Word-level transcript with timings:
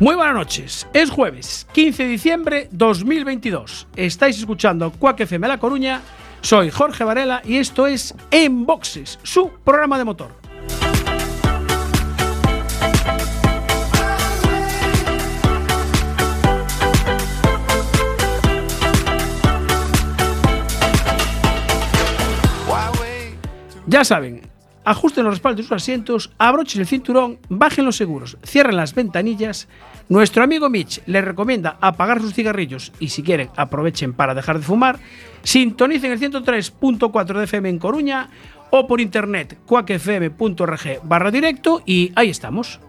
Muy 0.00 0.14
buenas 0.14 0.34
noches. 0.34 0.88
Es 0.94 1.10
jueves, 1.10 1.66
15 1.72 2.04
de 2.04 2.08
diciembre 2.08 2.68
2022. 2.72 3.86
Estáis 3.96 4.38
escuchando 4.38 4.90
Cuac 4.92 5.20
FM 5.20 5.46
La 5.46 5.58
Coruña. 5.58 6.00
Soy 6.40 6.70
Jorge 6.70 7.04
Varela 7.04 7.42
y 7.44 7.58
esto 7.58 7.86
es 7.86 8.14
En 8.30 8.64
Boxes, 8.64 9.18
su 9.22 9.50
programa 9.62 9.98
de 9.98 10.04
motor. 10.04 10.30
Ya 23.86 24.04
saben, 24.04 24.48
ajusten 24.84 25.24
los 25.24 25.34
respaldos 25.34 25.58
de 25.58 25.62
sus 25.64 25.72
asientos, 25.72 26.32
abrochen 26.38 26.80
el 26.80 26.86
cinturón, 26.86 27.38
bajen 27.48 27.84
los 27.84 27.96
seguros, 27.96 28.36
cierren 28.44 28.76
las 28.76 28.94
ventanillas. 28.94 29.68
Nuestro 30.08 30.42
amigo 30.42 30.68
Mitch 30.68 31.00
les 31.06 31.24
recomienda 31.24 31.76
apagar 31.80 32.20
sus 32.20 32.34
cigarrillos 32.34 32.92
y 32.98 33.10
si 33.10 33.22
quieren 33.22 33.50
aprovechen 33.56 34.12
para 34.12 34.34
dejar 34.34 34.58
de 34.58 34.64
fumar. 34.64 34.98
Sintonicen 35.42 36.12
el 36.12 36.20
103.4 36.20 37.38
de 37.38 37.44
FM 37.44 37.68
en 37.68 37.78
Coruña 37.78 38.28
o 38.70 38.86
por 38.86 39.00
internet 39.00 39.58
cuacfm.org 39.66 41.00
barra 41.04 41.30
directo 41.30 41.82
y 41.86 42.12
ahí 42.16 42.30
estamos. 42.30 42.80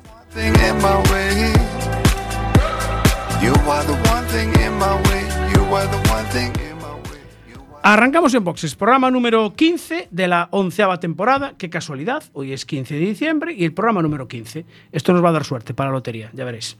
Arrancamos 7.84 8.32
en 8.36 8.44
boxes, 8.44 8.76
programa 8.76 9.10
número 9.10 9.56
15 9.56 10.10
de 10.12 10.28
la 10.28 10.50
onceava 10.52 11.00
temporada. 11.00 11.56
Qué 11.58 11.72
casualidad, 11.72 12.24
hoy 12.34 12.54
es 12.54 12.64
15 12.64 12.94
de 12.94 13.00
diciembre 13.00 13.56
y 13.58 13.66
el 13.66 13.74
programa 13.74 14.04
número 14.04 14.28
15. 14.28 14.66
Esto 14.92 15.14
nos 15.14 15.24
va 15.24 15.30
a 15.30 15.32
dar 15.32 15.44
suerte 15.46 15.74
para 15.74 15.90
la 15.90 15.96
lotería, 15.96 16.30
ya 16.34 16.46
veréis. 16.46 16.78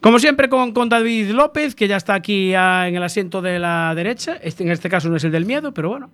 Como 0.00 0.18
siempre 0.18 0.48
con, 0.48 0.72
con 0.72 0.88
David 0.88 1.30
López, 1.30 1.76
que 1.76 1.86
ya 1.86 1.96
está 1.96 2.14
aquí 2.14 2.52
ah, 2.54 2.88
en 2.88 2.96
el 2.96 3.02
asiento 3.04 3.40
de 3.40 3.60
la 3.60 3.94
derecha. 3.94 4.38
Este, 4.42 4.64
en 4.64 4.72
este 4.72 4.88
caso 4.88 5.08
no 5.08 5.16
es 5.16 5.24
el 5.24 5.30
del 5.30 5.46
miedo, 5.46 5.72
pero 5.72 5.90
bueno. 5.90 6.10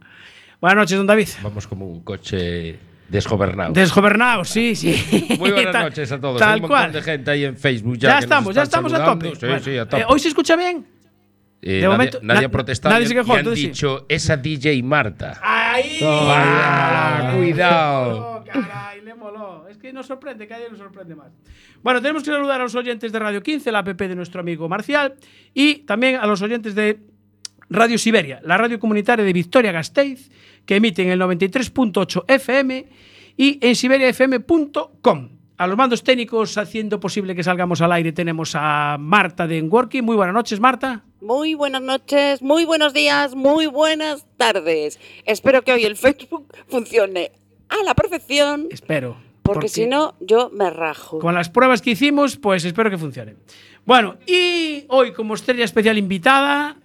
Buenas 0.61 0.77
noches, 0.77 0.98
don 0.98 1.06
David. 1.06 1.28
Vamos 1.43 1.67
como 1.67 1.87
un 1.87 2.00
coche 2.00 2.78
desgobernado. 3.09 3.73
Desgobernado, 3.73 4.45
sí, 4.45 4.77
sí. 4.77 5.37
Muy 5.39 5.50
buenas 5.50 5.75
noches 5.84 6.12
a 6.12 6.21
todos. 6.21 6.39
Tal 6.39 6.48
Hay 6.50 6.55
un 6.56 6.61
montón 6.62 6.78
cual. 6.78 6.93
de 6.93 7.03
gente 7.03 7.31
ahí 7.31 7.45
en 7.47 7.56
Facebook 7.56 7.97
ya. 7.97 8.09
Ya 8.09 8.09
que 8.09 8.15
nos 8.17 8.25
estamos, 8.25 8.55
ya 8.55 8.62
estamos 8.65 8.93
a 8.93 9.03
tope. 9.03 9.31
Sí, 9.34 9.47
Bueno, 9.47 9.61
sí, 9.61 9.71
a 9.78 9.82
eh, 9.82 9.87
tope. 9.87 10.05
¿Hoy 10.09 10.21
se 10.21 10.28
escucha 10.28 10.56
bien? 10.56 10.96
Eh, 11.69 11.72
de 11.72 11.81
nadie, 11.82 11.88
momento, 11.88 12.19
nadie 12.22 12.41
na- 12.43 12.47
ha 12.47 12.50
protestado 12.50 12.93
nadie 12.94 13.06
y- 13.06 13.09
se 13.09 13.15
quejó, 13.15 13.34
y 13.34 13.38
han 13.38 13.44
sí. 13.56 13.66
dicho 13.66 14.06
esa 14.09 14.37
DJ 14.37 14.82
Marta. 14.82 15.41
¡Ahí! 15.43 15.99
Ah, 16.03 17.32
cuidado. 17.37 18.37
Oh, 18.37 18.44
caray, 18.44 19.00
le 19.03 19.15
moló. 19.15 19.66
Es 19.69 19.76
que 19.78 19.93
nos 19.93 20.06
sorprende, 20.06 20.47
cada 20.47 20.60
día 20.60 20.69
nos 20.71 20.78
sorprende 20.78 21.15
más. 21.16 21.32
Bueno, 21.82 22.00
tenemos 22.00 22.22
que 22.22 22.31
saludar 22.31 22.60
a 22.60 22.65
los 22.65 22.75
oyentes 22.76 23.10
de 23.12 23.19
Radio 23.19 23.43
15, 23.43 23.72
la 23.72 23.81
app 23.81 23.88
de 24.00 24.15
nuestro 24.15 24.41
amigo 24.41 24.69
Marcial, 24.69 25.15
y 25.53 25.78
también 25.81 26.16
a 26.16 26.26
los 26.26 26.41
oyentes 26.43 26.75
de 26.76 27.00
Radio 27.69 27.99
Siberia, 27.99 28.41
la 28.44 28.56
radio 28.56 28.78
comunitaria 28.78 29.25
de 29.25 29.32
Victoria-Gasteiz, 29.32 30.31
que 30.65 30.76
emite 30.76 31.03
en 31.03 31.09
el 31.10 31.19
93.8 31.21 32.25
FM 32.28 32.87
y 33.37 33.59
en 33.60 33.75
siberiafm.com. 33.75 35.28
A 35.59 35.67
los 35.67 35.77
mandos 35.78 36.03
técnicos, 36.05 36.59
haciendo 36.59 37.00
posible 37.00 37.34
que 37.34 37.43
salgamos 37.43 37.81
al 37.81 37.91
aire, 37.93 38.12
tenemos 38.12 38.53
a 38.55 38.99
Marta 39.00 39.47
de 39.47 39.56
Enworking. 39.56 40.05
Muy 40.05 40.15
buenas 40.15 40.34
noches, 40.34 40.61
Marta. 40.61 41.03
Muy 41.22 41.55
buenas 41.55 41.81
noches, 41.81 42.43
muy 42.43 42.67
buenos 42.67 42.93
días, 42.93 43.34
muy 43.34 43.67
buenas 43.67 44.27
tardes. 44.37 45.00
Espero 45.25 45.62
que 45.62 45.72
hoy 45.72 45.84
el 45.84 45.97
Facebook 45.97 46.47
funcione 46.69 47.33
a 47.71 47.83
la 47.84 47.94
perfección, 47.94 48.67
Espero. 48.71 49.17
porque 49.43 49.69
si 49.71 49.87
no, 49.87 50.15
yo 50.21 50.50
me 50.53 50.69
rajo. 50.69 51.21
Con 51.21 51.34
las 51.34 51.49
pruebas 51.49 51.81
que 51.81 51.93
hicimos, 51.93 52.37
pues 52.37 52.62
espero 52.67 52.91
que 52.91 52.99
funcione. 52.99 53.37
Bueno, 53.87 54.17
y 54.27 54.84
hoy 54.88 55.12
como 55.15 55.34
estrella 55.34 55.65
especial 55.65 55.97
invitada, 55.97 56.77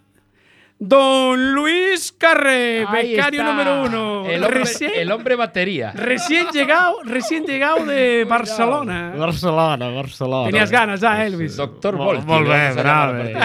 Don 0.84 1.54
Luis 1.54 2.12
Carre, 2.18 2.84
Ahí 2.88 3.12
becario 3.12 3.42
está. 3.42 3.52
número 3.54 3.84
uno. 3.84 4.26
El 4.28 4.44
hombre, 4.44 4.60
recién, 4.62 4.92
el 4.96 5.12
hombre 5.12 5.36
batería. 5.36 5.92
recién 5.92 6.48
llegado, 6.52 7.04
recién 7.04 7.46
llegado 7.46 7.86
de 7.86 8.26
Barcelona. 8.28 9.14
Barcelona, 9.16 9.90
Barcelona. 9.90 10.48
Tenías 10.50 10.72
ganas 10.72 11.00
ya, 11.02 11.24
Elvis. 11.24 11.56
Doctor 11.56 11.96
Volti. 11.96 12.24
a 12.32 12.74
brave. 12.74 13.36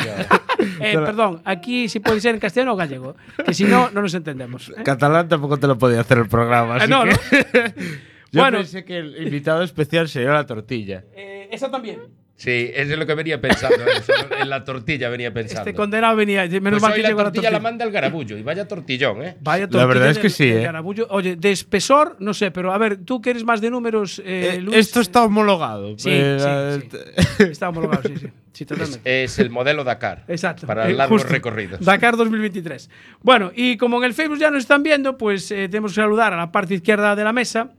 Eh, 0.80 0.94
perdón, 0.94 1.42
aquí 1.44 1.86
si 1.88 2.00
puede 2.00 2.18
ser 2.20 2.34
en 2.34 2.40
castellano 2.40 2.72
o 2.72 2.76
gallego, 2.76 3.14
que 3.44 3.52
si 3.52 3.64
no, 3.64 3.90
no 3.90 4.00
nos 4.00 4.14
entendemos. 4.14 4.70
¿eh? 4.70 4.82
Catalán 4.82 5.28
tampoco 5.28 5.58
te 5.58 5.66
lo 5.66 5.76
podía 5.76 6.00
hacer 6.00 6.16
el 6.18 6.28
programa. 6.28 6.74
Ah, 6.74 6.78
Así 6.78 6.90
no, 6.90 7.04
que 7.04 7.10
Yo 8.32 8.40
Bueno. 8.40 8.58
pensé 8.58 8.82
que 8.84 8.96
el 8.98 9.22
invitado 9.22 9.62
especial 9.62 10.08
sería 10.08 10.30
la 10.30 10.46
tortilla. 10.46 11.04
Eh, 11.14 11.48
esa 11.52 11.70
también. 11.70 12.00
Sí, 12.38 12.70
eso 12.74 12.92
es 12.92 12.98
lo 12.98 13.06
que 13.06 13.14
venía 13.14 13.40
pensando. 13.40 13.76
eso, 13.86 14.12
en 14.38 14.50
la 14.50 14.62
tortilla 14.62 15.08
venía 15.08 15.32
pensando. 15.32 15.62
Este 15.62 15.74
condenado 15.74 16.14
venía. 16.16 16.46
Menos 16.46 16.72
Pues 16.72 16.82
mal 16.82 16.92
que 16.94 17.00
la 17.02 17.08
llegó 17.08 17.20
la 17.20 17.24
tortilla 17.24 17.42
tortilla. 17.44 17.50
la 17.50 17.60
manda 17.60 17.84
el 17.86 17.90
garabullo. 17.90 18.36
Y 18.36 18.42
vaya 18.42 18.68
tortillón, 18.68 19.22
¿eh? 19.22 19.36
Vaya 19.40 19.64
La 19.64 19.68
tortilla 19.70 19.86
verdad 19.86 20.10
es 20.10 20.18
que 20.18 20.28
sí, 20.28 20.44
¿eh? 20.50 20.60
garabullo. 20.64 21.06
Oye, 21.08 21.36
de 21.36 21.50
espesor, 21.50 22.16
no 22.20 22.34
sé, 22.34 22.50
pero 22.50 22.74
a 22.74 22.78
ver, 22.78 22.98
tú 22.98 23.22
que 23.22 23.30
eres 23.30 23.42
más 23.42 23.62
de 23.62 23.70
números, 23.70 24.18
eh, 24.18 24.56
Eh, 24.56 24.60
Luis, 24.60 24.76
esto 24.76 25.00
está 25.00 25.22
homologado. 25.24 25.98
Sí, 25.98 26.10
Eh, 26.12 26.78
sí, 26.90 26.98
eh, 27.40 27.48
Está 27.50 27.70
homologado, 27.70 28.02
sí, 28.06 28.16
sí. 28.18 28.26
Sí, 28.52 28.64
Es, 28.64 28.68
totalmente. 28.68 29.24
es 29.24 29.38
el 29.38 29.48
modelo 29.50 29.82
Dakar. 29.84 30.24
Exacto. 30.28 30.66
Para 30.66 30.90
Eh, 30.90 30.92
largos 30.92 31.22
justo. 31.22 31.32
recorridos. 31.32 31.80
Dakar 31.80 32.16
2023. 32.18 32.90
Bueno, 33.22 33.50
y 33.54 33.78
como 33.78 33.96
en 33.98 34.04
el 34.04 34.12
Facebook 34.14 34.38
ya 34.38 34.50
nos 34.50 34.60
están 34.64 34.82
viendo, 34.82 35.16
pues 35.16 35.50
eh, 35.52 35.68
tenemos 35.68 35.92
que 35.92 36.02
saludar 36.02 36.34
a 36.34 36.36
la 36.36 36.52
parte 36.52 36.74
izquierda 36.74 37.16
de 37.16 37.24
la 37.24 37.32
mesa 37.32 37.70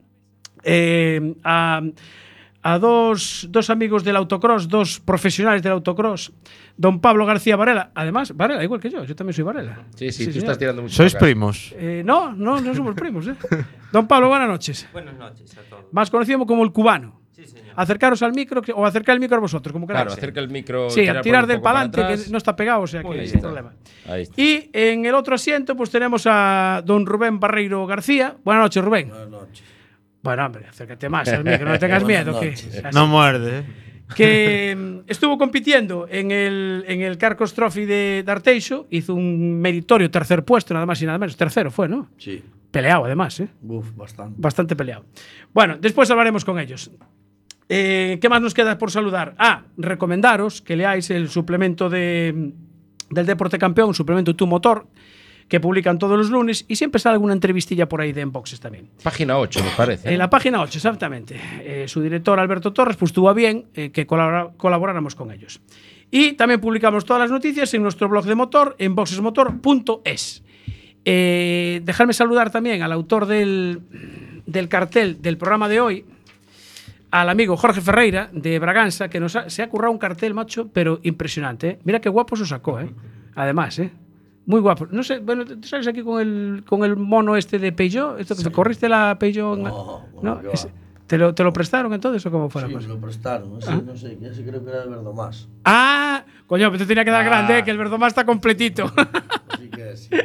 eh, 0.64 1.34
a, 1.44 1.80
a 2.62 2.78
dos, 2.78 3.46
dos 3.50 3.70
amigos 3.70 4.04
del 4.04 4.16
autocross, 4.16 4.68
dos 4.68 5.00
profesionales 5.00 5.62
del 5.62 5.72
autocross, 5.72 6.32
don 6.76 7.00
Pablo 7.00 7.24
García 7.24 7.56
Varela. 7.56 7.90
Además, 7.94 8.36
Varela, 8.36 8.62
igual 8.64 8.80
que 8.80 8.90
yo, 8.90 9.04
yo 9.04 9.14
también 9.14 9.34
soy 9.34 9.44
Varela. 9.44 9.84
Sí, 9.94 10.10
sí, 10.10 10.24
tú 10.26 10.32
señor. 10.32 10.44
estás 10.44 10.58
tirando 10.58 10.82
mucho. 10.82 10.94
Sois 10.94 11.14
acá. 11.14 11.24
primos. 11.24 11.74
Eh, 11.76 12.02
no, 12.04 12.32
no, 12.32 12.60
no 12.60 12.74
somos 12.74 12.94
primos. 12.94 13.26
¿eh? 13.28 13.34
Don 13.92 14.06
Pablo, 14.06 14.28
buenas 14.28 14.48
noches. 14.48 14.88
Buenas 14.92 15.14
noches 15.14 15.56
a 15.56 15.62
todos. 15.62 15.84
Más 15.92 16.10
conocido 16.10 16.44
como 16.46 16.64
el 16.64 16.72
cubano. 16.72 17.20
Sí, 17.30 17.46
señor. 17.46 17.72
Acercaros 17.76 18.20
al 18.22 18.32
micro 18.32 18.60
o 18.74 18.84
acercar 18.84 19.14
el 19.14 19.20
micro 19.20 19.36
a 19.36 19.40
vosotros, 19.40 19.72
como 19.72 19.86
queráis. 19.86 20.06
Claro, 20.06 20.18
acerca 20.18 20.40
el 20.40 20.48
micro. 20.48 20.90
Sí, 20.90 21.06
a 21.06 21.20
tirar 21.20 21.44
un 21.44 21.48
del 21.50 21.60
para 21.60 21.88
palante, 21.88 22.24
que 22.24 22.30
no 22.32 22.38
está 22.38 22.56
pegado, 22.56 22.80
o 22.80 22.86
sea 22.88 23.04
que 23.04 23.22
está. 23.22 23.38
problema. 23.38 23.74
Ahí 24.08 24.22
está. 24.22 24.42
Y 24.42 24.68
en 24.72 25.06
el 25.06 25.14
otro 25.14 25.36
asiento, 25.36 25.76
pues 25.76 25.88
tenemos 25.88 26.24
a 26.26 26.82
don 26.84 27.06
Rubén 27.06 27.38
Barreiro 27.38 27.86
García. 27.86 28.34
Buenas 28.42 28.64
noches, 28.64 28.84
Rubén. 28.84 29.10
Buenas 29.10 29.28
noches. 29.28 29.62
Bueno, 30.22 30.46
hombre, 30.46 30.66
acércate 30.68 31.08
más 31.08 31.28
al 31.28 31.44
micro, 31.44 31.68
no 31.68 31.78
tengas 31.78 32.04
miedo. 32.06 32.38
Que. 32.40 32.54
No 32.92 33.06
muerde. 33.06 33.64
que 34.14 34.76
mm, 34.76 35.10
estuvo 35.10 35.38
compitiendo 35.38 36.06
en 36.10 36.30
el, 36.30 36.84
en 36.86 37.02
el 37.02 37.18
Carcos 37.18 37.54
Trophy 37.54 37.84
de 37.84 38.22
Darteixo, 38.26 38.86
hizo 38.90 39.14
un 39.14 39.60
meritorio 39.60 40.10
tercer 40.10 40.44
puesto, 40.44 40.74
nada 40.74 40.86
más 40.86 41.00
y 41.02 41.06
nada 41.06 41.18
menos. 41.18 41.36
Tercero 41.36 41.70
fue, 41.70 41.88
¿no? 41.88 42.08
Sí. 42.18 42.42
Peleado, 42.70 43.04
además, 43.06 43.40
¿eh? 43.40 43.48
Uf, 43.62 43.94
bastante. 43.96 44.34
Bastante 44.38 44.76
peleado. 44.76 45.04
Bueno, 45.54 45.78
después 45.80 46.10
hablaremos 46.10 46.44
con 46.44 46.58
ellos. 46.58 46.90
Eh, 47.70 48.18
¿Qué 48.20 48.28
más 48.28 48.40
nos 48.40 48.54
queda 48.54 48.76
por 48.78 48.90
saludar? 48.90 49.34
Ah, 49.38 49.62
recomendaros 49.76 50.62
que 50.62 50.76
leáis 50.76 51.10
el 51.10 51.28
suplemento 51.28 51.88
de, 51.88 52.52
del 53.10 53.26
Deporte 53.26 53.58
Campeón, 53.58 53.94
suplemento 53.94 54.34
Tu 54.34 54.46
Motor, 54.46 54.86
que 55.48 55.60
publican 55.60 55.98
todos 55.98 56.16
los 56.18 56.30
lunes 56.30 56.64
y 56.68 56.76
siempre 56.76 56.98
sale 57.00 57.14
alguna 57.14 57.32
entrevistilla 57.32 57.88
por 57.88 58.00
ahí 58.00 58.12
de 58.12 58.20
Enboxes 58.20 58.60
también. 58.60 58.88
Página 59.02 59.38
8, 59.38 59.60
me 59.64 59.70
parece. 59.76 60.12
En 60.12 60.18
la 60.18 60.28
página 60.28 60.60
8, 60.60 60.78
exactamente. 60.78 61.40
Eh, 61.62 61.84
su 61.88 62.00
director 62.02 62.38
Alberto 62.38 62.72
Torres 62.72 62.96
pues 62.96 63.12
tuvo 63.12 63.30
a 63.30 63.32
bien 63.34 63.64
eh, 63.74 63.90
que 63.90 64.06
colabora- 64.06 64.50
colaboráramos 64.56 65.14
con 65.14 65.30
ellos. 65.32 65.60
Y 66.10 66.32
también 66.32 66.60
publicamos 66.60 67.04
todas 67.04 67.20
las 67.22 67.30
noticias 67.30 67.72
en 67.74 67.82
nuestro 67.82 68.08
blog 68.08 68.24
de 68.26 68.34
motor, 68.34 68.76
en 68.78 68.94
boxesmotor.es. 68.94 70.42
Eh, 71.04 71.80
dejarme 71.84 72.12
saludar 72.12 72.50
también 72.50 72.82
al 72.82 72.92
autor 72.92 73.26
del, 73.26 73.80
del 74.46 74.68
cartel 74.68 75.22
del 75.22 75.38
programa 75.38 75.68
de 75.68 75.80
hoy 75.80 76.04
al 77.10 77.30
amigo 77.30 77.56
Jorge 77.56 77.80
Ferreira 77.80 78.28
de 78.32 78.58
Braganza, 78.58 79.08
que 79.08 79.18
nos 79.18 79.34
ha- 79.34 79.48
se 79.48 79.62
ha 79.62 79.68
currado 79.70 79.92
un 79.92 79.98
cartel, 79.98 80.34
macho, 80.34 80.68
pero 80.70 81.00
impresionante. 81.04 81.68
¿eh? 81.70 81.78
Mira 81.84 82.00
qué 82.02 82.10
guapo 82.10 82.36
se 82.36 82.44
sacó, 82.44 82.80
¿eh? 82.80 82.90
Además, 83.34 83.78
¿eh? 83.78 83.90
Muy 84.48 84.60
guapo. 84.60 84.86
No 84.90 85.02
sé, 85.02 85.18
bueno, 85.18 85.44
¿tú 85.44 85.62
sales 85.68 85.86
aquí 85.86 86.02
con 86.02 86.20
el, 86.20 86.64
con 86.66 86.82
el 86.82 86.96
mono 86.96 87.36
este 87.36 87.58
de 87.58 87.70
Peugeot? 87.70 88.18
¿Esto 88.18 88.34
te 88.34 88.50
corriste 88.50 88.88
la 88.88 89.16
Peugeot? 89.18 89.58
en- 89.58 89.64
No, 89.64 90.06
bueno, 90.14 90.40
¿No? 90.42 90.50
¿Te, 91.06 91.16
lo, 91.18 91.34
¿Te 91.34 91.42
lo 91.44 91.52
prestaron 91.52 91.92
entonces 91.94 92.24
o 92.26 92.30
cómo 92.30 92.48
fue 92.50 92.62
Sí, 92.62 92.72
la 92.72 92.80
me 92.80 92.86
lo 92.86 92.98
prestaron. 92.98 93.58
Ese, 93.58 93.72
no 93.82 93.94
sé, 93.96 94.18
ese 94.22 94.44
creo 94.44 94.62
que 94.64 94.70
era 94.70 94.80
de 94.84 94.88
Verdomás. 94.88 95.48
Ah, 95.64 96.24
coño, 96.46 96.68
pero 96.70 96.78
te 96.82 96.86
tenía 96.86 97.04
que 97.04 97.10
dar 97.10 97.24
grande, 97.26 97.58
¿eh? 97.58 97.64
que 97.64 97.70
el 97.70 97.78
Verdomás 97.78 98.08
está 98.08 98.24
completito. 98.26 98.90
Así 99.52 99.68
que 99.68 99.96
sí. 99.96 100.08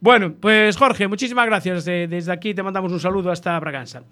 Bueno, 0.00 0.34
pues 0.38 0.76
Jorge, 0.76 1.08
muchísimas 1.08 1.46
gracias. 1.46 1.86
Desde 1.86 2.30
aquí 2.30 2.52
te 2.52 2.62
mandamos 2.62 2.92
un 2.92 3.00
saludo 3.00 3.30
hasta 3.30 3.58
Braganza. 3.58 4.02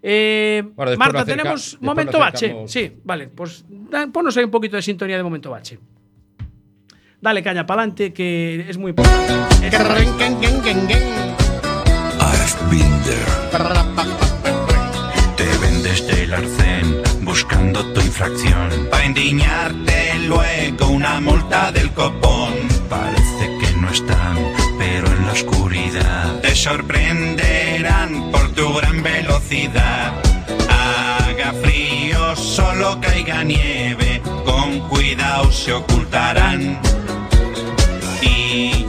Eh, 0.00 0.62
Bueno, 0.76 0.96
Marta, 0.96 1.22
acerca- 1.22 1.42
tenemos 1.42 1.78
momento 1.80 2.18
bache. 2.20 2.56
Sí, 2.66 2.92
vale, 3.02 3.26
pues 3.28 3.64
ponnos 4.12 4.36
ahí 4.36 4.44
un 4.44 4.50
poquito 4.52 4.76
de 4.76 4.82
sintonía 4.82 5.16
de 5.16 5.22
momento 5.24 5.50
bache. 5.50 5.80
Dale 7.22 7.42
caña 7.42 7.66
para 7.66 7.82
adelante, 7.82 8.14
que 8.14 8.64
es 8.66 8.78
muy 8.78 8.90
importante. 8.90 9.34
I've 9.62 9.70
been 12.70 13.02
there. 13.02 13.40
Te 15.36 15.58
vendes 15.58 16.06
del 16.06 16.32
arcén 16.32 17.02
buscando 17.20 17.84
tu 17.92 18.00
infracción. 18.00 18.88
Para 18.90 19.04
indignarte 19.04 20.18
luego 20.26 20.86
una 20.88 21.20
multa 21.20 21.70
del 21.72 21.90
copón. 21.92 22.54
Parece 22.88 23.58
que 23.60 23.76
no 23.76 23.90
están, 23.90 24.38
pero 24.78 25.06
en 25.06 25.26
la 25.26 25.32
oscuridad. 25.32 26.40
Te 26.40 26.54
sorprenderán 26.54 28.30
por 28.30 28.50
tu 28.54 28.72
gran 28.72 29.02
velocidad. 29.02 30.14
Haga 30.70 31.52
frío, 31.62 32.34
solo 32.34 32.98
caiga 32.98 33.44
nieve. 33.44 34.22
Con 34.46 34.88
cuidado 34.88 35.52
se 35.52 35.74
ocultarán. 35.74 36.80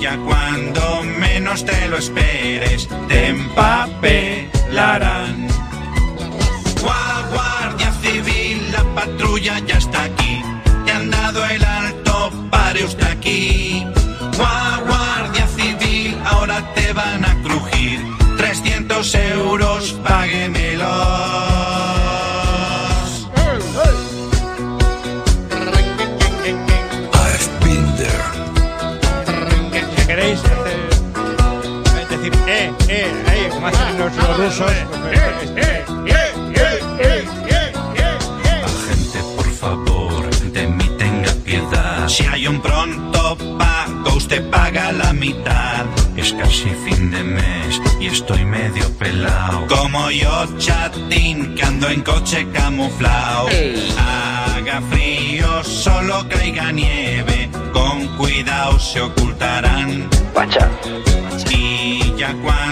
Y 0.01 0.03
ya 0.03 0.17
cuando 0.17 1.03
menos 1.19 1.63
te 1.63 1.87
lo 1.87 1.97
esperes, 1.97 2.89
te 3.07 3.27
empapelarán. 3.27 5.47
Gua- 6.81 7.23
Guardia 7.31 7.93
Civil, 8.01 8.71
la 8.71 8.83
patrulla 8.95 9.59
ya 9.59 9.77
está 9.77 10.03
aquí. 10.05 10.41
Te 10.85 10.91
han 10.91 11.11
dado 11.11 11.45
el 11.45 11.63
alto, 11.63 12.31
pare 12.49 12.83
usted 12.83 13.05
aquí. 13.11 13.85
Gua- 14.37 14.79
Guardia 14.87 15.47
Civil, 15.55 16.17
ahora 16.25 16.63
te 16.73 16.93
van 16.93 17.23
a 17.23 17.35
crujir. 17.43 18.01
300 18.37 19.13
euros, 19.13 19.91
páguemelos. 20.07 21.20
Los, 34.01 34.15
los 34.15 34.37
rusos. 34.37 34.71
Agente, 38.65 39.19
por 39.35 39.51
favor, 39.51 40.29
de 40.29 40.67
mí 40.67 40.89
tenga 40.97 41.31
piedad. 41.45 42.07
Si 42.07 42.25
hay 42.25 42.47
un 42.47 42.61
pronto 42.61 43.37
pago, 43.57 44.15
usted 44.15 44.49
paga 44.49 44.91
la 44.91 45.13
mitad. 45.13 45.85
Es 46.15 46.33
casi 46.33 46.69
fin 46.85 47.11
de 47.11 47.23
mes 47.23 47.81
y 47.99 48.07
estoy 48.07 48.43
medio 48.45 48.89
pelado. 48.97 49.67
Como 49.67 50.09
yo, 50.11 50.47
chatín, 50.57 51.55
que 51.55 51.63
ando 51.63 51.89
en 51.89 52.01
coche 52.01 52.47
camuflado. 52.53 53.47
Haga 53.97 54.81
frío, 54.89 55.63
solo 55.63 56.27
caiga 56.29 56.71
nieve. 56.71 57.49
Con 57.73 58.07
cuidado 58.17 58.79
se 58.79 59.01
ocultarán. 59.01 60.09
Y 61.49 62.13
ya 62.17 62.33
cuando 62.43 62.70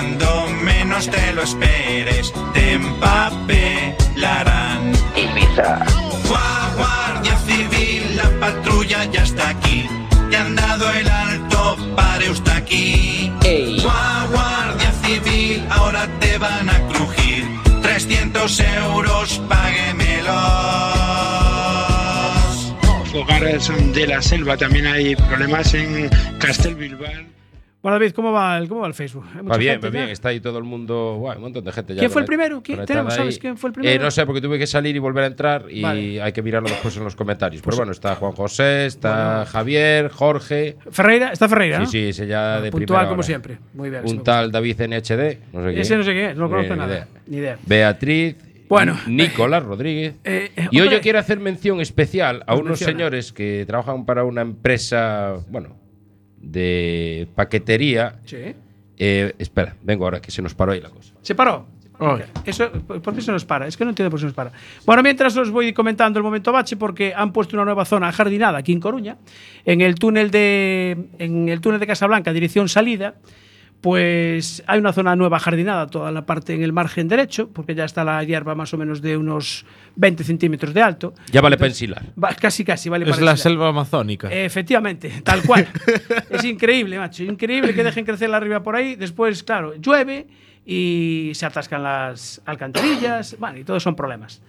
menos 1.07 1.15
te 1.15 1.33
lo 1.33 1.43
esperes, 1.43 2.33
te 2.53 2.73
empapelarán. 2.73 4.91
Gua- 6.27 6.73
Guardia 6.75 7.37
Civil, 7.47 8.17
la 8.17 8.29
patrulla 8.39 9.05
ya 9.05 9.23
está 9.23 9.49
aquí. 9.49 9.87
Te 10.29 10.37
han 10.37 10.55
dado 10.55 10.89
el 10.91 11.09
alto, 11.09 11.77
pare 11.95 12.29
usted 12.29 12.51
aquí. 12.51 13.31
Gua- 13.81 14.27
Guardia 14.31 14.91
Civil, 15.03 15.65
ahora 15.69 16.07
te 16.19 16.37
van 16.37 16.69
a 16.69 16.79
crujir. 16.89 17.47
300 17.81 18.59
euros, 18.59 19.41
páguemelos. 19.47 20.35
Los 22.83 23.13
hogares 23.15 23.71
de 23.93 24.07
la 24.07 24.21
selva 24.21 24.57
también 24.57 24.85
hay 24.87 25.15
problemas 25.15 25.73
en 25.73 26.09
Castelbilbao. 26.39 27.38
Bueno, 27.89 27.99
David, 28.01 28.13
¿cómo 28.13 28.31
va 28.31 28.57
el, 28.57 28.67
cómo 28.69 28.81
va 28.81 28.87
el 28.87 28.93
Facebook? 28.93 29.25
¿Hay 29.35 29.37
mucha 29.41 29.49
Va 29.53 29.57
bien, 29.57 29.71
gente 29.73 29.87
va 29.87 29.93
ya? 29.93 29.99
bien. 30.01 30.09
Está 30.11 30.29
ahí 30.29 30.39
todo 30.39 30.57
el 30.59 30.63
mundo. 30.63 31.15
Un 31.15 31.41
montón 31.41 31.63
de 31.63 31.71
gente 31.71 31.95
ya. 31.95 31.99
¿Quién 31.99 32.11
fue 32.11 32.21
el 32.21 32.27
primero? 32.27 32.61
¿Quién- 32.61 32.77
conectada 32.77 32.99
tenemos, 32.99 33.13
sabes 33.15 33.35
ahí. 33.35 33.39
quién 33.41 33.57
fue 33.57 33.69
el 33.69 33.71
Eh, 33.71 33.75
primero? 33.79 34.03
no 34.03 34.11
sé, 34.11 34.25
porque 34.27 34.41
tuve 34.41 34.59
que 34.59 34.67
salir 34.67 34.95
y 34.95 34.99
volver 34.99 35.23
a 35.23 35.27
entrar 35.27 35.65
y 35.71 35.81
Vale. 35.81 36.21
hay 36.21 36.31
que 36.31 36.43
mirarlo 36.43 36.69
después 36.69 36.95
en 36.97 37.03
los 37.03 37.15
comentarios. 37.15 37.63
Pero 37.63 37.77
bueno, 37.77 37.91
está 37.91 38.13
Juan 38.15 38.33
José, 38.33 38.85
está 38.85 39.45
Javier, 39.47 40.09
Jorge. 40.09 40.77
Ferreira, 40.91 41.31
está 41.31 41.49
Ferreira, 41.49 41.77
Sí, 41.77 41.83
¿no? 41.83 41.89
sí, 41.89 41.99
ese 42.09 42.27
ya 42.27 42.61
de 42.61 42.69
Puntual 42.69 43.05
como 43.07 43.13
hora. 43.19 43.23
siempre. 43.23 43.57
Muy 43.73 43.89
bien. 43.89 44.03
Un 44.05 44.23
tal 44.23 44.51
David 44.51 44.81
NHD, 44.81 45.37
no 45.53 45.63
sé 45.63 45.69
quién. 45.69 45.77
Ese 45.79 45.97
no 45.97 46.03
sé 46.03 46.29
es, 46.29 46.35
no 46.35 46.41
lo 46.41 46.47
Ni- 46.47 46.51
conozco 46.51 46.73
ni 46.73 46.79
nada. 46.79 46.93
idea. 46.93 47.07
Ni 47.25 47.37
idea. 47.37 47.57
Beatriz. 47.65 48.35
Bueno. 48.69 48.95
Nicolás 49.07 49.63
Rodríguez. 49.63 50.13
Eh, 50.23 50.51
eh, 50.55 50.67
y 50.69 50.79
hoy 50.79 50.89
yo 50.91 51.01
quiero 51.01 51.17
hacer 51.17 51.39
mención 51.39 51.81
especial 51.81 52.43
a 52.43 52.53
Pues 52.53 52.59
unos 52.59 52.69
menciona. 52.71 52.91
señores 52.93 53.33
que 53.33 53.63
trabajan 53.65 54.05
para 54.05 54.23
una 54.25 54.41
empresa, 54.41 55.37
bueno, 55.49 55.75
de 56.41 57.27
paquetería. 57.35 58.19
Sí. 58.25 58.55
Eh, 58.97 59.33
espera, 59.39 59.75
vengo 59.81 60.05
ahora 60.05 60.21
que 60.21 60.31
se 60.31 60.41
nos 60.41 60.53
paró 60.53 60.73
ahí 60.73 60.81
la 60.81 60.89
cosa. 60.89 61.13
¿Se 61.21 61.35
paró? 61.35 61.65
Eso, 62.45 62.71
¿Por 62.71 63.13
qué 63.13 63.21
se 63.21 63.31
nos 63.31 63.43
para? 63.43 63.67
Es 63.67 63.75
que 63.75 63.83
no 63.83 63.89
entiendo 63.89 64.09
por 64.09 64.19
qué 64.19 64.21
se 64.21 64.27
nos 64.27 64.33
para. 64.33 64.51
Bueno, 64.85 65.03
mientras 65.03 65.35
os 65.35 65.51
voy 65.51 65.73
comentando 65.73 66.17
el 66.17 66.23
momento 66.23 66.51
bache, 66.51 66.77
porque 66.77 67.13
han 67.13 67.33
puesto 67.33 67.57
una 67.57 67.65
nueva 67.65 67.83
zona 67.83 68.11
jardinada 68.11 68.59
aquí 68.59 68.71
en 68.71 68.79
Coruña, 68.79 69.17
en 69.65 69.81
el 69.81 69.95
túnel 69.95 70.31
de, 70.31 71.09
en 71.17 71.49
el 71.49 71.59
túnel 71.59 71.79
de 71.79 71.87
Casablanca, 71.87 72.31
dirección 72.31 72.69
salida. 72.69 73.15
Pues 73.81 74.61
hay 74.67 74.79
una 74.79 74.91
zona 74.93 75.15
nueva 75.15 75.39
jardinada, 75.39 75.87
toda 75.87 76.11
la 76.11 76.25
parte 76.25 76.53
en 76.53 76.63
el 76.63 76.73
margen 76.73 77.07
derecho, 77.07 77.49
porque 77.49 77.75
ya 77.75 77.85
está 77.85 78.03
la 78.03 78.23
hierba 78.23 78.53
más 78.55 78.73
o 78.73 78.77
menos 78.77 79.01
de 79.01 79.15
unos 79.15 79.65
20 79.95 80.23
centímetros 80.23 80.73
de 80.73 80.81
alto. 80.81 81.13
Ya 81.31 81.39
vale 81.41 81.55
Entonces, 81.55 81.79
pensilar. 81.79 82.03
va- 82.21 82.33
casi, 82.35 82.65
casi, 82.65 82.89
vale 82.89 83.05
Es 83.05 83.11
para 83.11 83.23
la 83.25 83.31
ensilar. 83.31 83.51
selva 83.53 83.69
amazónica. 83.69 84.29
Efectivamente, 84.31 85.21
tal 85.23 85.43
cual. 85.43 85.67
es 86.29 86.43
increíble, 86.43 86.97
macho. 86.99 87.23
Increíble 87.23 87.73
que 87.73 87.83
dejen 87.83 88.03
crecer 88.05 88.29
la 88.29 88.37
arriba 88.37 88.61
por 88.63 88.75
ahí. 88.75 88.95
Después, 88.95 89.43
claro, 89.43 89.73
llueve 89.75 90.27
y 90.65 91.31
se 91.33 91.45
atascan 91.45 91.81
las 91.81 92.41
alcantarillas. 92.45 93.37
Bueno, 93.39 93.59
y 93.59 93.63
todos 93.63 93.81
son 93.81 93.95
problemas. 93.95 94.41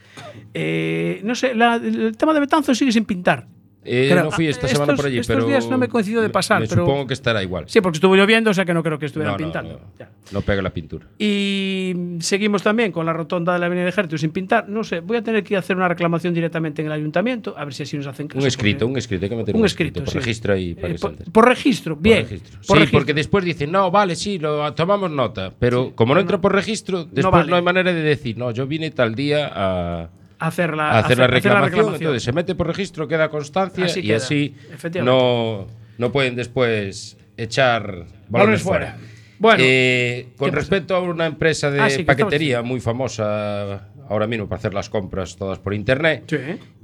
Eh, 0.54 1.20
no 1.25 1.34
sé, 1.37 1.54
la- 1.54 1.76
el 1.76 2.16
tema 2.16 2.34
de 2.34 2.40
Betanzos 2.40 2.76
sigue 2.76 2.90
sin 2.92 3.04
pintar. 3.04 3.46
Eh, 3.82 4.12
no 4.14 4.30
fui 4.30 4.46
esta 4.46 4.68
semana 4.68 4.94
por 4.94 5.06
allí, 5.06 5.18
estos 5.18 5.34
pero. 5.34 5.46
días 5.49 5.66
no 5.68 5.78
me 5.78 5.88
coincidió 5.88 6.20
de 6.20 6.28
pasar, 6.28 6.60
me 6.60 6.68
pero- 6.68 6.82
Supongo 6.84 7.06
que 7.06 7.14
estará 7.14 7.42
igual. 7.42 7.64
Sí, 7.66 7.80
porque 7.80 7.96
estuvo 7.96 8.14
lloviendo, 8.14 8.50
o 8.50 8.54
sea 8.54 8.64
que 8.66 8.75
no 8.75 8.82
creo 8.82 8.99
que 8.99 9.06
estuvieran 9.06 9.32
no, 9.34 9.38
no, 9.38 9.44
pintando. 9.44 9.80
no, 9.99 10.06
no 10.32 10.40
pega 10.42 10.60
la 10.60 10.70
pintura. 10.70 11.06
Y 11.18 11.94
seguimos 12.20 12.62
también 12.62 12.92
con 12.92 13.06
la 13.06 13.12
rotonda 13.12 13.54
de 13.54 13.58
la 13.58 13.66
Avenida 13.66 13.88
Ejército 13.88 14.18
sin 14.18 14.30
pintar. 14.32 14.68
No 14.68 14.84
sé, 14.84 15.00
voy 15.00 15.16
a 15.16 15.22
tener 15.22 15.42
que 15.42 15.56
hacer 15.56 15.76
una 15.76 15.88
reclamación 15.88 16.34
directamente 16.34 16.82
en 16.82 16.87
el 16.87 16.92
ayuntamiento, 16.92 17.54
a 17.56 17.64
ver 17.64 17.72
si 17.72 17.84
así 17.84 17.96
nos 17.96 18.06
hacen 18.06 18.28
caso. 18.28 18.38
Un 18.40 18.46
escrito, 18.46 18.87
un 18.87 18.99
escrito, 18.99 19.25
hay 19.25 19.30
que 19.30 19.37
meter 19.37 19.54
Un 19.54 19.60
un, 19.62 19.66
escrito, 19.66 20.00
por 20.04 20.12
sí. 20.12 20.18
registro 20.18 20.50
para 20.80 20.92
Eh, 20.94 20.99
se 20.99 21.30
por, 21.30 21.49
registro, 21.49 21.94
Por 21.94 22.02
bien. 22.02 22.22
registro. 22.25 22.56
Por 22.58 22.64
sí, 22.66 22.72
registro. 22.75 22.99
porque 22.99 23.14
después 23.14 23.44
dicen, 23.44 23.72
no, 23.72 23.90
vale, 23.90 24.14
sí, 24.14 24.38
lo 24.38 24.72
tomamos 24.75 25.10
nota. 25.10 25.52
Pero 25.58 25.92
como 25.94 26.14
no 26.14 26.20
entra 26.20 26.38
por 26.40 26.52
registro, 26.54 27.04
después 27.04 27.46
no, 27.46 27.56
hay 27.56 27.62
manera 27.62 27.92
de 27.92 28.02
decir, 28.02 28.37
no, 28.37 28.50
yo 28.50 28.66
vine 28.66 28.90
tal 28.90 29.14
día 29.14 29.50
a, 29.54 30.10
hacer 30.40 30.76
la, 30.76 30.90
a 30.90 30.99
hacer, 31.00 31.18
la 31.18 31.25
hacer 31.26 31.42
reclamación. 31.42 31.94
Entonces 31.94 32.23
se 32.23 32.32
mete 32.32 32.54
por 32.54 32.66
registro, 32.66 33.06
queda 33.09 33.28
constancia 33.28 33.85
Así 33.85 34.00
y 34.00 34.02
queda, 34.04 34.16
así 34.16 34.54
no, 35.02 35.66
no 35.99 36.12
pueden 36.12 36.35
después 36.37 37.16
echar 37.37 37.82
balones, 37.87 38.20
Balones 38.28 38.62
fuera. 38.62 38.87
fuera. 38.92 38.99
Bueno, 39.38 39.64
Eh, 39.66 40.28
con 40.37 40.50
¿qué 40.50 40.52
pasa? 40.52 40.61
respecto 40.61 40.94
a 40.97 41.00
una 41.00 41.26
empresa 41.26 41.70
de 41.70 41.80
Ah, 41.80 41.88
sí, 41.88 41.99
que 41.99 42.04
paquetería 42.04 42.61
muy 42.62 42.80
famosa 42.80 43.88
ahora 44.09 44.26
mismo 44.26 44.49
para 44.49 44.59
hacer 44.59 44.75
las 44.75 44.90
compras 44.90 45.37
todas 45.37 45.59
por 45.59 45.73
internet, 45.73 46.25
Sí. 46.26 46.37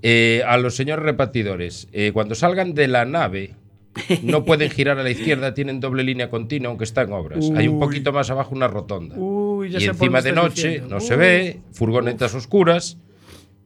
eh, 0.03 0.43
a 0.47 0.57
los 0.57 0.75
señores 0.77 1.05
repartidores, 1.05 1.89
eh, 1.93 2.13
cuando 2.15 2.35
salgan 2.35 2.73
de 2.73 2.89
la 2.89 3.05
nave, 3.05 3.55
no 4.23 4.45
pueden 4.45 4.71
girar 4.71 4.99
a 4.99 5.03
la 5.03 5.11
izquierda, 5.11 5.53
tienen 5.55 5.81
doble 5.81 6.03
línea 6.05 6.31
continua, 6.31 6.69
aunque 6.69 6.85
está 6.85 7.03
en 7.03 7.13
obras. 7.13 7.51
Hay 7.57 7.67
un 7.69 7.75
Uy. 7.77 7.81
poquito 7.81 8.13
más 8.13 8.31
abajo 8.31 8.55
una 8.55 8.69
rotonda. 8.69 9.17
Uy, 9.19 9.71
ya 9.71 9.79
y 9.81 9.85
encima 9.85 10.21
de 10.23 10.33
noche 10.33 10.69
diciendo. 10.69 10.95
no 10.95 11.01
se 11.01 11.15
Uy. 11.15 11.19
ve, 11.21 11.61
furgonetas 11.73 12.35
oscuras. 12.35 12.99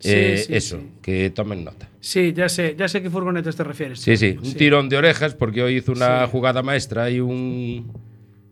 Sí, 0.00 0.10
eh, 0.12 0.44
sí, 0.46 0.54
eso, 0.54 0.78
sí. 0.78 0.86
que 1.02 1.30
tomen 1.30 1.62
nota. 1.64 1.88
Sí, 2.00 2.32
ya 2.34 2.48
sé, 2.48 2.74
ya 2.76 2.88
sé 2.88 3.02
qué 3.02 3.10
furgonetas 3.10 3.54
te 3.54 3.62
refieres. 3.64 4.00
Sí, 4.00 4.16
sí, 4.16 4.36
un 4.42 4.54
tirón 4.54 4.88
de 4.88 4.96
orejas 4.96 5.34
porque 5.34 5.62
hoy 5.62 5.76
hizo 5.76 5.92
una 5.92 6.24
Sí. 6.24 6.30
jugada 6.32 6.62
maestra 6.62 7.08
y 7.10 7.20
un 7.20 7.92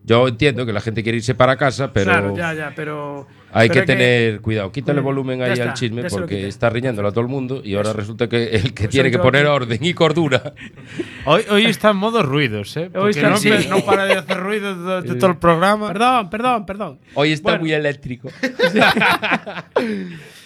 Yo 0.05 0.27
entiendo 0.27 0.65
que 0.65 0.73
la 0.73 0.81
gente 0.81 1.03
quiere 1.03 1.19
irse 1.19 1.35
para 1.35 1.57
casa, 1.59 1.93
pero 1.93 2.11
Claro, 2.11 2.35
ya, 2.35 2.55
ya, 2.55 2.73
pero. 2.75 3.27
hay 3.53 3.69
pero 3.69 3.81
que 3.83 3.87
tener 3.87 4.41
cuidado. 4.41 4.73
Quítale 4.73 5.03
volumen 5.03 5.43
ahí 5.43 5.53
está, 5.53 5.65
al 5.65 5.75
chisme 5.75 6.05
porque 6.05 6.49
está 6.49 6.71
riñéndolo 6.71 7.09
a 7.09 7.11
todo 7.13 7.21
el 7.21 7.29
mundo 7.29 7.61
y 7.63 7.75
ahora 7.75 7.93
resulta 7.93 8.27
que 8.27 8.45
el 8.49 8.73
que 8.73 8.85
Pues 8.85 8.89
tiene 8.89 9.11
que 9.11 9.19
poner 9.19 9.43
aquí. 9.43 9.51
orden 9.55 9.79
y 9.85 9.93
cordura. 9.93 10.55
Hoy, 11.27 11.43
hoy 11.51 11.67
está 11.67 11.91
en 11.91 11.97
modo 11.99 12.23
ruidos, 12.23 12.75
¿eh? 12.79 12.89
Porque 12.91 13.11
está- 13.11 13.29
no, 13.29 13.37
sí. 13.37 13.51
no 13.69 13.81
para 13.85 14.07
de 14.07 14.15
hacer 14.15 14.39
ruidos 14.39 14.79
durante 14.79 15.15
todo 15.17 15.31
el 15.33 15.37
programa. 15.41 15.89
Perdón, 15.89 16.31
perdón, 16.31 16.65
perdón. 16.65 16.99
Hoy 17.13 17.33
está 17.33 17.51
Bueno. 17.51 17.61
muy 17.65 17.73
eléctrico. 17.73 18.31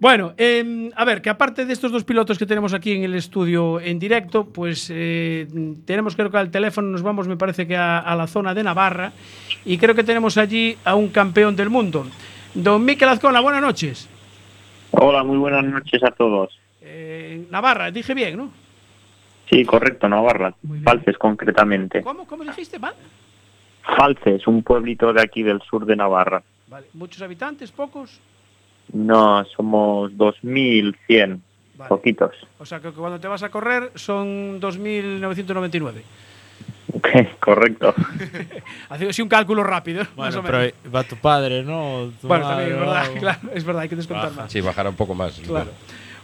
Bueno, 0.00 0.32
eh, 0.38 0.90
a 0.96 1.04
ver, 1.04 1.20
que 1.20 1.28
aparte 1.28 1.66
de 1.66 1.74
estos 1.74 1.92
dos 1.92 2.04
pilotos 2.04 2.38
que 2.38 2.46
tenemos 2.46 2.72
aquí 2.72 2.92
en 2.92 3.04
el 3.04 3.14
estudio 3.14 3.78
en 3.78 3.98
directo, 3.98 4.46
pues 4.46 4.90
eh, 4.90 5.46
tenemos 5.84 6.16
creo 6.16 6.30
que 6.30 6.38
al 6.38 6.50
teléfono, 6.50 6.88
nos 6.88 7.02
vamos 7.02 7.28
me 7.28 7.36
parece 7.36 7.66
que 7.66 7.76
a, 7.76 7.98
a 7.98 8.16
la 8.16 8.26
zona 8.26 8.54
de 8.54 8.62
Navarra 8.62 9.12
y 9.66 9.76
creo 9.76 9.94
que 9.94 10.02
tenemos 10.02 10.38
allí 10.38 10.74
a 10.86 10.94
un 10.94 11.10
campeón 11.10 11.54
del 11.54 11.68
mundo. 11.68 12.06
Don 12.54 12.82
Miquel 12.82 13.10
Azcona, 13.10 13.40
buenas 13.40 13.60
noches. 13.60 14.08
Hola, 14.92 15.22
muy 15.22 15.36
buenas 15.36 15.64
noches 15.64 16.02
a 16.02 16.10
todos. 16.12 16.58
Eh, 16.80 17.46
Navarra, 17.50 17.90
dije 17.90 18.14
bien, 18.14 18.38
¿no? 18.38 18.50
Sí, 19.50 19.64
correcto, 19.66 20.08
Navarra. 20.08 20.54
Falces, 20.82 21.18
concretamente. 21.18 22.02
¿Cómo, 22.02 22.26
cómo 22.26 22.44
dijiste? 22.44 22.78
¿Mal? 22.78 22.94
Falces, 23.98 24.46
un 24.46 24.62
pueblito 24.62 25.12
de 25.12 25.20
aquí 25.20 25.42
del 25.42 25.60
sur 25.62 25.84
de 25.84 25.94
Navarra. 25.94 26.42
Vale. 26.68 26.86
¿Muchos 26.94 27.20
habitantes? 27.20 27.70
¿Pocos? 27.70 28.18
No, 28.92 29.44
somos 29.56 30.12
2.100, 30.12 31.40
Vale. 31.76 31.88
poquitos. 31.88 32.34
O 32.58 32.66
sea, 32.66 32.80
que 32.80 32.90
cuando 32.90 33.20
te 33.20 33.28
vas 33.28 33.42
a 33.42 33.48
correr 33.50 33.92
son 33.94 34.60
2.999. 34.60 36.02
correcto. 37.40 37.94
Hace 38.88 39.08
así 39.08 39.22
un 39.22 39.28
cálculo 39.28 39.62
rápido, 39.62 40.02
más 40.16 40.34
Bueno, 40.34 40.42
pero 40.42 40.72
va 40.94 41.04
tu 41.04 41.16
padre, 41.16 41.62
¿no? 41.62 42.10
Tu 42.20 42.26
Bueno, 42.26 42.44
madre, 42.44 42.70
también 42.70 42.74
es 42.74 42.80
verdad, 42.80 43.10
o- 43.10 43.14
claro, 43.20 43.38
es 43.54 43.64
verdad, 43.64 43.82
hay 43.82 43.88
que 43.88 43.96
descontar 43.96 44.32
más. 44.32 44.50
Sí, 44.52 44.60
bajará 44.60 44.90
un 44.90 44.96
poco 44.96 45.14
más. 45.14 45.38
Claro. 45.46 45.70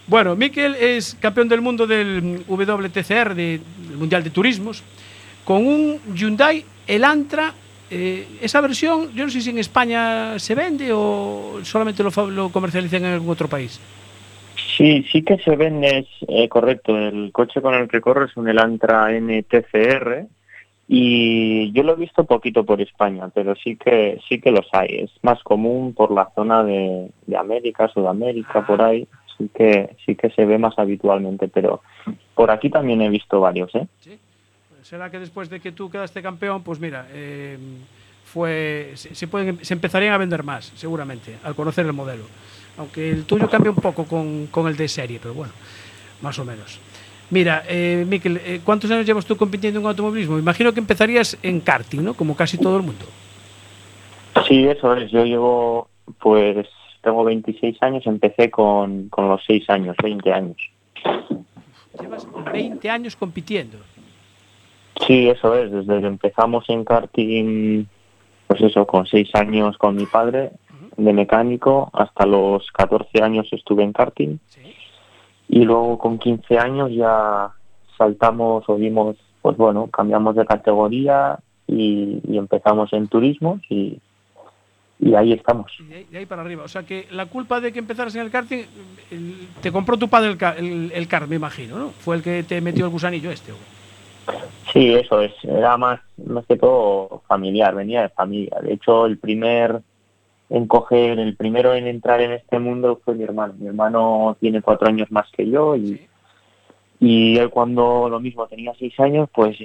Bueno, 0.08 0.36
Miquel 0.36 0.74
es 0.76 1.16
campeón 1.20 1.48
del 1.48 1.60
mundo 1.60 1.86
del 1.86 2.44
WTCR, 2.48 3.34
de- 3.34 3.60
del 3.88 3.96
Mundial 3.96 4.22
de 4.24 4.30
Turismos, 4.30 4.82
con 5.44 5.66
un 5.66 6.00
Hyundai 6.14 6.64
Elantra. 6.86 7.54
Eh, 7.90 8.26
esa 8.40 8.60
versión, 8.60 9.12
yo 9.14 9.24
no 9.24 9.30
sé 9.30 9.40
si 9.40 9.50
en 9.50 9.58
España 9.58 10.38
se 10.38 10.54
vende 10.54 10.92
o 10.92 11.60
solamente 11.62 12.02
lo, 12.02 12.30
lo 12.30 12.50
comercializan 12.50 13.04
en 13.04 13.12
algún 13.12 13.30
otro 13.30 13.48
país. 13.48 13.80
Sí, 14.76 15.04
sí 15.10 15.22
que 15.22 15.38
se 15.38 15.56
vende, 15.56 15.98
es 15.98 16.06
eh, 16.28 16.48
correcto. 16.48 16.96
El 16.96 17.32
coche 17.32 17.62
con 17.62 17.74
el 17.74 17.88
que 17.88 18.00
corro 18.00 18.24
es 18.24 18.36
un 18.36 18.48
Elantra 18.48 19.08
NTCR 19.10 20.26
y 20.88 21.72
yo 21.72 21.82
lo 21.82 21.94
he 21.94 21.96
visto 21.96 22.24
poquito 22.24 22.64
por 22.64 22.80
España, 22.80 23.28
pero 23.34 23.54
sí 23.56 23.76
que 23.76 24.18
sí 24.28 24.40
que 24.40 24.50
los 24.50 24.66
hay. 24.72 24.88
Es 24.88 25.10
más 25.22 25.42
común 25.42 25.94
por 25.94 26.10
la 26.10 26.28
zona 26.34 26.62
de, 26.62 27.10
de 27.26 27.36
América, 27.36 27.88
Sudamérica, 27.88 28.66
por 28.66 28.82
ahí. 28.82 29.06
Sí 29.38 29.50
que 29.54 29.96
sí 30.04 30.14
que 30.14 30.30
se 30.30 30.44
ve 30.44 30.58
más 30.58 30.78
habitualmente, 30.78 31.48
pero 31.48 31.82
por 32.34 32.50
aquí 32.50 32.70
también 32.70 33.02
he 33.02 33.08
visto 33.08 33.40
varios, 33.40 33.74
¿eh? 33.74 33.86
Será 34.88 35.10
que 35.10 35.18
después 35.18 35.50
de 35.50 35.58
que 35.58 35.72
tú 35.72 35.90
quedaste 35.90 36.22
campeón, 36.22 36.62
pues 36.62 36.78
mira, 36.78 37.08
eh, 37.10 37.58
fue, 38.24 38.92
se, 38.94 39.16
se 39.16 39.26
pueden, 39.26 39.58
se 39.64 39.74
empezarían 39.74 40.12
a 40.14 40.16
vender 40.16 40.44
más, 40.44 40.66
seguramente, 40.76 41.38
al 41.42 41.56
conocer 41.56 41.84
el 41.86 41.92
modelo. 41.92 42.22
Aunque 42.78 43.10
el 43.10 43.24
tuyo 43.24 43.50
cambia 43.50 43.72
un 43.72 43.78
poco 43.78 44.04
con, 44.04 44.46
con 44.46 44.68
el 44.68 44.76
de 44.76 44.86
serie, 44.86 45.18
pero 45.20 45.34
bueno, 45.34 45.52
más 46.22 46.38
o 46.38 46.44
menos. 46.44 46.78
Mira, 47.30 47.64
eh, 47.66 48.04
Miquel, 48.06 48.40
eh, 48.44 48.60
¿cuántos 48.62 48.88
años 48.92 49.04
llevas 49.04 49.26
tú 49.26 49.36
compitiendo 49.36 49.80
en 49.80 49.86
automovilismo? 49.86 50.38
Imagino 50.38 50.72
que 50.72 50.78
empezarías 50.78 51.36
en 51.42 51.58
karting, 51.58 52.04
¿no? 52.04 52.14
Como 52.14 52.36
casi 52.36 52.56
todo 52.56 52.76
el 52.76 52.84
mundo. 52.84 53.06
Sí, 54.46 54.68
eso 54.68 54.94
es. 54.94 55.10
Yo 55.10 55.24
llevo, 55.24 55.88
pues, 56.20 56.68
tengo 57.02 57.24
26 57.24 57.82
años, 57.82 58.06
empecé 58.06 58.52
con, 58.52 59.08
con 59.08 59.30
los 59.30 59.42
6 59.48 59.68
años, 59.68 59.96
20 60.00 60.32
años. 60.32 60.56
Llevas 62.00 62.28
20 62.52 62.88
años 62.88 63.16
compitiendo. 63.16 63.78
Sí, 65.06 65.28
eso 65.28 65.54
es. 65.54 65.70
Desde 65.70 66.00
que 66.00 66.06
empezamos 66.06 66.64
en 66.68 66.84
karting, 66.84 67.84
pues 68.46 68.60
eso, 68.60 68.86
con 68.86 69.06
6 69.06 69.28
años 69.34 69.76
con 69.78 69.96
mi 69.96 70.06
padre 70.06 70.52
de 70.96 71.12
mecánico, 71.12 71.90
hasta 71.92 72.24
los 72.26 72.70
14 72.72 73.22
años 73.22 73.46
estuve 73.52 73.82
en 73.84 73.92
karting. 73.92 74.38
Y 75.48 75.64
luego 75.64 75.98
con 75.98 76.18
15 76.18 76.58
años 76.58 76.90
ya 76.92 77.50
saltamos 77.98 78.64
o 78.68 78.76
dimos, 78.76 79.16
pues 79.42 79.56
bueno, 79.56 79.88
cambiamos 79.88 80.34
de 80.36 80.46
categoría 80.46 81.38
y, 81.66 82.20
y 82.28 82.38
empezamos 82.38 82.92
en 82.92 83.08
turismos 83.08 83.60
y, 83.68 83.98
y 84.98 85.14
ahí 85.14 85.32
estamos. 85.32 85.70
Y 85.78 85.84
de 85.84 85.94
ahí, 85.96 86.04
de 86.10 86.18
ahí 86.18 86.26
para 86.26 86.42
arriba. 86.42 86.64
O 86.64 86.68
sea 86.68 86.82
que 86.84 87.06
la 87.10 87.26
culpa 87.26 87.60
de 87.60 87.72
que 87.72 87.78
empezaras 87.78 88.14
en 88.16 88.22
el 88.22 88.30
karting, 88.30 88.64
el- 89.10 89.48
te 89.60 89.70
compró 89.70 89.96
tu 89.98 90.08
padre 90.08 90.30
el, 90.30 90.64
el, 90.66 90.92
el 90.94 91.08
kart, 91.08 91.28
me 91.28 91.36
imagino, 91.36 91.78
¿no? 91.78 91.88
Fue 91.90 92.16
el 92.16 92.22
que 92.22 92.42
te 92.42 92.60
metió 92.60 92.86
el 92.86 92.90
gusanillo 92.90 93.30
este. 93.30 93.52
Sí, 94.72 94.94
eso 94.94 95.20
es. 95.20 95.32
Era 95.44 95.76
más, 95.76 96.00
más 96.24 96.44
que 96.46 96.56
todo 96.56 97.22
familiar, 97.26 97.74
venía 97.74 98.02
de 98.02 98.08
familia. 98.10 98.58
De 98.62 98.74
hecho, 98.74 99.06
el 99.06 99.18
primer 99.18 99.82
en 100.48 100.66
coger, 100.66 101.18
el 101.18 101.36
primero 101.36 101.74
en 101.74 101.86
entrar 101.86 102.20
en 102.20 102.32
este 102.32 102.58
mundo 102.58 103.00
fue 103.04 103.14
mi 103.14 103.24
hermano. 103.24 103.54
Mi 103.58 103.66
hermano 103.68 104.36
tiene 104.40 104.62
cuatro 104.62 104.88
años 104.88 105.10
más 105.10 105.28
que 105.32 105.48
yo 105.48 105.76
y, 105.76 106.06
y 107.00 107.36
él 107.38 107.50
cuando 107.50 108.08
lo 108.08 108.20
mismo 108.20 108.46
tenía 108.46 108.72
seis 108.78 108.98
años, 109.00 109.28
pues 109.34 109.56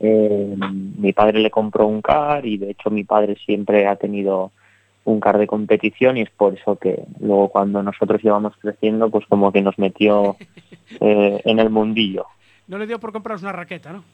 eh, 0.00 0.56
mi 0.98 1.12
padre 1.12 1.40
le 1.40 1.50
compró 1.50 1.86
un 1.86 2.02
car 2.02 2.44
y 2.44 2.58
de 2.58 2.70
hecho 2.70 2.90
mi 2.90 3.04
padre 3.04 3.36
siempre 3.46 3.86
ha 3.86 3.96
tenido 3.96 4.52
un 5.04 5.20
car 5.20 5.38
de 5.38 5.46
competición 5.46 6.16
y 6.16 6.22
es 6.22 6.30
por 6.30 6.54
eso 6.54 6.76
que 6.76 7.04
luego 7.20 7.48
cuando 7.48 7.82
nosotros 7.82 8.22
íbamos 8.22 8.54
creciendo, 8.60 9.08
pues 9.08 9.24
como 9.26 9.52
que 9.52 9.62
nos 9.62 9.78
metió 9.78 10.36
eh, 11.00 11.40
en 11.44 11.58
el 11.60 11.70
mundillo. 11.70 12.26
No 12.68 12.78
le 12.78 12.86
dio 12.86 12.98
por 12.98 13.12
compraros 13.12 13.42
una 13.42 13.52
raqueta, 13.52 13.92
¿no? 13.92 14.04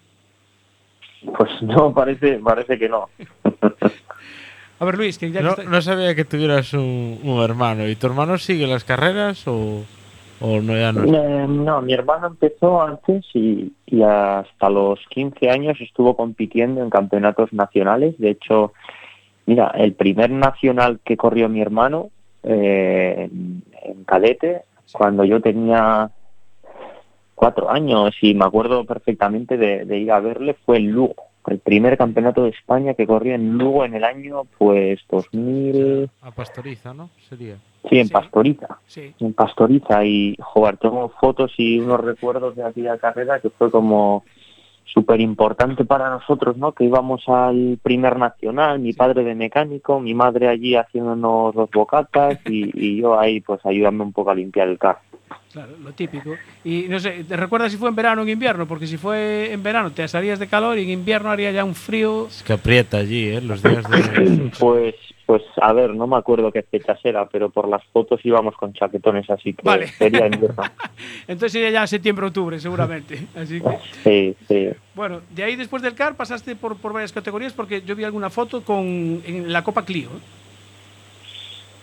Pues 1.36 1.50
no, 1.62 1.92
parece, 1.94 2.38
parece 2.38 2.78
que 2.78 2.88
no. 2.88 3.08
A 4.80 4.84
ver, 4.84 4.96
Luis, 4.98 5.16
que 5.18 5.30
ya 5.30 5.38
que 5.40 5.44
No, 5.44 5.50
está- 5.50 5.62
no 5.64 5.80
sabía 5.82 6.14
que 6.14 6.24
tuvieras 6.24 6.72
un, 6.74 7.20
un 7.22 7.40
hermano. 7.42 7.86
¿Y 7.88 7.94
tu 7.94 8.08
hermano 8.08 8.36
sigue 8.38 8.66
las 8.66 8.82
carreras 8.82 9.46
o, 9.46 9.84
o 10.40 10.60
no 10.60 10.76
ya 10.76 10.92
no? 10.92 11.04
Eh, 11.04 11.46
no, 11.48 11.80
mi 11.82 11.92
hermano 11.94 12.26
empezó 12.26 12.82
antes 12.82 13.24
y, 13.32 13.72
y 13.86 14.02
hasta 14.02 14.68
los 14.68 14.98
15 15.10 15.50
años 15.50 15.80
estuvo 15.80 16.16
compitiendo 16.16 16.82
en 16.82 16.90
campeonatos 16.90 17.52
nacionales. 17.52 18.18
De 18.18 18.30
hecho, 18.30 18.72
mira, 19.46 19.68
el 19.76 19.92
primer 19.94 20.30
nacional 20.30 20.98
que 21.04 21.16
corrió 21.16 21.48
mi 21.48 21.60
hermano 21.62 22.10
eh, 22.42 23.28
en, 23.30 23.62
en 23.84 24.02
cadete, 24.02 24.62
cuando 24.90 25.22
yo 25.24 25.40
tenía 25.40 26.10
cuatro 27.42 27.68
años 27.72 28.14
y 28.20 28.34
me 28.34 28.44
acuerdo 28.44 28.84
perfectamente 28.84 29.56
de, 29.56 29.84
de 29.84 29.98
ir 29.98 30.12
a 30.12 30.20
verle, 30.20 30.54
fue 30.64 30.76
en 30.76 30.92
Lugo. 30.92 31.16
El 31.48 31.58
primer 31.58 31.98
campeonato 31.98 32.44
de 32.44 32.50
España 32.50 32.94
que 32.94 33.04
corrió 33.04 33.34
en 33.34 33.58
Lugo 33.58 33.84
en 33.84 33.94
el 33.94 34.04
año, 34.04 34.42
pues, 34.58 35.00
2000... 35.10 36.08
A 36.20 36.30
Pastoriza, 36.30 36.94
¿no? 36.94 37.10
Sería. 37.28 37.56
Sí, 37.90 37.98
en 37.98 38.08
Pastoriza. 38.10 38.78
Sí. 38.86 39.12
En 39.18 39.32
Pastoriza 39.32 40.04
y, 40.04 40.36
joder, 40.38 40.76
tengo 40.76 41.08
fotos 41.20 41.52
y 41.56 41.80
unos 41.80 42.00
recuerdos 42.00 42.54
de 42.54 42.62
aquella 42.62 42.96
carrera 42.98 43.40
que 43.40 43.50
fue 43.50 43.72
como 43.72 44.24
súper 44.84 45.20
importante 45.20 45.84
para 45.84 46.10
nosotros, 46.10 46.56
¿no? 46.56 46.72
Que 46.72 46.84
íbamos 46.84 47.22
al 47.28 47.78
primer 47.82 48.18
nacional, 48.18 48.78
mi 48.78 48.92
padre 48.92 49.24
de 49.24 49.34
mecánico, 49.34 50.00
mi 50.00 50.14
madre 50.14 50.48
allí 50.48 50.74
haciéndonos 50.76 51.54
los 51.54 51.70
bocatas 51.70 52.38
y, 52.46 52.70
y 52.74 53.00
yo 53.00 53.18
ahí 53.18 53.40
pues 53.40 53.64
ayudando 53.64 54.04
un 54.04 54.12
poco 54.12 54.30
a 54.30 54.34
limpiar 54.34 54.68
el 54.68 54.78
carro. 54.78 55.00
Claro, 55.52 55.72
lo 55.82 55.92
típico. 55.92 56.34
Y 56.64 56.86
no 56.88 56.98
sé, 56.98 57.24
¿te 57.24 57.36
recuerdas 57.36 57.70
si 57.70 57.78
fue 57.78 57.90
en 57.90 57.94
verano 57.94 58.22
o 58.22 58.24
en 58.24 58.30
invierno? 58.30 58.66
Porque 58.66 58.86
si 58.86 58.96
fue 58.96 59.52
en 59.52 59.62
verano 59.62 59.92
te 59.92 60.02
asarías 60.02 60.38
de 60.38 60.46
calor 60.46 60.78
y 60.78 60.84
en 60.84 60.90
invierno 60.90 61.30
haría 61.30 61.50
ya 61.50 61.62
un 61.64 61.74
frío. 61.74 62.26
Es 62.26 62.42
que 62.42 62.54
aprieta 62.54 62.98
allí, 62.98 63.28
¿eh? 63.28 63.40
Los 63.40 63.62
días 63.62 63.84
de... 63.88 64.50
Pues, 64.58 64.94
pues 65.32 65.44
a 65.62 65.72
ver, 65.72 65.94
no 65.94 66.06
me 66.06 66.16
acuerdo 66.18 66.52
qué 66.52 66.62
fechas 66.62 67.00
era, 67.04 67.26
pero 67.26 67.48
por 67.48 67.66
las 67.66 67.82
fotos 67.86 68.20
íbamos 68.22 68.54
con 68.54 68.74
chaquetones, 68.74 69.30
así 69.30 69.54
que 69.54 69.62
Vale. 69.62 69.86
sería 69.86 70.26
invierno. 70.26 70.62
Entonces 71.26 71.54
iría 71.54 71.70
ya 71.70 71.86
septiembre, 71.86 72.26
octubre, 72.26 72.60
seguramente. 72.60 73.26
Así 73.34 73.58
que, 73.62 73.78
Sí, 74.04 74.36
sí. 74.46 74.68
bueno, 74.94 75.22
de 75.30 75.42
ahí 75.44 75.56
después 75.56 75.80
del 75.82 75.94
CAR 75.94 76.16
pasaste 76.16 76.54
por, 76.54 76.76
por 76.76 76.92
varias 76.92 77.14
categorías 77.14 77.54
porque 77.54 77.80
yo 77.80 77.96
vi 77.96 78.04
alguna 78.04 78.28
foto 78.28 78.62
con 78.62 79.22
en 79.24 79.50
la 79.50 79.64
Copa 79.64 79.86
Clio. 79.86 80.10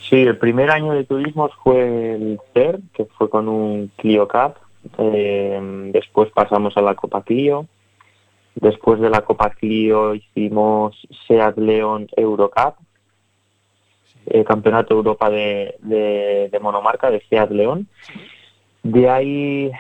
Sí, 0.08 0.18
el 0.18 0.38
primer 0.38 0.70
año 0.70 0.94
de 0.94 1.06
turismos 1.06 1.50
fue 1.63 2.13
el 2.13 2.39
CER, 2.53 2.79
que 2.94 3.06
fue 3.06 3.32
con 3.32 3.50
un 3.50 3.91
Clio 3.98 4.27
Cup. 4.27 4.58
Eh, 5.00 5.89
después 5.91 6.29
pasamos 6.36 6.77
a 6.77 6.82
la 6.82 6.94
Copa 6.94 7.24
Clio. 7.24 7.65
Después 8.53 9.00
de 9.00 9.10
la 9.10 9.22
Copa 9.22 9.50
Clio 9.50 10.13
hicimos 10.13 10.96
SEAT 11.27 11.58
León 11.58 12.08
Eurocup, 12.15 12.75
Campeonato 14.45 14.93
Europa 14.93 15.29
de, 15.29 15.75
de, 15.79 16.49
de 16.51 16.59
monomarca 16.59 17.09
de 17.09 17.21
SEAT 17.29 17.51
León. 17.51 17.88
De 18.83 19.09
ahí 19.09 19.71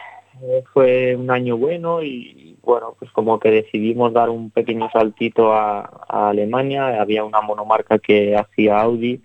eh, 0.41 0.63
fue 0.73 1.15
un 1.15 1.31
año 1.31 1.57
bueno 1.57 2.01
y 2.03 2.57
bueno, 2.63 2.95
pues 2.99 3.11
como 3.11 3.39
que 3.39 3.49
decidimos 3.49 4.13
dar 4.13 4.29
un 4.29 4.51
pequeño 4.51 4.89
saltito 4.91 5.53
a, 5.53 5.89
a 6.07 6.29
Alemania. 6.29 7.01
Había 7.01 7.23
una 7.23 7.41
monomarca 7.41 7.99
que 7.99 8.35
hacía 8.35 8.81
Audi, 8.81 9.21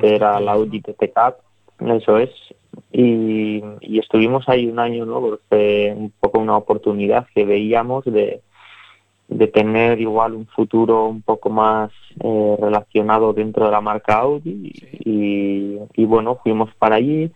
que 0.00 0.14
era 0.14 0.40
la 0.40 0.52
Audi 0.52 0.80
TT 0.80 1.12
Cup, 1.14 1.36
eso 1.80 2.18
es. 2.18 2.30
Y, 2.92 3.62
y 3.80 3.98
estuvimos 3.98 4.48
ahí 4.48 4.66
un 4.66 4.78
año, 4.78 5.06
¿no? 5.06 5.20
Pues 5.20 5.40
fue 5.48 5.94
un 5.96 6.12
poco 6.20 6.40
una 6.40 6.56
oportunidad 6.56 7.26
que 7.34 7.44
veíamos 7.44 8.04
de, 8.04 8.42
de 9.28 9.46
tener 9.48 10.00
igual 10.00 10.34
un 10.34 10.46
futuro 10.46 11.06
un 11.06 11.22
poco 11.22 11.50
más 11.50 11.90
eh, 12.20 12.56
relacionado 12.60 13.32
dentro 13.32 13.66
de 13.66 13.72
la 13.72 13.80
marca 13.80 14.18
Audi 14.18 14.72
y, 14.92 15.78
y 15.94 16.04
bueno, 16.04 16.38
fuimos 16.42 16.74
para 16.74 16.96
allí. 16.96 17.30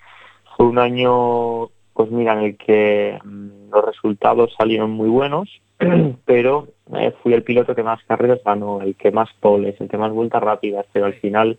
Fue 0.56 0.66
un 0.66 0.78
año, 0.78 1.68
pues 1.94 2.10
mira, 2.10 2.34
en 2.34 2.40
el 2.40 2.56
que 2.56 3.18
mm, 3.24 3.70
los 3.72 3.84
resultados 3.84 4.54
salieron 4.58 4.90
muy 4.90 5.08
buenos, 5.08 5.48
pero 6.24 6.68
eh, 6.94 7.12
fui 7.22 7.32
el 7.32 7.42
piloto 7.42 7.74
que 7.74 7.82
más 7.82 8.02
carreras 8.04 8.40
ganó, 8.44 8.80
el 8.82 8.94
que 8.94 9.10
más 9.10 9.28
poles, 9.40 9.80
el 9.80 9.88
que 9.88 9.98
más 9.98 10.12
vueltas 10.12 10.42
rápidas, 10.42 10.86
pero 10.92 11.06
al 11.06 11.14
final, 11.14 11.58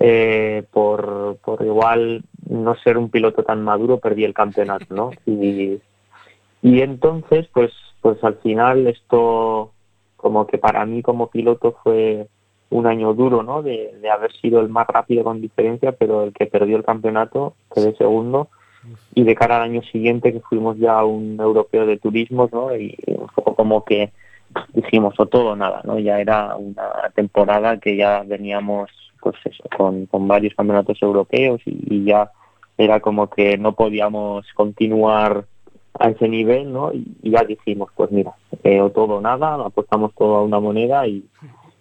eh, 0.00 0.64
por, 0.72 1.38
por 1.44 1.62
igual 1.62 2.22
no 2.48 2.74
ser 2.76 2.96
un 2.98 3.10
piloto 3.10 3.42
tan 3.42 3.62
maduro, 3.62 3.98
perdí 3.98 4.24
el 4.24 4.34
campeonato, 4.34 4.86
¿no? 4.94 5.10
Y, 5.26 5.80
y 6.62 6.80
entonces, 6.80 7.48
pues, 7.52 7.72
pues 8.02 8.22
al 8.22 8.34
final 8.38 8.86
esto, 8.88 9.72
como 10.16 10.46
que 10.46 10.58
para 10.58 10.84
mí 10.84 11.02
como 11.02 11.30
piloto 11.30 11.76
fue 11.82 12.26
un 12.70 12.86
año 12.86 13.14
duro, 13.14 13.42
¿no? 13.42 13.62
De, 13.62 13.94
de 14.00 14.10
haber 14.10 14.32
sido 14.32 14.60
el 14.60 14.68
más 14.68 14.86
rápido 14.88 15.24
con 15.24 15.40
diferencia, 15.40 15.92
pero 15.92 16.24
el 16.24 16.32
que 16.32 16.46
perdió 16.46 16.76
el 16.76 16.84
campeonato, 16.84 17.54
quedé 17.74 17.94
segundo. 17.96 18.48
Y 19.14 19.22
de 19.22 19.36
cara 19.36 19.56
al 19.56 19.62
año 19.62 19.82
siguiente, 19.82 20.32
que 20.32 20.40
fuimos 20.40 20.76
ya 20.78 20.98
a 20.98 21.04
un 21.04 21.38
europeo 21.40 21.86
de 21.86 21.98
turismos, 21.98 22.52
¿no? 22.52 22.74
Y 22.74 22.98
un 23.06 23.28
poco 23.28 23.54
como 23.54 23.84
que 23.84 24.12
dijimos 24.72 25.14
o 25.18 25.26
todo 25.26 25.50
o 25.50 25.56
nada, 25.56 25.82
¿no? 25.84 25.98
Ya 26.00 26.20
era 26.20 26.56
una 26.56 27.10
temporada 27.14 27.78
que 27.78 27.96
ya 27.96 28.24
veníamos, 28.26 28.90
pues 29.20 29.36
eso, 29.44 29.62
con, 29.76 30.06
con 30.06 30.26
varios 30.26 30.54
campeonatos 30.54 31.00
europeos 31.00 31.60
y, 31.64 31.94
y 31.94 32.04
ya 32.04 32.32
era 32.76 32.98
como 32.98 33.30
que 33.30 33.56
no 33.56 33.74
podíamos 33.74 34.46
continuar 34.54 35.44
a 35.98 36.08
ese 36.10 36.28
nivel, 36.28 36.72
¿no? 36.72 36.92
Y, 36.92 37.06
y 37.22 37.30
ya 37.30 37.44
dijimos, 37.44 37.90
pues 37.94 38.10
mira, 38.10 38.32
eh, 38.64 38.80
o 38.80 38.90
todo 38.90 39.16
o 39.16 39.20
nada, 39.20 39.54
apostamos 39.66 40.12
todo 40.14 40.36
a 40.36 40.42
una 40.42 40.58
moneda 40.60 41.06
y, 41.06 41.24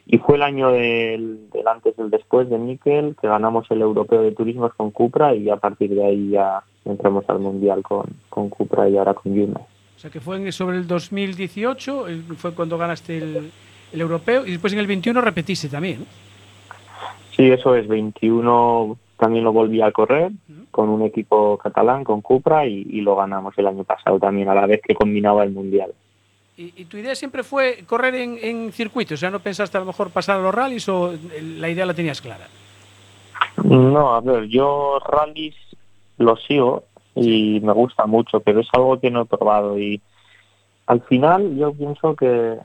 y 0.06 0.18
fue 0.18 0.36
el 0.36 0.44
año 0.44 0.70
del, 0.72 1.50
del 1.52 1.68
antes 1.68 1.96
y 1.98 2.02
el 2.02 2.10
después 2.10 2.50
de 2.50 2.58
Miquel, 2.58 3.16
que 3.20 3.28
ganamos 3.28 3.70
el 3.72 3.82
europeo 3.82 4.22
de 4.22 4.32
turismos 4.34 4.74
con 4.76 4.92
Cupra 4.92 5.34
y 5.34 5.50
a 5.50 5.56
partir 5.58 5.92
de 5.96 6.06
ahí 6.06 6.30
ya 6.32 6.62
entramos 6.86 7.24
al 7.30 7.40
mundial 7.40 7.82
con, 7.84 8.06
con 8.30 8.50
Cupra 8.50 8.90
y 8.90 8.98
ahora 8.98 9.14
con 9.14 9.34
Hyundai. 9.34 9.64
O 9.96 10.00
sea 10.00 10.10
que 10.10 10.20
fue 10.20 10.38
en- 10.38 10.52
sobre 10.52 10.78
el 10.78 10.88
2018, 10.88 12.08
el- 12.08 12.24
fue 12.36 12.54
cuando 12.54 12.78
ganaste 12.78 13.18
el, 13.18 13.52
el 13.94 14.02
europeo, 14.02 14.46
y 14.46 14.52
después 14.52 14.74
en 14.74 14.80
el 14.80 14.88
21 14.88 15.22
repetiste 15.22 15.70
también. 15.70 16.06
Sí, 17.36 17.50
eso 17.50 17.76
es, 17.76 17.88
21 17.88 18.98
también 19.18 19.44
lo 19.44 19.54
volví 19.54 19.82
a 19.82 19.92
correr 19.92 20.32
con 20.72 20.90
un 20.90 21.04
equipo 21.04 21.58
catalán, 21.58 22.04
con 22.04 22.22
Cupra, 22.22 22.66
y, 22.66 22.88
y 22.90 23.02
lo 23.02 23.16
ganamos 23.16 23.54
el 23.58 23.68
año 23.68 23.84
pasado 23.84 24.20
también, 24.20 24.50
a 24.50 24.56
la 24.56 24.66
vez 24.66 24.82
que 24.82 24.96
combinaba 24.96 25.44
el 25.44 25.52
mundial. 25.52 25.92
Y, 26.58 26.74
y 26.76 26.86
tu 26.86 26.98
idea 26.98 27.16
siempre 27.16 27.44
fue 27.44 27.84
correr 27.88 28.16
en, 28.16 28.38
en 28.42 28.72
circuitos, 28.72 29.14
o 29.14 29.18
sea, 29.18 29.30
no 29.30 29.40
pensaste 29.40 29.78
a 29.78 29.82
lo 29.82 29.88
mejor 29.88 30.10
pasar 30.10 30.40
a 30.40 30.42
los 30.42 30.54
rallies 30.54 30.88
o 30.90 31.14
la 31.60 31.70
idea 31.70 31.86
la 31.86 31.94
tenías 31.94 32.22
clara. 32.22 32.48
No, 33.64 34.16
a 34.16 34.22
ver, 34.22 34.46
yo 34.46 35.00
rallies 35.00 35.56
lo 36.18 36.36
sigo 36.38 36.84
y 37.16 37.60
me 37.62 37.74
gusta 37.74 38.06
mucho, 38.06 38.40
pero 38.40 38.62
es 38.62 38.68
algo 38.74 39.00
que 39.00 39.12
no 39.12 39.22
he 39.22 39.26
probado 39.26 39.78
y 39.80 40.02
al 40.88 41.02
final 41.02 41.58
yo 41.58 41.74
pienso 41.74 42.16
que 42.16 42.58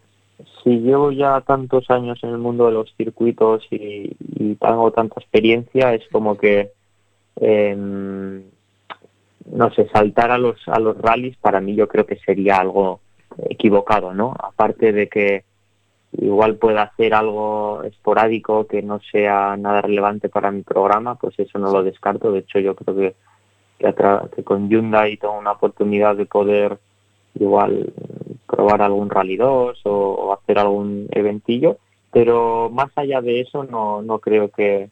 si 0.63 0.81
llevo 0.81 1.13
ya 1.13 1.41
tantos 1.41 1.91
años 1.91 2.19
en 2.23 2.31
el 2.31 2.39
mundo 2.39 2.67
de 2.67 2.73
los 2.73 2.95
circuitos 2.97 3.65
y, 3.71 4.17
y 4.19 4.55
tengo 4.57 4.91
tanta 4.91 5.21
experiencia, 5.21 5.95
es 5.95 6.03
como 6.11 6.37
que 6.37 6.73
em, 7.37 8.45
no 9.53 9.71
sé, 9.71 9.89
saltar 9.93 10.31
a 10.31 10.39
los 10.39 10.57
a 10.69 10.79
los 10.81 10.99
rallies 10.99 11.37
para 11.39 11.61
mí 11.61 11.75
yo 11.75 11.89
creo 11.89 12.07
que 12.07 12.17
sería 12.17 12.57
algo 12.57 13.01
equivocado, 13.49 14.15
¿no? 14.15 14.35
Aparte 14.39 14.93
de 14.93 15.09
que 15.09 15.45
igual 16.13 16.57
pueda 16.57 16.83
hacer 16.83 17.15
algo 17.15 17.83
esporádico 17.85 18.67
que 18.67 18.83
no 18.83 19.01
sea 19.13 19.57
nada 19.57 19.83
relevante 19.83 20.29
para 20.29 20.51
mi 20.51 20.63
programa, 20.63 21.17
pues 21.17 21.39
eso 21.39 21.59
no 21.59 21.71
lo 21.71 21.83
descarto. 21.83 22.33
De 22.33 22.41
hecho, 22.41 22.59
yo 22.59 22.75
creo 22.75 22.97
que, 22.97 23.15
que, 23.79 23.95
que 24.35 24.45
con 24.45 24.69
Hyundai 24.69 25.17
tengo 25.17 25.39
una 25.39 25.53
oportunidad 25.53 26.17
de 26.17 26.27
poder 26.27 26.79
igual 27.35 27.93
probar 28.47 28.83
algún 28.83 29.11
Rally 29.11 29.37
2 29.37 29.81
o, 29.85 29.91
o 29.91 30.33
hacer 30.33 30.59
algún 30.59 31.07
eventillo, 31.11 31.79
pero 32.13 32.71
más 32.71 32.91
allá 32.97 33.21
de 33.21 33.41
eso 33.41 33.65
no, 33.65 34.01
no 34.01 34.19
creo 34.21 34.49
que, 34.51 34.89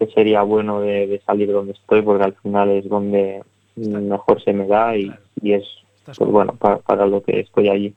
que 0.00 0.06
sería 0.06 0.40
bueno 0.42 0.80
de, 0.80 1.06
de 1.06 1.20
salir 1.20 1.52
donde 1.52 1.72
estoy 1.72 2.00
porque 2.00 2.24
al 2.24 2.34
final 2.36 2.70
es 2.70 2.88
donde 2.88 3.42
mejor 3.76 4.42
se 4.42 4.54
me 4.54 4.66
da 4.66 4.96
y, 4.96 5.12
y 5.42 5.52
es 5.52 5.64
pues 6.06 6.18
bueno 6.18 6.54
para, 6.54 6.78
para 6.78 7.06
lo 7.06 7.22
que 7.22 7.40
estoy 7.40 7.68
allí. 7.68 7.94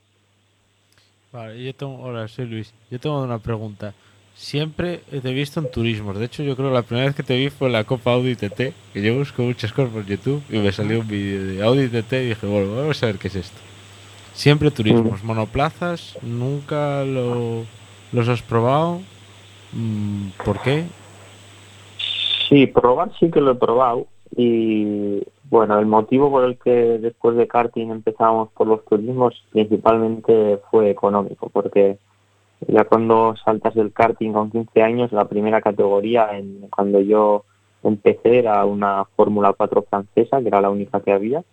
Vale, 1.31 1.63
yo 1.63 1.73
tengo, 1.73 1.97
hola, 1.99 2.27
soy 2.27 2.45
Luis. 2.45 2.73
Yo 2.91 2.99
tengo 2.99 3.23
una 3.23 3.39
pregunta. 3.39 3.93
Siempre 4.35 4.97
te 5.09 5.29
he 5.29 5.33
visto 5.33 5.61
en 5.61 5.71
turismos. 5.71 6.19
De 6.19 6.25
hecho, 6.25 6.43
yo 6.43 6.55
creo 6.57 6.69
que 6.69 6.75
la 6.75 6.81
primera 6.81 7.07
vez 7.07 7.15
que 7.15 7.23
te 7.23 7.37
vi 7.37 7.49
fue 7.49 7.67
en 7.67 7.73
la 7.73 7.85
Copa 7.85 8.11
Audi 8.11 8.35
TT, 8.35 8.73
que 8.93 9.01
yo 9.01 9.17
busco 9.17 9.41
muchas 9.41 9.71
cosas 9.71 9.93
por 9.93 10.05
YouTube 10.05 10.43
y 10.49 10.57
me 10.57 10.71
salió 10.71 10.99
un 10.99 11.07
vídeo 11.07 11.45
de 11.45 11.63
Audi 11.63 11.87
TT 11.87 12.13
y 12.13 12.27
dije, 12.29 12.45
bueno, 12.45 12.75
vamos 12.75 13.01
a 13.01 13.05
ver 13.05 13.17
qué 13.17 13.29
es 13.29 13.35
esto. 13.35 13.57
Siempre 14.33 14.71
turismos, 14.71 15.23
monoplazas, 15.23 16.17
nunca 16.21 17.05
lo, 17.05 17.63
los 18.11 18.27
has 18.27 18.41
probado. 18.41 19.01
Mm, 19.71 20.29
¿Por 20.43 20.61
qué? 20.61 20.85
Sí, 22.47 22.67
probar 22.67 23.11
sí 23.19 23.31
que 23.31 23.41
lo 23.41 23.51
he 23.51 23.55
probado 23.55 24.07
y 24.35 25.23
bueno, 25.49 25.77
el 25.77 25.85
motivo 25.85 26.31
por 26.31 26.45
el 26.45 26.57
que 26.57 26.97
después 26.97 27.35
de 27.37 27.47
karting 27.47 27.91
empezamos 27.91 28.49
por 28.53 28.67
los 28.67 28.83
turismos 28.85 29.43
principalmente 29.51 30.59
fue 30.71 30.89
económico, 30.89 31.49
porque 31.49 31.99
ya 32.67 32.85
cuando 32.85 33.35
saltas 33.43 33.75
del 33.75 33.93
karting 33.93 34.31
con 34.31 34.51
15 34.51 34.81
años, 34.81 35.11
la 35.11 35.25
primera 35.25 35.61
categoría, 35.61 36.37
en, 36.37 36.67
cuando 36.69 37.01
yo 37.01 37.43
empecé 37.83 38.39
era 38.39 38.65
una 38.65 39.05
Fórmula 39.15 39.53
4 39.53 39.85
francesa, 39.89 40.41
que 40.41 40.47
era 40.47 40.61
la 40.61 40.69
única 40.69 41.01
que 41.01 41.11
había. 41.11 41.43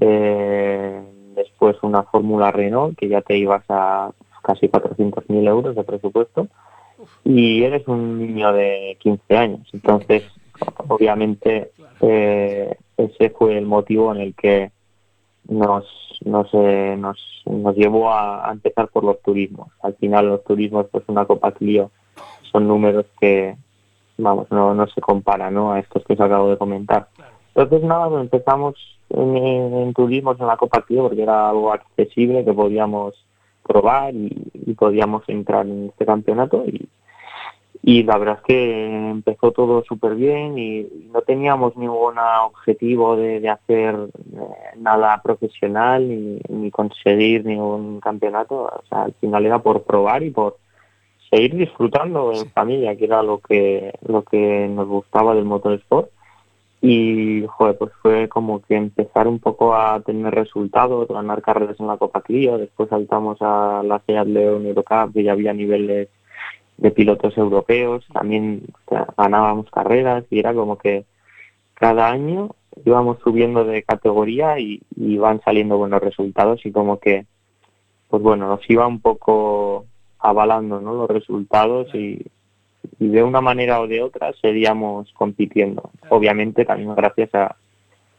Eh, 0.00 1.02
después 1.34 1.76
una 1.82 2.02
Fórmula 2.04 2.50
Renault, 2.52 2.96
que 2.96 3.08
ya 3.08 3.22
te 3.22 3.36
ibas 3.36 3.64
a 3.68 4.10
casi 4.42 4.68
400.000 4.68 5.48
euros 5.48 5.74
de 5.74 5.84
presupuesto. 5.84 6.48
Y 7.24 7.62
eres 7.62 7.86
un 7.88 8.18
niño 8.18 8.52
de 8.52 8.96
15 9.00 9.36
años. 9.36 9.68
Entonces, 9.72 10.24
obviamente, 10.88 11.72
eh, 12.00 12.76
ese 12.96 13.30
fue 13.30 13.58
el 13.58 13.66
motivo 13.66 14.14
en 14.14 14.20
el 14.20 14.34
que 14.34 14.70
nos, 15.48 15.84
nos, 16.24 16.48
eh, 16.52 16.96
nos, 16.98 17.42
nos 17.46 17.76
llevó 17.76 18.12
a, 18.12 18.50
empezar 18.50 18.88
por 18.88 19.04
los 19.04 19.20
turismos. 19.22 19.68
Al 19.82 19.94
final 19.96 20.28
los 20.28 20.44
turismos, 20.44 20.86
pues 20.90 21.04
una 21.08 21.24
Copa 21.24 21.52
Clio, 21.52 21.90
son 22.50 22.68
números 22.68 23.06
que, 23.20 23.56
vamos, 24.18 24.50
no, 24.50 24.74
no 24.74 24.86
se 24.86 25.00
compara 25.00 25.50
¿no? 25.50 25.72
a 25.72 25.80
estos 25.80 26.04
que 26.04 26.14
os 26.14 26.20
acabo 26.20 26.50
de 26.50 26.58
comentar. 26.58 27.08
Entonces, 27.54 27.82
nada, 27.82 28.20
empezamos 28.20 28.74
en, 29.10 29.36
en, 29.36 29.74
en 29.74 29.94
turismos 29.94 30.38
en 30.40 30.46
la 30.46 30.56
Copa 30.56 30.82
Clio 30.82 31.02
porque 31.02 31.22
era 31.22 31.50
algo 31.50 31.72
accesible 31.72 32.44
que 32.44 32.52
podíamos 32.52 33.14
probar 33.66 34.14
y, 34.14 34.30
y 34.54 34.74
podíamos 34.74 35.28
entrar 35.28 35.66
en 35.66 35.86
este 35.86 36.06
campeonato 36.06 36.64
y, 36.66 36.88
y 37.86 38.02
la 38.02 38.16
verdad 38.16 38.38
es 38.38 38.44
que 38.44 39.10
empezó 39.10 39.52
todo 39.52 39.84
súper 39.84 40.14
bien 40.14 40.58
y 40.58 40.86
no 41.12 41.20
teníamos 41.20 41.76
ningún 41.76 42.14
objetivo 42.18 43.14
de, 43.14 43.40
de 43.40 43.50
hacer 43.50 43.94
eh, 43.94 44.78
nada 44.78 45.20
profesional 45.22 46.08
ni, 46.08 46.40
ni 46.48 46.70
conseguir 46.70 47.44
ningún 47.44 48.00
campeonato. 48.00 48.62
O 48.62 48.82
sea, 48.88 49.02
al 49.02 49.12
final 49.20 49.44
era 49.44 49.58
por 49.58 49.82
probar 49.82 50.22
y 50.22 50.30
por 50.30 50.56
seguir 51.28 51.56
disfrutando 51.56 52.32
en 52.32 52.50
familia, 52.52 52.96
que 52.96 53.04
era 53.04 53.22
lo 53.22 53.40
que 53.40 53.92
lo 54.08 54.22
que 54.22 54.66
nos 54.66 54.88
gustaba 54.88 55.34
del 55.34 55.44
motorsport. 55.44 56.08
Y, 56.86 57.46
joder, 57.46 57.78
pues 57.78 57.92
fue 58.02 58.28
como 58.28 58.60
que 58.60 58.76
empezar 58.76 59.26
un 59.26 59.38
poco 59.38 59.74
a 59.74 60.00
tener 60.00 60.34
resultados, 60.34 61.08
ganar 61.08 61.40
carreras 61.40 61.80
en 61.80 61.86
la 61.86 61.96
Copa 61.96 62.20
Clio, 62.20 62.58
después 62.58 62.90
saltamos 62.90 63.38
a 63.40 63.82
la 63.82 64.00
Seat 64.00 64.26
León 64.26 64.66
Eurocup, 64.66 65.14
que 65.14 65.22
ya 65.22 65.32
había 65.32 65.54
niveles 65.54 66.10
de 66.76 66.90
pilotos 66.90 67.38
europeos, 67.38 68.04
también 68.12 68.66
ganábamos 69.16 69.70
carreras 69.70 70.24
y 70.28 70.40
era 70.40 70.52
como 70.52 70.76
que 70.76 71.06
cada 71.72 72.10
año 72.10 72.50
íbamos 72.84 73.18
subiendo 73.20 73.64
de 73.64 73.82
categoría 73.82 74.58
y, 74.58 74.82
y 74.94 75.14
iban 75.14 75.40
saliendo 75.40 75.78
buenos 75.78 76.02
resultados 76.02 76.66
y 76.66 76.70
como 76.70 77.00
que 77.00 77.24
pues 78.10 78.22
bueno 78.22 78.46
nos 78.46 78.68
iba 78.68 78.86
un 78.86 79.00
poco 79.00 79.86
avalando 80.18 80.82
¿no? 80.82 80.92
los 80.92 81.08
resultados 81.08 81.94
y, 81.94 82.26
y 82.98 83.08
de 83.08 83.22
una 83.22 83.40
manera 83.40 83.80
o 83.80 83.86
de 83.86 84.02
otra 84.02 84.32
seguíamos 84.40 85.12
compitiendo 85.14 85.90
obviamente 86.08 86.64
también 86.64 86.94
gracias 86.94 87.34
a, 87.34 87.56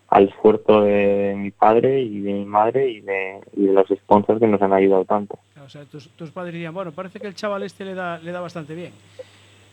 al 0.10 0.30
esfuerzo 0.30 0.82
de 0.82 1.34
mi 1.38 1.52
padre 1.52 2.02
y 2.02 2.22
de 2.22 2.34
mi 2.34 2.46
madre 2.46 2.90
y 2.90 3.02
de, 3.02 3.42
y 3.56 3.66
de 3.66 3.74
los 3.74 3.88
sponsors 3.88 4.40
que 4.40 4.48
nos 4.48 4.62
han 4.62 4.74
ayudado 4.74 5.04
tanto. 5.06 5.40
O 5.64 5.70
sea, 5.70 5.84
tus, 5.86 6.10
tus 6.10 6.30
padres 6.30 6.54
dirían, 6.54 6.74
bueno, 6.74 6.92
parece 6.92 7.20
que 7.20 7.28
el 7.28 7.36
chaval 7.36 7.64
este 7.64 7.86
le 7.86 7.96
da, 7.96 8.20
le 8.20 8.32
da 8.32 8.40
bastante 8.40 8.76
bien. 8.76 8.92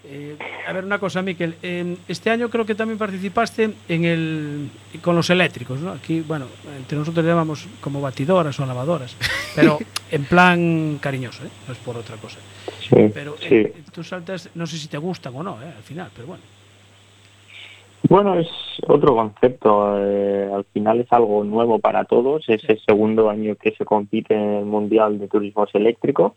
Eh, 0.04 0.36
a 0.66 0.72
ver, 0.72 0.84
una 0.84 0.98
cosa, 0.98 1.22
Miquel. 1.22 1.54
eh, 1.62 1.96
este 2.08 2.30
año 2.30 2.48
creo 2.48 2.66
que 2.66 2.74
también 2.74 2.98
participaste 2.98 3.70
en 3.88 4.04
el, 4.04 4.68
con 5.00 5.14
los 5.14 5.30
eléctricos, 5.30 5.78
¿no? 5.80 5.92
Aquí, 5.92 6.20
bueno, 6.26 6.46
entre 6.76 6.98
nosotros 6.98 7.24
le 7.24 7.30
llamamos 7.30 7.68
como 7.80 8.00
batidoras 8.00 8.58
o 8.58 8.66
lavadoras, 8.66 9.16
pero 9.54 9.78
en 10.10 10.24
plan 10.24 10.98
cariñoso, 11.00 11.44
¿eh? 11.44 11.50
No 11.68 11.72
es 11.72 11.78
por 11.78 11.96
otra 11.96 12.16
cosa. 12.16 12.38
Sí, 12.80 12.96
Pero 13.14 13.36
sí. 13.38 13.46
eh, 13.54 13.74
tú 13.92 14.02
saltas, 14.02 14.50
no 14.56 14.66
sé 14.66 14.76
si 14.76 14.88
te 14.88 14.98
gustan 14.98 15.34
o 15.36 15.42
no, 15.44 15.62
¿eh? 15.62 15.72
Al 15.76 15.82
final, 15.84 16.10
pero 16.14 16.26
bueno. 16.26 16.42
Bueno, 18.08 18.38
es 18.38 18.48
otro 18.88 19.14
concepto. 19.14 19.94
eh, 19.98 20.50
al 20.52 20.64
final 20.64 21.00
es 21.00 21.06
algo 21.12 21.44
nuevo 21.44 21.78
para 21.78 22.04
todos. 22.04 22.46
Es 22.48 22.62
el 22.68 22.80
segundo 22.84 23.30
año 23.30 23.54
que 23.54 23.70
se 23.72 23.84
compite 23.84 24.34
en 24.34 24.40
el 24.58 24.64
Mundial 24.64 25.18
de 25.20 25.28
Turismos 25.28 25.70
Eléctrico 25.74 26.34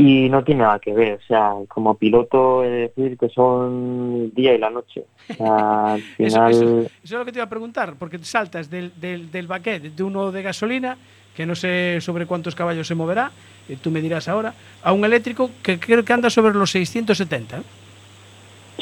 y 0.00 0.28
no 0.28 0.44
tiene 0.44 0.62
nada 0.62 0.78
que 0.78 0.92
ver. 0.92 1.14
O 1.22 1.26
sea, 1.26 1.54
como 1.66 1.96
piloto 1.96 2.62
he 2.62 2.68
de 2.68 2.80
decir 2.88 3.18
que 3.18 3.28
son 3.30 4.30
día 4.32 4.54
y 4.54 4.58
la 4.58 4.70
noche. 4.70 5.04
O 5.30 5.34
sea, 5.34 5.92
al 5.94 6.00
final, 6.16 6.50
eso- 6.52 6.80
eso 6.82 6.90
es 7.02 7.10
lo 7.10 7.24
que 7.24 7.32
te 7.32 7.38
iba 7.38 7.44
a 7.46 7.48
preguntar, 7.50 7.94
porque 7.98 8.18
saltas 8.18 8.70
del, 8.70 8.92
del, 9.00 9.30
del 9.32 9.46
baquet 9.48 9.82
de 9.82 10.02
uno 10.04 10.30
de 10.30 10.42
gasolina, 10.42 10.96
que 11.34 11.46
no 11.46 11.54
sé 11.56 12.00
sobre 12.00 12.26
cuántos 12.26 12.54
caballos 12.54 12.86
se 12.86 12.94
moverá, 12.94 13.30
eh, 13.68 13.76
tú 13.82 13.90
me 13.90 14.00
dirás 14.00 14.28
ahora, 14.28 14.54
a 14.84 14.92
un 14.92 15.04
eléctrico 15.04 15.50
que 15.62 15.80
creo 15.80 16.04
que 16.04 16.12
anda 16.12 16.30
sobre 16.30 16.54
los 16.54 16.70
670. 16.70 17.58
¿eh? 17.58 17.62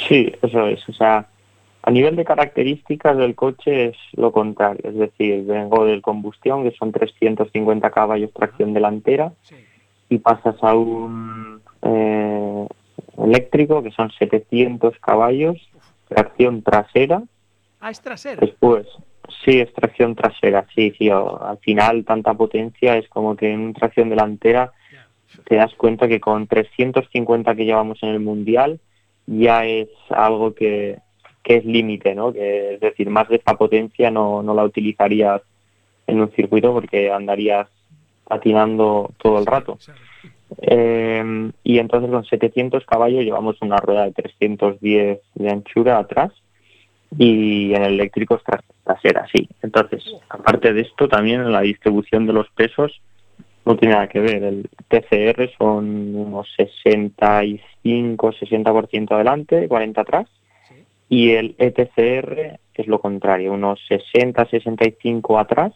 sí, 0.08 0.32
eso 0.42 0.66
es. 0.66 0.86
O 0.88 0.92
sea, 0.92 1.26
a 1.82 1.90
nivel 1.90 2.16
de 2.16 2.24
características 2.24 3.16
del 3.16 3.34
coche 3.34 3.86
es 3.86 3.96
lo 4.14 4.32
contrario. 4.32 4.80
Es 4.84 4.96
decir, 4.96 5.44
vengo 5.44 5.84
del 5.86 6.02
combustión, 6.02 6.62
que 6.68 6.76
son 6.76 6.92
350 6.92 7.90
caballos 7.90 8.32
tracción 8.32 8.74
delantera. 8.74 9.32
Y 10.08 10.18
pasas 10.18 10.56
a 10.62 10.74
un 10.74 11.60
eh, 11.82 12.66
eléctrico 13.18 13.82
que 13.82 13.90
son 13.90 14.10
700 14.10 14.98
caballos, 15.00 15.56
tracción 16.08 16.62
trasera, 16.62 17.22
Ah, 17.80 17.90
es 17.90 18.00
trasera. 18.00 18.40
después, 18.40 18.86
sí, 19.44 19.60
es 19.60 19.72
tracción 19.74 20.14
trasera, 20.14 20.66
sí, 20.74 20.92
sí, 20.98 21.10
al 21.10 21.58
final 21.58 22.04
tanta 22.04 22.34
potencia 22.34 22.96
es 22.96 23.08
como 23.08 23.36
que 23.36 23.52
en 23.52 23.72
tracción 23.74 24.08
delantera 24.08 24.72
te 25.44 25.56
das 25.56 25.74
cuenta 25.74 26.08
que 26.08 26.20
con 26.20 26.46
350 26.46 27.54
que 27.54 27.64
llevamos 27.64 28.02
en 28.02 28.10
el 28.10 28.20
Mundial 28.20 28.80
ya 29.26 29.66
es 29.66 29.88
algo 30.10 30.54
que, 30.54 30.98
que 31.42 31.56
es 31.56 31.64
límite, 31.64 32.14
¿no? 32.14 32.32
Que, 32.32 32.74
es 32.74 32.80
decir, 32.80 33.10
más 33.10 33.28
de 33.28 33.36
esta 33.36 33.54
potencia 33.54 34.10
no, 34.10 34.42
no 34.42 34.54
la 34.54 34.64
utilizarías 34.64 35.42
en 36.06 36.20
un 36.20 36.30
circuito 36.32 36.72
porque 36.72 37.10
andarías 37.10 37.68
patinando 38.26 39.10
todo 39.18 39.38
el 39.38 39.46
rato. 39.46 39.78
Eh, 40.58 41.50
y 41.64 41.78
entonces 41.78 42.10
con 42.10 42.24
700 42.24 42.84
caballos 42.86 43.24
llevamos 43.24 43.60
una 43.60 43.76
rueda 43.78 44.04
de 44.04 44.12
310 44.12 45.20
de 45.34 45.50
anchura 45.50 45.98
atrás 45.98 46.32
y 47.18 47.74
en 47.74 47.82
el 47.82 47.94
eléctrico 47.94 48.40
trasera, 48.84 49.26
sí. 49.34 49.48
Entonces, 49.62 50.04
aparte 50.28 50.72
de 50.72 50.82
esto, 50.82 51.08
también 51.08 51.50
la 51.52 51.62
distribución 51.62 52.26
de 52.26 52.32
los 52.32 52.48
pesos 52.50 53.00
no 53.64 53.76
tiene 53.76 53.94
nada 53.94 54.08
que 54.08 54.20
ver. 54.20 54.42
El 54.42 54.70
TCR 54.88 55.50
son 55.56 56.14
unos 56.14 56.48
65, 56.56 58.32
60% 58.32 59.12
adelante, 59.12 59.68
40 59.68 60.00
atrás. 60.00 60.28
Y 61.08 61.32
el 61.32 61.54
ETCR 61.58 62.58
es 62.74 62.86
lo 62.86 63.00
contrario, 63.00 63.52
unos 63.52 63.80
60, 63.88 64.44
65 64.46 65.38
atrás 65.38 65.72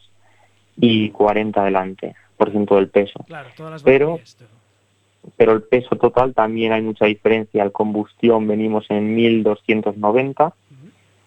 y 0.76 1.10
40 1.10 1.60
adelante, 1.60 2.14
por 2.40 2.50
ciento 2.52 2.76
del 2.76 2.88
peso. 2.88 3.22
Claro, 3.26 3.50
todas 3.54 3.72
las 3.72 3.82
Pero, 3.82 4.18
pero 5.36 5.52
el 5.52 5.62
peso 5.62 5.94
total 5.96 6.32
también 6.32 6.72
hay 6.72 6.80
mucha 6.80 7.04
diferencia. 7.04 7.62
El 7.62 7.70
combustión 7.70 8.48
venimos 8.48 8.86
en 8.88 9.14
1290 9.14 10.54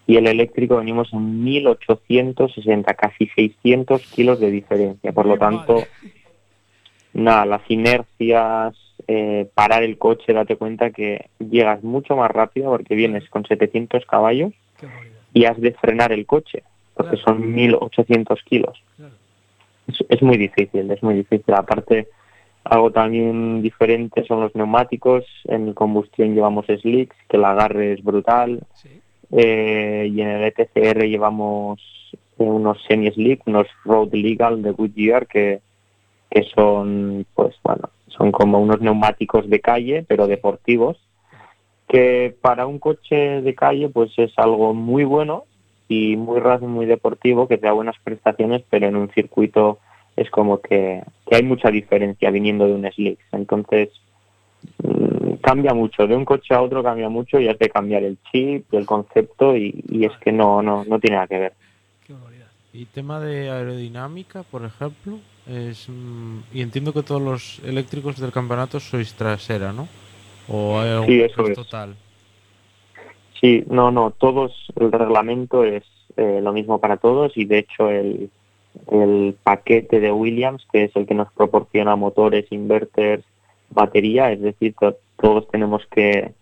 y 0.08 0.16
el 0.16 0.26
eléctrico 0.26 0.78
venimos 0.78 1.12
en 1.12 1.44
1860, 1.44 2.94
casi 2.94 3.28
600 3.28 4.02
kilos 4.08 4.40
de 4.40 4.50
diferencia. 4.50 5.12
Por 5.12 5.26
lo 5.26 5.38
tanto, 5.38 5.84
nada, 7.12 7.46
las 7.46 7.62
inercias, 7.70 8.74
eh, 9.06 9.48
parar 9.54 9.84
el 9.84 9.98
coche, 9.98 10.32
date 10.32 10.56
cuenta 10.56 10.90
que 10.90 11.28
llegas 11.38 11.84
mucho 11.84 12.16
más 12.16 12.32
rápido 12.32 12.70
porque 12.70 12.96
vienes 12.96 13.30
con 13.30 13.46
700 13.46 14.04
caballos 14.06 14.52
y 15.32 15.44
has 15.44 15.60
de 15.60 15.74
frenar 15.74 16.10
el 16.10 16.26
coche 16.26 16.64
porque 16.92 17.16
son 17.18 17.54
1800 17.54 18.42
kilos. 18.42 18.82
Es, 19.86 20.04
es 20.08 20.22
muy 20.22 20.36
difícil, 20.36 20.90
es 20.90 21.02
muy 21.02 21.14
difícil. 21.14 21.54
Aparte, 21.54 22.08
algo 22.64 22.90
también 22.90 23.62
diferente 23.62 24.24
son 24.24 24.40
los 24.40 24.54
neumáticos. 24.54 25.24
En 25.44 25.74
combustión 25.74 26.34
llevamos 26.34 26.66
slicks, 26.66 27.16
que 27.28 27.36
el 27.36 27.44
agarre 27.44 27.92
es 27.92 28.02
brutal. 28.02 28.60
Eh, 29.30 30.08
y 30.10 30.20
en 30.20 30.28
el 30.28 30.44
ETCR 30.44 31.04
llevamos 31.06 31.80
unos 32.38 32.82
semi-slick, 32.88 33.46
unos 33.46 33.66
road 33.84 34.12
legal 34.12 34.62
de 34.62 34.70
Goodyear, 34.70 35.26
que, 35.26 35.60
que 36.30 36.42
son, 36.54 37.26
pues 37.34 37.54
bueno, 37.62 37.90
son 38.08 38.32
como 38.32 38.60
unos 38.60 38.80
neumáticos 38.80 39.48
de 39.48 39.60
calle, 39.60 40.04
pero 40.06 40.26
deportivos, 40.26 40.96
que 41.88 42.34
para 42.40 42.66
un 42.66 42.78
coche 42.78 43.42
de 43.42 43.54
calle 43.54 43.88
pues 43.88 44.12
es 44.16 44.32
algo 44.36 44.74
muy 44.74 45.04
bueno 45.04 45.44
y 45.94 46.16
muy 46.16 46.40
rápido, 46.40 46.68
muy 46.68 46.86
deportivo, 46.86 47.46
que 47.48 47.58
te 47.58 47.66
da 47.66 47.72
buenas 47.72 47.96
prestaciones, 48.02 48.62
pero 48.68 48.86
en 48.86 48.96
un 48.96 49.10
circuito 49.10 49.78
es 50.16 50.30
como 50.30 50.60
que, 50.60 51.02
que 51.26 51.36
hay 51.36 51.42
mucha 51.42 51.70
diferencia 51.70 52.30
viniendo 52.30 52.66
de 52.66 52.74
un 52.74 52.90
slick. 52.90 53.18
Entonces, 53.32 53.90
mm, 54.82 55.34
cambia 55.42 55.74
mucho, 55.74 56.06
de 56.06 56.16
un 56.16 56.24
coche 56.24 56.54
a 56.54 56.62
otro 56.62 56.82
cambia 56.82 57.08
mucho 57.08 57.38
y 57.38 57.48
has 57.48 57.58
de 57.58 57.68
cambiar 57.68 58.02
el 58.04 58.18
chip, 58.30 58.72
el 58.72 58.86
concepto 58.86 59.56
y, 59.56 59.84
y 59.88 60.04
es 60.04 60.12
que 60.18 60.32
no, 60.32 60.62
no, 60.62 60.84
no 60.84 60.98
tiene 60.98 61.16
nada 61.16 61.28
que 61.28 61.38
ver. 61.38 61.52
Y 62.72 62.86
tema 62.86 63.20
de 63.20 63.50
aerodinámica, 63.50 64.42
por 64.42 64.64
ejemplo, 64.64 65.20
es 65.46 65.88
mm, 65.88 66.38
y 66.52 66.60
entiendo 66.60 66.92
que 66.92 67.04
todos 67.04 67.22
los 67.22 67.60
eléctricos 67.64 68.18
del 68.18 68.32
campeonato 68.32 68.80
sois 68.80 69.14
trasera, 69.14 69.72
¿no? 69.72 69.86
O 70.48 70.80
hay 70.80 70.90
algún 70.90 71.06
Sí, 71.06 71.20
eso 71.20 71.44
que 71.44 71.52
es. 71.52 71.56
total. 71.56 71.94
Sí, 73.40 73.64
no, 73.68 73.90
no, 73.90 74.10
todos, 74.12 74.52
el 74.76 74.92
reglamento 74.92 75.64
es 75.64 75.82
eh, 76.16 76.40
lo 76.42 76.52
mismo 76.52 76.78
para 76.78 76.96
todos 76.96 77.36
y 77.36 77.44
de 77.44 77.58
hecho 77.58 77.90
el, 77.90 78.30
el 78.90 79.36
paquete 79.42 80.00
de 80.00 80.12
Williams, 80.12 80.66
que 80.72 80.84
es 80.84 80.96
el 80.96 81.06
que 81.06 81.14
nos 81.14 81.32
proporciona 81.32 81.96
motores, 81.96 82.50
inverters, 82.52 83.24
batería, 83.70 84.30
es 84.32 84.40
decir, 84.40 84.74
to- 84.78 84.96
todos 85.20 85.48
tenemos 85.48 85.84
que, 85.86 86.32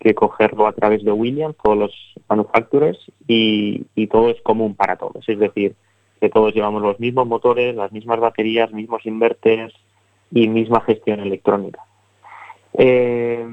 que 0.00 0.14
cogerlo 0.14 0.66
a 0.66 0.72
través 0.72 1.04
de 1.04 1.12
Williams, 1.12 1.56
todos 1.62 1.76
los 1.78 1.92
manufacturers, 2.28 2.98
y, 3.26 3.84
y 3.94 4.06
todo 4.06 4.30
es 4.30 4.40
común 4.42 4.74
para 4.74 4.96
todos, 4.96 5.28
es 5.28 5.38
decir, 5.38 5.74
que 6.20 6.30
todos 6.30 6.54
llevamos 6.54 6.82
los 6.82 6.98
mismos 6.98 7.28
motores, 7.28 7.74
las 7.76 7.92
mismas 7.92 8.18
baterías, 8.20 8.72
mismos 8.72 9.04
inverters 9.06 9.74
y 10.32 10.48
misma 10.48 10.80
gestión 10.80 11.20
electrónica. 11.20 11.80
Eh, 12.72 13.46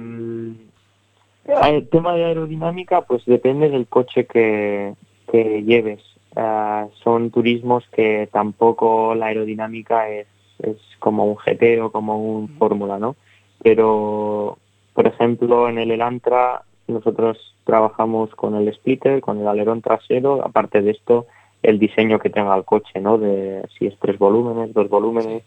el 1.45 1.87
tema 1.89 2.13
de 2.13 2.25
aerodinámica, 2.25 3.01
pues 3.01 3.23
depende 3.25 3.69
del 3.69 3.87
coche 3.87 4.25
que, 4.25 4.93
que 5.31 5.63
lleves. 5.63 6.01
Ah, 6.35 6.87
son 7.03 7.31
turismos 7.31 7.85
que 7.91 8.27
tampoco 8.31 9.15
la 9.15 9.27
aerodinámica 9.27 10.09
es, 10.09 10.27
es 10.59 10.77
como 10.99 11.25
un 11.25 11.35
GT 11.35 11.81
o 11.81 11.91
como 11.91 12.17
un 12.17 12.49
Fórmula, 12.57 12.99
¿no? 12.99 13.15
Pero, 13.63 14.57
por 14.93 15.07
ejemplo, 15.07 15.69
en 15.69 15.77
el 15.77 15.91
Elantra 15.91 16.63
nosotros 16.87 17.37
trabajamos 17.63 18.29
con 18.35 18.55
el 18.55 18.71
splitter, 18.73 19.21
con 19.21 19.39
el 19.39 19.47
alerón 19.47 19.81
trasero, 19.81 20.45
aparte 20.45 20.81
de 20.81 20.91
esto, 20.91 21.25
el 21.63 21.79
diseño 21.79 22.19
que 22.19 22.29
tenga 22.29 22.55
el 22.55 22.63
coche, 22.63 22.99
¿no? 22.99 23.17
De 23.17 23.63
si 23.77 23.87
es 23.87 23.97
tres 23.99 24.19
volúmenes, 24.19 24.73
dos 24.73 24.89
volúmenes. 24.89 25.43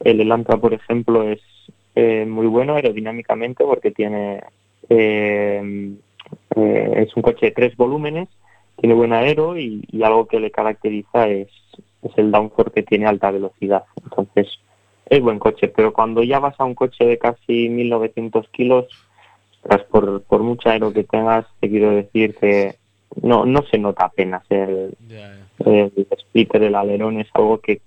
El 0.00 0.20
Elantra, 0.20 0.56
por 0.56 0.72
ejemplo, 0.72 1.22
es 1.22 1.40
eh, 1.94 2.24
muy 2.26 2.46
bueno 2.46 2.74
aerodinámicamente 2.74 3.64
porque 3.64 3.90
tiene 3.90 4.40
eh, 4.88 5.92
eh, 6.56 6.92
es 6.96 7.16
un 7.16 7.22
coche 7.22 7.46
de 7.46 7.52
tres 7.52 7.76
volúmenes, 7.76 8.28
tiene 8.76 8.94
buen 8.94 9.12
aero 9.12 9.58
y, 9.58 9.84
y 9.90 10.02
algo 10.02 10.26
que 10.26 10.40
le 10.40 10.50
caracteriza 10.50 11.28
es, 11.28 11.48
es 12.02 12.12
el 12.16 12.30
downforce 12.30 12.72
que 12.72 12.82
tiene 12.82 13.06
a 13.06 13.10
alta 13.10 13.30
velocidad. 13.30 13.84
Entonces, 14.02 14.48
es 15.06 15.20
buen 15.20 15.38
coche, 15.38 15.68
pero 15.68 15.92
cuando 15.92 16.22
ya 16.22 16.38
vas 16.38 16.54
a 16.58 16.64
un 16.64 16.74
coche 16.74 17.04
de 17.04 17.18
casi 17.18 17.68
1900 17.68 18.48
kilos, 18.48 18.86
tras 19.62 19.82
por, 19.84 20.22
por 20.22 20.42
mucha 20.42 20.70
aero 20.70 20.92
que 20.92 21.04
tengas, 21.04 21.46
te 21.60 21.68
quiero 21.68 21.90
decir 21.90 22.34
que 22.36 22.76
no, 23.20 23.44
no 23.44 23.62
se 23.70 23.78
nota 23.78 24.06
apenas 24.06 24.42
el, 24.50 24.96
el 25.64 26.08
splitter, 26.18 26.62
el 26.62 26.74
alerón, 26.74 27.20
es 27.20 27.28
algo 27.34 27.58
que, 27.60 27.80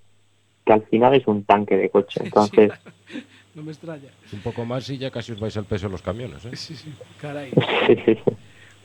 que 0.64 0.72
al 0.72 0.82
final 0.82 1.14
es 1.14 1.26
un 1.26 1.44
tanque 1.44 1.76
de 1.76 1.90
coche. 1.90 2.20
Entonces, 2.24 2.72
No 3.56 3.62
me 3.62 3.72
extraña. 3.72 4.10
Un 4.32 4.40
poco 4.40 4.64
más 4.64 4.88
y 4.90 4.98
ya 4.98 5.10
casi 5.10 5.32
os 5.32 5.40
vais 5.40 5.56
al 5.56 5.64
peso 5.64 5.86
de 5.86 5.92
los 5.92 6.02
camiones. 6.02 6.44
¿eh? 6.44 6.54
Sí, 6.54 6.76
sí, 6.76 6.92
caray. 7.20 7.50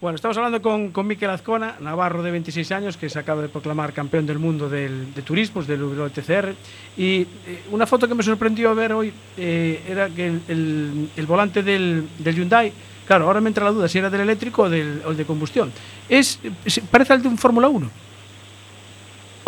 Bueno, 0.01 0.15
estamos 0.15 0.35
hablando 0.35 0.63
con, 0.63 0.89
con 0.89 1.05
Miquel 1.05 1.29
Azcona, 1.29 1.75
navarro 1.79 2.23
de 2.23 2.31
26 2.31 2.71
años, 2.71 2.97
que 2.97 3.07
se 3.07 3.19
acaba 3.19 3.43
de 3.43 3.49
proclamar 3.49 3.93
campeón 3.93 4.25
del 4.25 4.39
mundo 4.39 4.67
del, 4.67 5.13
de 5.13 5.21
turismos, 5.21 5.67
del 5.67 5.83
WTCR. 5.83 6.55
Y 6.97 7.21
eh, 7.21 7.27
una 7.69 7.85
foto 7.85 8.07
que 8.07 8.15
me 8.15 8.23
sorprendió 8.23 8.73
ver 8.73 8.93
hoy 8.93 9.13
eh, 9.37 9.79
era 9.87 10.09
que 10.09 10.25
el, 10.25 10.41
el- 10.47 11.09
el 11.15 11.25
volante 11.27 11.61
del, 11.61 12.07
del 12.17 12.35
Hyundai, 12.35 12.73
claro, 13.05 13.27
ahora 13.27 13.41
me 13.41 13.49
entra 13.49 13.65
la 13.65 13.71
duda 13.73 13.87
si 13.87 13.99
era 13.99 14.09
del 14.09 14.21
eléctrico 14.21 14.63
o 14.63 14.69
del, 14.71 15.03
o 15.05 15.11
el 15.11 15.17
de 15.17 15.25
combustión. 15.25 15.71
Es, 16.09 16.39
es- 16.65 16.79
parece 16.89 17.13
al 17.13 17.21
de 17.21 17.27
un 17.27 17.37
Fórmula 17.37 17.67
1. 17.69 17.87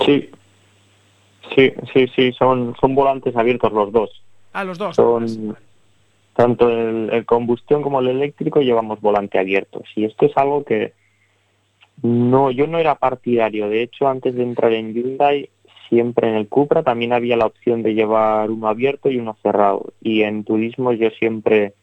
Sí, 0.05 0.29
sí, 1.55 1.73
sí, 1.91 2.05
sí, 2.15 2.31
son, 2.37 2.75
son 2.79 2.93
volantes 2.93 3.35
abiertos 3.35 3.71
los 3.73 3.91
dos. 3.91 4.11
Ah, 4.53 4.63
los 4.63 4.77
dos. 4.77 4.95
Son 4.95 5.57
tanto 6.35 6.69
el, 6.69 7.09
el 7.11 7.25
combustión 7.25 7.81
como 7.81 7.99
el 7.99 8.07
eléctrico 8.07 8.61
llevamos 8.61 9.01
volante 9.01 9.39
abierto. 9.39 9.83
Y 9.95 10.05
esto 10.05 10.25
es 10.25 10.35
algo 10.35 10.63
que 10.63 10.93
no, 12.01 12.51
yo 12.51 12.67
no 12.67 12.79
era 12.79 12.95
partidario. 12.95 13.69
De 13.69 13.83
hecho, 13.83 14.07
antes 14.07 14.35
de 14.35 14.43
entrar 14.43 14.73
en 14.73 14.93
Hyundai, 14.93 15.49
siempre 15.89 16.29
en 16.29 16.35
el 16.35 16.47
Cupra 16.47 16.83
también 16.83 17.13
había 17.13 17.37
la 17.37 17.45
opción 17.45 17.83
de 17.83 17.93
llevar 17.93 18.49
uno 18.49 18.67
abierto 18.67 19.09
y 19.09 19.17
uno 19.17 19.37
cerrado. 19.41 19.93
Y 20.01 20.23
en 20.23 20.43
turismo 20.43 20.91
yo 20.91 21.09
siempre, 21.11 21.73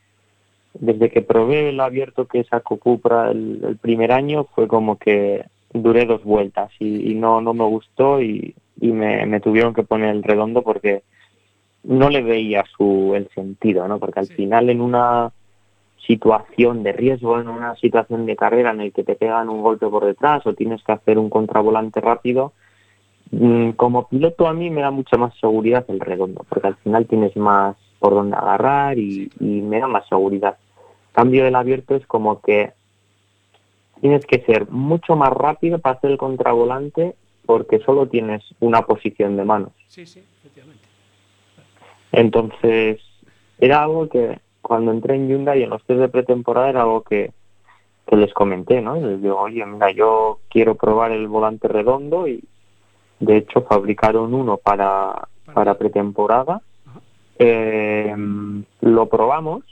desde 0.75 1.11
que 1.11 1.23
probé 1.23 1.69
el 1.69 1.81
abierto 1.81 2.27
que 2.27 2.45
sacó 2.45 2.77
Cupra 2.77 3.31
el, 3.31 3.61
el 3.65 3.77
primer 3.77 4.13
año, 4.13 4.45
fue 4.55 4.67
como 4.67 4.99
que 4.99 5.45
duré 5.73 6.05
dos 6.05 6.25
vueltas 6.25 6.71
y, 6.81 7.13
y 7.13 7.15
no, 7.15 7.41
no 7.41 7.55
me 7.55 7.65
gustó 7.65 8.21
y, 8.21 8.55
y 8.81 8.89
me, 8.89 9.25
me 9.27 9.41
tuvieron 9.41 9.73
que 9.73 9.85
poner 9.85 10.11
el 10.11 10.25
redondo 10.25 10.63
porque 10.63 11.03
no 11.85 12.11
le 12.11 12.23
veía 12.23 12.65
su 12.77 13.15
el 13.15 13.29
sentido, 13.35 13.89
¿no? 13.89 13.99
Porque 13.99 14.21
al 14.21 14.27
final 14.27 14.71
en 14.71 14.81
una 14.81 15.33
situación 16.07 16.83
de 16.83 16.93
riesgo, 16.93 17.41
en 17.41 17.49
una 17.49 17.77
situación 17.77 18.27
de 18.27 18.37
carrera 18.37 18.71
en 18.71 18.81
el 18.81 18.93
que 18.93 19.05
te 19.05 19.15
pegan 19.15 19.49
un 19.49 19.63
golpe 19.63 19.87
por 19.87 20.05
detrás 20.05 20.47
o 20.47 20.55
tienes 20.55 20.83
que 20.83 20.93
hacer 20.93 21.19
un 21.19 21.31
contravolante 21.31 22.01
rápido, 22.01 22.53
mm, 23.31 23.71
como 23.71 24.09
piloto 24.09 24.47
a 24.47 24.53
mí 24.53 24.71
me 24.71 24.81
da 24.81 24.91
mucha 24.91 25.17
más 25.17 25.35
seguridad 25.39 25.85
el 25.89 26.01
redondo, 26.01 26.45
porque 26.49 26.69
al 26.69 26.77
final 26.77 27.07
tienes 27.07 27.37
más 27.37 27.77
por 27.99 28.15
donde 28.15 28.37
agarrar 28.37 28.99
y, 28.99 29.31
y 29.41 29.61
me 29.61 29.79
da 29.79 29.87
más 29.87 30.09
seguridad. 30.09 30.57
Cambio 31.13 31.45
del 31.45 31.55
abierto 31.55 31.95
es 31.95 32.07
como 32.07 32.41
que 32.41 32.73
tienes 34.01 34.25
que 34.27 34.41
ser 34.41 34.71
mucho 34.71 35.17
más 35.17 35.31
rápido 35.31 35.79
para 35.79 35.97
hacer 35.97 36.11
el 36.11 36.19
contravolante 36.19 37.15
porque 37.47 37.79
solo 37.81 38.07
tienes 38.07 38.43
una 38.61 38.83
posición 38.87 39.37
de 39.37 39.45
manos. 39.45 39.73
Sí, 39.89 40.07
sí, 40.07 40.21
efectivamente. 40.39 40.80
Entonces, 42.13 43.01
era 43.59 43.83
algo 43.83 44.09
que 44.09 44.41
cuando 44.63 44.93
entré 44.93 45.15
en 45.15 45.29
Hyundai 45.29 45.63
en 45.63 45.71
los 45.71 45.85
test 45.85 46.01
de 46.01 46.09
pretemporada 46.09 46.71
era 46.71 46.83
algo 46.83 47.03
que, 47.03 47.33
que 48.07 48.17
les 48.17 48.33
comenté, 48.33 48.81
¿no? 48.81 48.97
Y 48.97 49.01
les 49.01 49.23
digo, 49.23 49.41
oye, 49.41 49.65
mira, 49.67 49.91
yo 49.91 50.41
quiero 50.49 50.75
probar 50.75 51.13
el 51.13 51.29
volante 51.29 51.69
redondo 51.69 52.27
y 52.27 52.43
de 53.21 53.37
hecho 53.37 53.63
fabricaron 53.63 54.35
uno 54.35 54.57
para, 54.57 55.29
para 55.53 55.79
pretemporada. 55.79 56.63
Eh, 57.39 58.15
lo 58.81 59.07
probamos, 59.07 59.65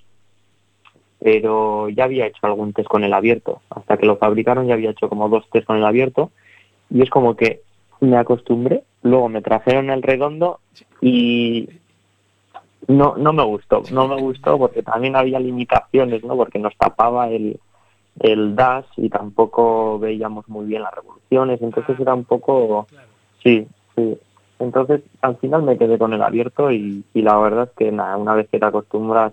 pero 1.21 1.89
ya 1.89 2.05
había 2.05 2.27
hecho 2.27 2.41
algún 2.43 2.73
test 2.73 2.89
con 2.89 3.05
el 3.05 3.13
abierto. 3.13 3.61
Hasta 3.71 3.97
que 3.97 4.07
lo 4.07 4.17
fabricaron 4.17 4.67
ya 4.67 4.75
había 4.75 4.91
hecho 4.91 5.09
como 5.09 5.29
dos 5.29 5.49
test 5.51 5.67
con 5.67 5.77
el 5.77 5.85
abierto 5.85 6.31
y 6.91 7.03
es 7.03 7.11
como 7.11 7.37
que 7.37 7.63
me 8.01 8.17
acostumbré, 8.17 8.85
luego 9.03 9.29
me 9.29 9.43
trajeron 9.43 9.91
el 9.91 10.03
redondo 10.03 10.61
y 11.01 11.69
no 12.89 13.17
no 13.17 13.33
me 13.33 13.45
gustó, 13.45 13.83
no 13.93 14.09
me 14.09 14.21
gustó 14.21 14.59
porque 14.59 14.83
también 14.83 15.15
había 15.15 15.39
limitaciones, 15.39 16.25
¿no? 16.25 16.37
Porque 16.37 16.59
nos 16.59 16.77
tapaba 16.77 17.29
el 17.29 17.61
el 18.21 18.57
dash 18.57 18.87
y 18.97 19.09
tampoco 19.09 19.99
veíamos 19.99 20.49
muy 20.49 20.67
bien 20.67 20.83
las 20.83 20.95
revoluciones, 20.95 21.63
entonces 21.63 22.01
era 22.01 22.15
un 22.15 22.25
poco 22.25 22.89
sí, 23.43 23.67
sí. 23.95 24.19
Entonces 24.59 25.03
al 25.21 25.37
final 25.37 25.63
me 25.63 25.79
quedé 25.79 25.99
con 25.99 26.13
el 26.13 26.23
abierto 26.23 26.73
y, 26.73 27.05
y 27.15 27.23
la 27.23 27.39
verdad 27.39 27.69
es 27.71 27.77
que 27.77 27.93
nada, 27.93 28.17
una 28.17 28.35
vez 28.35 28.49
que 28.49 28.59
te 28.59 28.65
acostumbras 28.65 29.33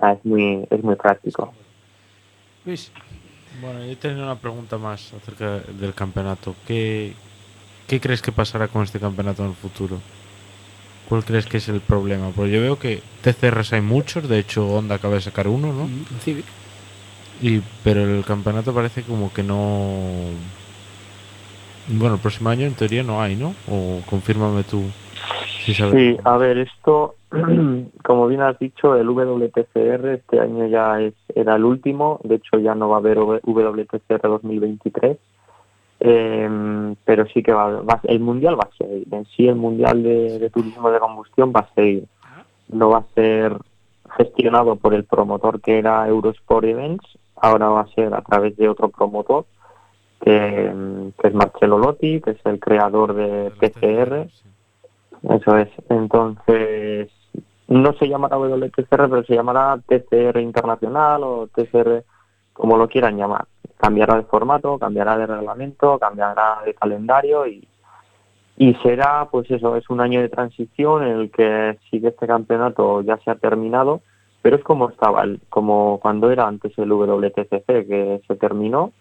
ah, 0.00 0.12
es 0.14 0.24
muy 0.24 0.66
es 0.70 0.82
muy 0.82 0.96
práctico. 0.96 1.52
Luis. 2.64 2.90
Bueno, 3.60 3.84
yo 3.84 3.96
tenía 3.98 4.22
una 4.22 4.36
pregunta 4.36 4.78
más 4.78 5.12
acerca 5.12 5.58
del 5.58 5.92
campeonato. 5.92 6.54
¿Qué, 6.66 7.12
¿Qué 7.86 8.00
crees 8.00 8.22
que 8.22 8.32
pasará 8.32 8.68
con 8.68 8.82
este 8.82 8.98
campeonato 8.98 9.42
en 9.42 9.50
el 9.50 9.54
futuro? 9.54 9.98
¿Cuál 11.10 11.24
crees 11.24 11.46
que 11.46 11.56
es 11.56 11.68
el 11.68 11.80
problema? 11.80 12.30
Porque 12.30 12.52
yo 12.52 12.60
veo 12.60 12.78
que 12.78 13.02
TCRs 13.22 13.72
hay 13.72 13.80
muchos, 13.80 14.28
de 14.28 14.38
hecho 14.38 14.64
Honda 14.68 14.94
acaba 14.94 15.14
de 15.14 15.20
sacar 15.20 15.48
uno, 15.48 15.72
¿no? 15.72 15.88
Civic. 16.20 16.44
Y, 17.42 17.60
pero 17.82 18.04
el 18.04 18.24
campeonato 18.24 18.72
parece 18.72 19.02
como 19.02 19.32
que 19.32 19.42
no... 19.42 19.90
Bueno, 21.88 22.14
el 22.14 22.20
próximo 22.20 22.50
año 22.50 22.64
en 22.64 22.74
teoría 22.74 23.02
no 23.02 23.20
hay, 23.20 23.34
¿no? 23.34 23.56
O 23.68 24.02
confírmame 24.08 24.62
tú 24.62 24.84
si 25.64 25.74
sabes. 25.74 25.94
Sí, 25.94 26.16
a 26.22 26.36
ver, 26.36 26.58
esto, 26.58 27.16
como 28.04 28.28
bien 28.28 28.42
has 28.42 28.56
dicho, 28.60 28.94
el 28.94 29.08
WTCR 29.08 30.10
este 30.10 30.38
año 30.38 30.68
ya 30.68 31.00
es 31.00 31.14
era 31.34 31.56
el 31.56 31.64
último, 31.64 32.20
de 32.22 32.36
hecho 32.36 32.58
ya 32.58 32.76
no 32.76 32.88
va 32.88 32.96
a 32.96 33.00
haber 33.00 33.18
WTCR 33.18 34.22
2023, 34.22 35.16
eh, 36.00 36.94
pero 37.04 37.26
sí 37.26 37.42
que 37.42 37.52
va, 37.52 37.82
va- 37.82 38.00
el 38.04 38.20
mundial 38.20 38.58
va 38.58 38.68
a 38.72 38.76
seguir, 38.76 39.06
en 39.12 39.24
sí 39.26 39.46
el 39.48 39.56
mundial 39.56 40.02
de, 40.02 40.38
de 40.38 40.50
turismo 40.50 40.90
de 40.90 40.98
combustión 40.98 41.52
va 41.54 41.60
a 41.60 41.74
seguir, 41.74 42.06
no 42.68 42.90
va 42.90 42.98
a 42.98 43.14
ser 43.14 43.56
gestionado 44.16 44.76
por 44.76 44.94
el 44.94 45.04
promotor 45.04 45.60
que 45.60 45.78
era 45.78 46.06
Eurosport 46.08 46.64
Events, 46.66 47.06
ahora 47.36 47.68
va 47.68 47.80
a 47.82 47.88
ser 47.88 48.12
a 48.14 48.22
través 48.22 48.56
de 48.56 48.68
otro 48.68 48.88
promotor 48.88 49.44
que, 50.20 51.10
que 51.18 51.28
es 51.28 51.34
Marcelo 51.34 51.78
Lotti, 51.78 52.20
que 52.20 52.32
es 52.32 52.38
el 52.44 52.58
creador 52.60 53.14
de 53.14 53.50
PCR. 53.58 54.28
Eso 55.22 55.56
es. 55.56 55.68
Entonces, 55.88 57.10
no 57.68 57.92
se 57.94 58.08
llamará 58.08 58.36
WTCR, 58.36 59.08
pero 59.08 59.24
se 59.24 59.34
llamará 59.34 59.78
TCR 59.86 60.40
Internacional 60.40 61.22
o 61.24 61.46
TCR, 61.54 62.04
como 62.52 62.76
lo 62.76 62.88
quieran 62.88 63.16
llamar. 63.16 63.46
Cambiará 63.80 64.16
de 64.16 64.22
formato, 64.24 64.78
cambiará 64.78 65.16
de 65.16 65.26
reglamento, 65.26 65.98
cambiará 65.98 66.58
de 66.64 66.74
calendario 66.74 67.46
y, 67.46 67.66
y 68.56 68.74
será, 68.82 69.28
pues 69.30 69.50
eso, 69.50 69.76
es 69.76 69.88
un 69.88 70.00
año 70.00 70.20
de 70.20 70.28
transición 70.28 71.02
en 71.04 71.18
el 71.20 71.30
que 71.30 71.78
sí 71.90 72.00
que 72.00 72.08
este 72.08 72.26
campeonato 72.26 73.00
ya 73.00 73.16
se 73.18 73.30
ha 73.30 73.36
terminado, 73.36 74.02
pero 74.42 74.56
es 74.56 74.62
como 74.64 74.90
estaba, 74.90 75.24
como 75.48 75.98
cuando 76.00 76.30
era 76.30 76.46
antes 76.46 76.76
el 76.78 76.92
WTCC, 76.92 77.64
que 77.66 78.20
se 78.26 78.36
terminó, 78.36 78.92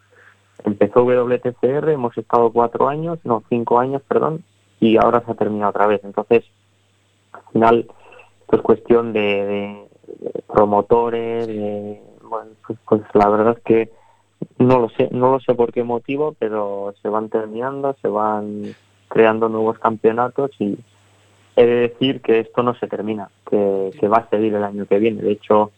empezó 0.63 1.03
WTCR, 1.03 1.89
hemos 1.89 2.17
estado 2.17 2.51
cuatro 2.51 2.87
años, 2.87 3.19
no, 3.25 3.43
cinco 3.49 3.79
años, 3.79 4.01
perdón, 4.07 4.43
y 4.79 4.95
ahora 4.97 5.21
se 5.25 5.31
ha 5.31 5.35
terminado 5.35 5.71
otra 5.71 5.87
vez. 5.87 6.01
Entonces, 6.05 6.45
al 7.33 7.41
final, 7.51 7.87
esto 8.41 8.55
es 8.55 8.61
cuestión 8.61 9.11
de, 9.13 9.19
de- 9.21 9.89
de 10.19 10.41
promotores, 10.53 11.47
de, 11.47 12.01
bueno, 12.23 12.51
pues, 12.65 12.79
pues 12.87 13.01
la 13.13 13.29
verdad 13.29 13.57
es 13.57 13.63
que 13.63 13.98
no 14.57 14.79
lo 14.79 14.89
sé, 14.89 15.09
no 15.11 15.31
lo 15.31 15.39
sé 15.39 15.53
por 15.53 15.71
qué 15.71 15.83
motivo, 15.83 16.35
pero 16.37 16.93
se 17.01 17.09
van 17.09 17.29
terminando, 17.29 17.95
se 18.01 18.07
van 18.07 18.75
creando 19.07 19.49
nuevos 19.49 19.79
campeonatos 19.79 20.51
y 20.59 20.77
he 21.55 21.65
de 21.65 21.75
decir 21.89 22.21
que 22.21 22.39
esto 22.39 22.63
no 22.63 22.73
se 22.75 22.87
termina, 22.87 23.29
que, 23.49 24.07
va 24.07 24.17
a 24.17 24.29
seguir 24.29 24.53
el 24.53 24.63
año 24.63 24.85
que 24.85 24.99
viene. 24.99 25.21
De 25.21 25.31
hecho, 25.31 25.71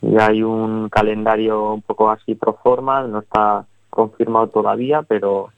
ya 0.00 0.26
hay 0.26 0.42
un 0.42 0.88
calendario 0.88 1.72
un 1.72 1.82
poco 1.82 2.10
así 2.10 2.34
pro 2.34 2.54
forma, 2.62 3.02
no 3.06 3.20
está 3.20 3.66
confirmado 3.88 4.48
todavía, 4.48 5.02
pero 5.02 5.50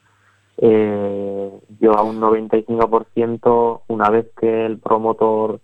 eh, 0.58 1.50
yo 1.80 1.92
a 1.92 2.02
un 2.02 2.20
95%, 2.20 3.80
una 3.88 4.10
vez 4.10 4.26
que 4.38 4.66
el 4.66 4.78
promotor 4.78 5.60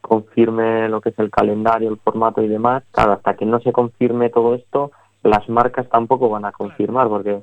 confirme 0.00 0.88
lo 0.88 1.00
que 1.00 1.10
es 1.10 1.18
el 1.18 1.30
calendario, 1.30 1.90
el 1.90 1.98
formato 1.98 2.42
y 2.42 2.48
demás, 2.48 2.82
claro, 2.92 3.12
hasta 3.12 3.34
que 3.34 3.44
no 3.44 3.60
se 3.60 3.72
confirme 3.72 4.30
todo 4.30 4.54
esto, 4.54 4.90
las 5.22 5.48
marcas 5.48 5.88
tampoco 5.88 6.28
van 6.28 6.44
a 6.44 6.52
confirmar, 6.52 7.08
porque 7.08 7.42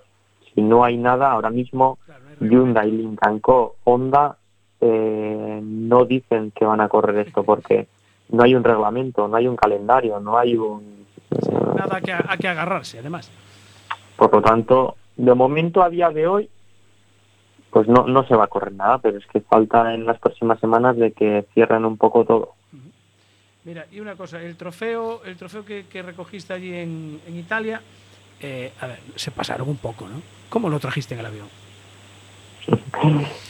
si 0.54 0.62
no 0.62 0.84
hay 0.84 0.98
nada, 0.98 1.32
ahora 1.32 1.50
mismo 1.50 2.00
Hyundai, 2.40 2.92
Lincoln 2.92 3.40
Co, 3.40 3.76
Honda 3.84 4.38
eh, 4.82 5.60
no 5.62 6.06
dicen 6.06 6.52
que 6.52 6.66
van 6.66 6.82
a 6.82 6.90
correr 6.90 7.28
esto 7.28 7.44
porque 7.44 7.88
no 8.30 8.44
hay 8.44 8.56
un 8.56 8.64
reglamento, 8.64 9.28
no 9.28 9.38
hay 9.38 9.48
un 9.48 9.56
calendario, 9.56 10.20
no 10.20 10.38
hay 10.38 10.56
un... 10.56 11.06
Nada 11.76 12.02
que, 12.02 12.12
a 12.14 12.38
que 12.38 12.48
agarrarse, 12.48 13.00
además. 13.00 13.32
Por 14.16 14.34
lo 14.34 14.42
tanto, 14.42 14.96
de 15.16 15.34
momento, 15.34 15.82
a 15.82 15.90
día 15.90 16.10
de 16.10 16.28
hoy, 16.28 16.50
pues 17.70 17.88
no, 17.88 18.08
no 18.08 18.26
se 18.26 18.36
va 18.36 18.46
a 18.46 18.48
correr 18.48 18.74
nada, 18.74 18.98
pero 19.00 19.18
es 19.18 19.26
que 19.28 19.42
falta 19.42 19.94
en 19.94 20.06
las 20.06 20.20
próximas 20.20 20.60
semanas 20.60 20.98
de 20.98 21.12
que 21.12 21.46
cierren 21.54 21.86
un 21.86 21.98
poco 21.98 22.26
todo. 22.26 22.54
Mira, 23.68 23.86
y 23.92 24.00
una 24.00 24.16
cosa, 24.16 24.42
el 24.42 24.56
trofeo, 24.56 25.26
el 25.26 25.36
trofeo 25.36 25.66
que, 25.66 25.88
que 25.88 26.02
recogiste 26.02 26.54
allí 26.54 26.74
en, 26.74 27.20
en 27.28 27.38
Italia, 27.38 27.82
eh, 28.40 28.72
a 28.80 28.88
ver, 28.88 29.00
se 29.16 29.30
pasaron 29.30 29.68
un 29.68 29.76
poco, 29.76 30.08
¿no? 30.08 30.22
¿Cómo 30.48 30.70
lo 30.70 30.80
trajiste 30.80 31.16
en 31.16 31.20
el 31.20 31.26
avión? 31.26 31.48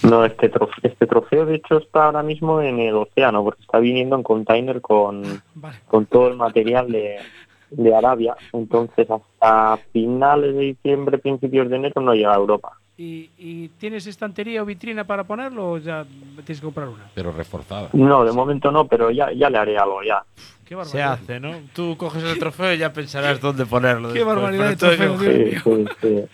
No, 0.01 0.25
este 0.25 0.49
trofeo, 0.49 0.75
este 0.81 1.05
trofeo 1.05 1.45
de 1.45 1.57
hecho 1.57 1.77
está 1.77 2.05
ahora 2.05 2.23
mismo 2.23 2.59
en 2.63 2.79
el 2.79 2.95
océano 2.95 3.43
porque 3.43 3.61
está 3.61 3.77
viniendo 3.77 4.15
en 4.15 4.23
container 4.23 4.81
con, 4.81 5.23
con 5.87 6.07
todo 6.07 6.29
el 6.29 6.35
material 6.35 6.91
de, 6.91 7.19
de 7.69 7.95
Arabia, 7.95 8.35
entonces 8.53 9.07
hasta 9.11 9.77
finales 9.93 10.55
de 10.55 10.61
diciembre, 10.61 11.19
principios 11.19 11.69
de 11.69 11.75
enero 11.75 12.01
no 12.01 12.15
llega 12.15 12.33
a 12.33 12.37
Europa. 12.37 12.76
¿Y, 12.99 13.29
y 13.37 13.67
tienes 13.79 14.07
estantería 14.07 14.63
o 14.63 14.65
vitrina 14.65 15.03
para 15.03 15.23
ponerlo 15.23 15.73
o 15.73 15.77
ya 15.77 16.03
tienes 16.45 16.59
que 16.59 16.65
comprar 16.65 16.87
una? 16.87 17.05
Pero 17.13 17.31
reforzada. 17.31 17.89
No, 17.93 18.25
de 18.25 18.31
momento 18.31 18.71
no, 18.71 18.87
pero 18.87 19.11
ya, 19.11 19.31
ya 19.31 19.49
le 19.51 19.57
haré 19.59 19.77
algo 19.77 20.01
ya. 20.01 20.23
Qué 20.65 20.69
Se 20.69 20.75
barbaridad. 20.75 21.13
hace, 21.13 21.39
¿no? 21.39 21.51
Tú 21.73 21.95
coges 21.95 22.23
el 22.23 22.39
trofeo 22.39 22.73
y 22.73 22.79
ya 22.79 22.91
pensarás 22.91 23.39
dónde 23.39 23.65
ponerlo. 23.67 24.09
Qué 24.09 24.15
después, 24.19 24.35
barbaridad 24.35 24.69
de 24.69 24.75
trofeo, 24.75 25.13
yo- 25.15 25.29
Dios 25.29 25.65
mío. 25.67 25.85
Sí, 25.85 25.85
sí, 26.01 26.27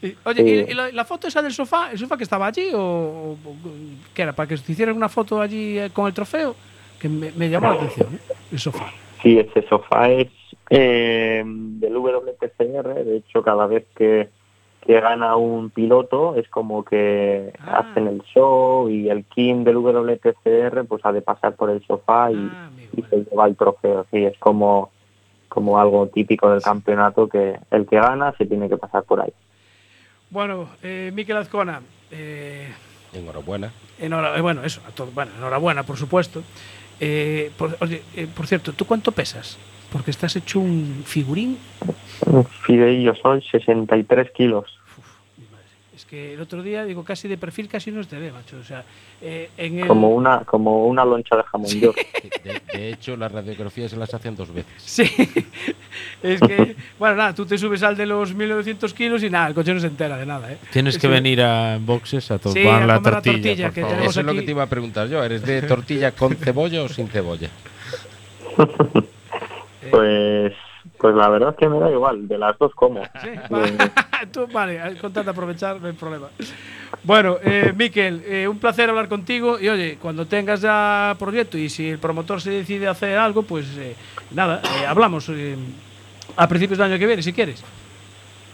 sí. 0.00 0.06
Y- 0.08 0.16
Oye, 0.24 0.42
Sí. 0.42 0.64
¿y, 0.68 0.72
y 0.72 0.74
la, 0.74 0.90
la 0.90 1.04
foto 1.04 1.28
esa 1.28 1.42
del 1.42 1.52
sofá? 1.52 1.92
¿El 1.92 1.98
sofá 1.98 2.16
que 2.16 2.24
estaba 2.24 2.46
allí 2.46 2.70
o, 2.72 2.80
o- 2.80 3.32
o- 3.32 3.56
qué 4.14 4.22
era? 4.22 4.32
¿Para 4.32 4.48
que 4.48 4.56
te 4.56 4.72
hicieran 4.72 4.96
una 4.96 5.10
foto 5.10 5.40
allí 5.40 5.78
eh, 5.78 5.90
con 5.92 6.06
el 6.06 6.14
trofeo? 6.14 6.56
Que 6.98 7.10
me, 7.10 7.30
me 7.32 7.50
llamó 7.50 7.68
la 7.68 7.74
atención, 7.74 8.08
¿eh? 8.14 8.18
el 8.52 8.58
sofá. 8.58 8.90
Sí, 9.22 9.38
ese 9.38 9.68
sofá 9.68 10.08
es 10.10 10.28
eh, 10.70 11.42
del 11.44 11.94
WTCR, 11.96 13.04
de 13.04 13.16
hecho 13.18 13.42
cada 13.42 13.66
vez 13.66 13.84
que, 13.96 14.30
que 14.86 15.00
gana 15.00 15.36
un 15.36 15.70
piloto 15.70 16.36
es 16.36 16.48
como 16.48 16.84
que 16.84 17.52
Ah. 17.60 17.78
hacen 17.90 18.06
el 18.06 18.22
show 18.22 18.88
y 18.88 19.08
el 19.10 19.24
King 19.24 19.64
del 19.64 19.76
WTCR 19.78 20.84
pues 20.84 21.04
ha 21.04 21.12
de 21.12 21.22
pasar 21.22 21.54
por 21.56 21.70
el 21.70 21.84
sofá 21.86 22.30
y, 22.32 22.36
Ah, 22.36 22.70
y 22.96 23.02
se 23.02 23.16
lleva 23.24 23.46
el 23.46 23.56
trofeo, 23.56 24.06
sí, 24.10 24.24
es 24.24 24.38
como, 24.38 24.90
como 25.48 25.78
algo 25.78 26.06
típico 26.08 26.50
del 26.50 26.62
campeonato 26.62 27.28
que 27.28 27.58
el 27.70 27.86
que 27.86 27.96
gana 27.96 28.32
se 28.38 28.46
tiene 28.46 28.68
que 28.68 28.76
pasar 28.76 29.02
por 29.04 29.20
ahí. 29.20 29.32
Bueno, 30.30 30.68
eh, 30.82 31.10
Miquel 31.14 31.36
Azcona, 31.36 31.80
eh, 32.10 32.68
Enhorabuena. 33.12 33.72
enhora- 34.00 34.36
eh, 34.36 34.40
bueno, 34.40 34.62
eso, 34.64 34.80
a 34.86 34.90
todo- 34.90 35.10
bueno, 35.14 35.32
enhorabuena, 35.38 35.82
por 35.84 35.96
supuesto. 35.96 36.42
Eh, 37.00 37.50
por, 37.58 37.76
oye, 37.80 38.02
eh, 38.16 38.26
por 38.34 38.46
cierto, 38.46 38.72
¿tú 38.72 38.86
cuánto 38.86 39.12
pesas? 39.12 39.58
Porque 39.92 40.10
estás 40.10 40.34
hecho 40.36 40.58
un 40.60 41.02
figurín. 41.04 41.58
Fidei, 42.66 43.02
yo 43.02 43.14
soy 43.14 43.40
63 43.42 44.30
kilos. 44.32 44.75
Es 45.96 46.04
que 46.04 46.34
el 46.34 46.40
otro 46.42 46.62
día, 46.62 46.84
digo, 46.84 47.02
casi 47.04 47.26
de 47.26 47.38
perfil 47.38 47.68
casi 47.68 47.90
no 47.90 48.04
te 48.04 48.18
ve, 48.18 48.30
macho. 48.30 48.58
O 48.60 48.64
sea, 48.64 48.84
eh, 49.22 49.48
en 49.56 49.78
el... 49.78 49.86
Como 49.88 50.10
una, 50.10 50.40
como 50.40 50.86
una 50.86 51.06
loncha 51.06 51.36
de 51.36 51.42
jamón 51.44 51.70
york. 51.70 51.96
De, 52.44 52.60
de 52.78 52.92
hecho, 52.92 53.16
las 53.16 53.32
radiografías 53.32 53.90
se 53.90 53.96
las 53.96 54.12
hacen 54.12 54.36
dos 54.36 54.52
veces. 54.52 54.70
Sí, 54.76 55.04
es 56.22 56.38
que, 56.40 56.76
bueno, 56.98 57.16
nada, 57.16 57.34
tú 57.34 57.46
te 57.46 57.56
subes 57.56 57.82
al 57.82 57.96
de 57.96 58.04
los 58.04 58.34
1900 58.34 58.92
kilos 58.92 59.22
y 59.22 59.30
nada, 59.30 59.48
el 59.48 59.54
coche 59.54 59.72
no 59.72 59.80
se 59.80 59.86
entera 59.86 60.18
de 60.18 60.26
nada, 60.26 60.52
¿eh? 60.52 60.58
Tienes 60.70 60.96
que 60.96 61.06
Sí. 61.06 61.08
venir 61.08 61.40
a 61.40 61.78
boxes 61.80 62.30
a 62.30 62.38
tomar 62.38 62.58
Sí, 62.58 62.66
a 62.68 62.86
la 62.86 63.00
tortilla, 63.00 63.32
tortilla, 63.32 63.64
por 63.68 63.74
que 63.74 63.80
favor. 63.80 63.94
tenemos 63.96 64.10
Eso 64.12 64.20
es 64.20 64.26
lo 64.26 64.34
que 64.34 64.42
te 64.42 64.50
iba 64.50 64.62
a 64.64 64.66
preguntar 64.66 65.08
yo. 65.08 65.24
¿Eres 65.24 65.42
de 65.46 65.62
tortilla 65.62 66.12
con 66.12 66.34
cebolla 66.36 66.82
o 66.82 66.88
sin 66.88 67.08
cebolla? 67.08 67.48
Pues, 69.90 70.52
pues 70.98 71.14
la 71.14 71.28
verdad 71.28 71.50
es 71.50 71.56
que 71.56 71.68
me 71.68 71.78
da 71.78 71.90
igual, 71.90 72.26
de 72.26 72.38
las 72.38 72.58
dos 72.58 72.74
como. 72.74 73.02
Sí, 73.22 73.30
vale. 73.50 73.72
Tú, 74.32 74.46
vale, 74.52 74.96
con 75.00 75.12
tanto 75.12 75.30
aprovechar, 75.30 75.80
no 75.80 75.86
hay 75.88 75.92
problema. 75.92 76.28
Bueno, 77.02 77.36
eh, 77.42 77.72
Miquel, 77.76 78.22
eh, 78.26 78.48
un 78.48 78.58
placer 78.58 78.88
hablar 78.88 79.08
contigo. 79.08 79.58
Y 79.60 79.68
oye, 79.68 79.98
cuando 80.00 80.26
tengas 80.26 80.60
ya 80.60 81.14
proyecto 81.18 81.58
y 81.58 81.68
si 81.68 81.90
el 81.90 81.98
promotor 81.98 82.40
se 82.40 82.50
decide 82.50 82.88
hacer 82.88 83.18
algo, 83.18 83.42
pues 83.42 83.76
eh, 83.78 83.94
nada, 84.32 84.60
eh, 84.64 84.86
hablamos 84.86 85.28
eh, 85.28 85.56
a 86.36 86.48
principios 86.48 86.78
del 86.78 86.90
año 86.90 86.98
que 86.98 87.06
viene, 87.06 87.22
si 87.22 87.32
quieres. 87.32 87.64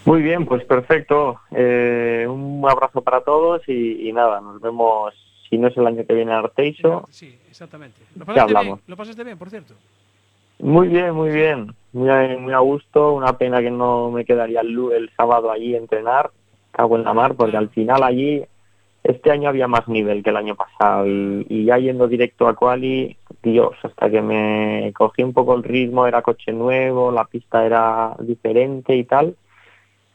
Muy 0.05 0.21
bien, 0.21 0.45
pues 0.45 0.65
perfecto. 0.65 1.39
Eh, 1.51 2.25
un 2.27 2.65
abrazo 2.69 3.01
para 3.01 3.21
todos 3.21 3.61
y, 3.67 4.07
y 4.07 4.13
nada, 4.13 4.41
nos 4.41 4.59
vemos, 4.59 5.13
si 5.49 5.57
no 5.57 5.69
es 5.69 5.77
el 5.77 5.87
año 5.87 6.05
que 6.05 6.13
viene, 6.13 6.31
en 6.31 6.37
Arteixo. 6.37 7.07
Sí, 7.09 7.39
exactamente. 7.49 8.01
¿Lo 8.15 8.25
pasaste 8.25 8.53
bien? 8.61 8.81
¿Lo 8.85 8.97
pasaste 8.97 9.23
bien, 9.23 9.37
por 9.37 9.49
cierto? 9.49 9.73
Muy 10.59 10.87
bien, 10.87 11.13
muy 11.13 11.29
bien. 11.29 11.75
Muy, 11.91 12.37
muy 12.37 12.53
a 12.53 12.59
gusto. 12.59 13.13
Una 13.13 13.37
pena 13.37 13.61
que 13.61 13.71
no 13.71 14.11
me 14.11 14.25
quedaría 14.25 14.61
el, 14.61 14.77
el 14.93 15.09
sábado 15.15 15.51
allí 15.51 15.75
entrenar. 15.75 16.31
Cago 16.71 16.95
en 16.97 17.03
la 17.03 17.13
mar, 17.13 17.35
porque 17.35 17.57
al 17.57 17.69
final 17.69 18.01
allí 18.01 18.43
este 19.03 19.31
año 19.31 19.49
había 19.49 19.67
más 19.67 19.87
nivel 19.87 20.23
que 20.23 20.29
el 20.29 20.37
año 20.37 20.55
pasado 20.55 21.05
y, 21.05 21.45
y 21.49 21.65
ya 21.65 21.77
yendo 21.77 22.07
directo 22.07 22.47
a 22.47 22.55
quali, 22.55 23.15
Dios, 23.43 23.73
hasta 23.83 24.09
que 24.09 24.21
me 24.21 24.93
cogí 24.95 25.23
un 25.23 25.33
poco 25.33 25.55
el 25.55 25.63
ritmo, 25.63 26.07
era 26.07 26.21
coche 26.21 26.51
nuevo, 26.53 27.11
la 27.11 27.25
pista 27.25 27.65
era 27.65 28.15
diferente 28.19 28.95
y 28.95 29.03
tal, 29.03 29.35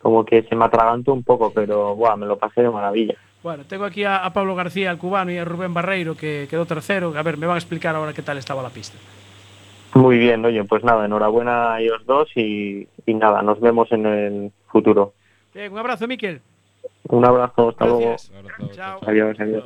como 0.00 0.24
que 0.24 0.42
se 0.42 0.56
me 0.56 0.64
atragantó 0.64 1.12
un 1.12 1.22
poco, 1.22 1.52
pero 1.52 1.94
buah, 1.94 2.16
me 2.16 2.26
lo 2.26 2.38
pasé 2.38 2.62
de 2.62 2.70
maravilla. 2.70 3.14
Bueno, 3.42 3.64
tengo 3.64 3.84
aquí 3.84 4.04
a, 4.04 4.24
a 4.24 4.32
Pablo 4.32 4.56
García, 4.56 4.90
el 4.90 4.98
cubano, 4.98 5.30
y 5.30 5.36
a 5.36 5.44
Rubén 5.44 5.74
Barreiro, 5.74 6.16
que 6.16 6.48
quedó 6.50 6.66
tercero. 6.66 7.12
A 7.16 7.22
ver, 7.22 7.36
me 7.36 7.46
van 7.46 7.54
a 7.54 7.58
explicar 7.58 7.94
ahora 7.94 8.12
qué 8.12 8.22
tal 8.22 8.38
estaba 8.38 8.62
la 8.62 8.70
pista. 8.70 8.98
Muy 9.94 10.18
bien, 10.18 10.44
oye, 10.44 10.62
pues 10.64 10.84
nada, 10.84 11.04
enhorabuena 11.06 11.74
a 11.74 11.80
ellos 11.80 12.04
dos 12.06 12.28
y, 12.36 12.86
y 13.06 13.14
nada, 13.14 13.42
nos 13.42 13.60
vemos 13.60 13.90
en 13.92 14.06
el 14.06 14.52
futuro. 14.66 15.14
Bien, 15.54 15.72
un 15.72 15.78
abrazo, 15.78 16.06
Miquel. 16.06 16.40
Un 17.08 17.24
abrazo, 17.24 17.70
hasta 17.70 17.86
luego. 17.86 18.00
Gracias. 18.00 18.76
Chao. 18.76 19.00
Adiós, 19.06 19.40
adiós. 19.40 19.64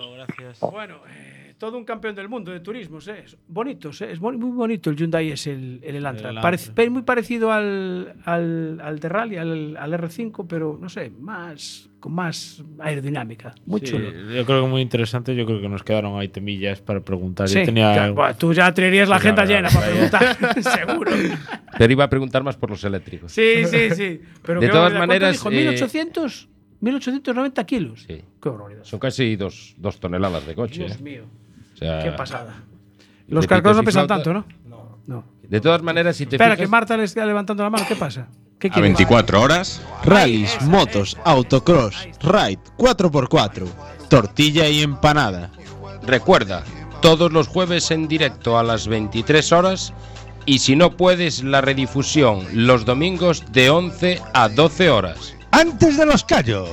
Bueno, 0.70 0.96
eh, 1.08 1.31
todo 1.62 1.78
un 1.78 1.84
campeón 1.84 2.16
del 2.16 2.28
mundo 2.28 2.50
de 2.50 2.58
turismos, 2.58 3.06
¿eh? 3.06 3.22
Es 3.24 3.36
Bonitos, 3.46 4.00
¿eh? 4.02 4.10
Es 4.10 4.20
muy, 4.20 4.36
muy 4.36 4.50
bonito 4.50 4.90
el 4.90 4.96
Hyundai 4.96 5.30
es 5.30 5.46
el, 5.46 5.78
el 5.84 5.94
Elantra. 5.94 6.30
El 6.30 6.38
Parece- 6.40 6.90
muy 6.90 7.02
parecido 7.02 7.52
al, 7.52 8.14
al, 8.24 8.80
al 8.82 8.98
de 8.98 9.08
Rally, 9.08 9.36
al, 9.36 9.76
al 9.76 9.92
R5, 9.92 10.44
pero 10.48 10.76
no 10.82 10.88
sé, 10.88 11.12
más 11.20 11.88
con 12.00 12.14
más 12.14 12.64
aerodinámica. 12.80 13.54
Muy 13.64 13.78
Sí, 13.78 13.86
chulo. 13.86 14.10
Yo 14.10 14.44
creo 14.44 14.64
que 14.64 14.68
muy 14.68 14.80
interesante. 14.80 15.36
Yo 15.36 15.46
creo 15.46 15.60
que 15.60 15.68
nos 15.68 15.84
quedaron 15.84 16.18
ahí 16.18 16.26
temillas 16.26 16.80
para 16.80 16.98
preguntar. 16.98 17.48
Sí, 17.48 17.60
yo 17.60 17.64
tenía. 17.64 17.92
claro, 17.92 18.14
bueno, 18.14 18.34
tú 18.36 18.52
ya 18.52 18.74
traerías 18.74 19.08
la 19.08 19.16
agenda 19.16 19.44
llena 19.44 19.68
para 19.68 19.86
preguntar, 19.88 20.36
seguro. 20.64 21.12
Pero 21.78 21.92
iba 21.92 22.02
a 22.02 22.10
preguntar 22.10 22.42
más 22.42 22.56
por 22.56 22.70
los 22.70 22.82
eléctricos. 22.82 23.30
Sí, 23.30 23.64
sí, 23.66 23.90
sí. 23.94 24.20
Pero 24.44 24.60
De 24.60 24.68
todas 24.68 24.92
barbaridad. 24.92 24.98
¿Cuánto 24.98 25.06
maneras, 25.06 25.32
dijo? 25.34 25.48
eh, 25.52 25.56
1800, 25.58 26.48
1890 26.80 27.64
kilos. 27.66 28.02
Sí. 28.08 28.20
Qué 28.42 28.48
barbaridad. 28.48 28.82
Son 28.82 28.98
casi 28.98 29.36
dos, 29.36 29.76
dos 29.78 30.00
toneladas 30.00 30.44
de 30.44 30.56
coche. 30.56 30.80
Dios 30.86 30.98
¿eh? 30.98 31.02
mío. 31.04 31.22
Sea, 31.82 32.02
Qué 32.02 32.12
pasada. 32.12 32.54
Los 33.28 33.46
cargos 33.46 33.76
no 33.76 33.82
pesan 33.84 34.06
tanto, 34.06 34.32
¿no? 34.32 34.44
No. 35.06 35.24
De 35.42 35.60
todas 35.60 35.82
maneras, 35.82 36.16
si 36.16 36.24
te 36.26 36.36
Espera, 36.36 36.54
fijas- 36.54 36.64
que 36.64 36.68
Marta 36.70 36.96
le 36.96 37.04
está 37.04 37.26
levantando 37.26 37.62
la 37.62 37.68
mano. 37.70 37.84
¿Qué 37.86 37.96
pasa? 37.96 38.26
¿Qué 38.58 38.68
A 38.68 38.70
quiere? 38.70 38.88
24 38.88 39.40
horas, 39.42 39.82
rallies, 40.04 40.62
motos, 40.62 41.18
autocross, 41.24 42.08
ride, 42.22 42.58
4x4, 42.78 43.66
tortilla 44.08 44.68
y 44.68 44.80
empanada. 44.82 45.50
Recuerda, 46.06 46.62
todos 47.02 47.32
los 47.32 47.48
jueves 47.48 47.90
en 47.90 48.08
directo 48.08 48.58
a 48.58 48.62
las 48.62 48.86
23 48.88 49.52
horas 49.52 49.92
y 50.46 50.60
si 50.60 50.74
no 50.76 50.96
puedes, 50.96 51.42
la 51.42 51.60
redifusión 51.60 52.46
los 52.54 52.84
domingos 52.84 53.44
de 53.52 53.68
11 53.70 54.20
a 54.32 54.48
12 54.48 54.88
horas. 54.90 55.34
Antes 55.50 55.96
de 55.98 56.06
los 56.06 56.24
callos. 56.24 56.68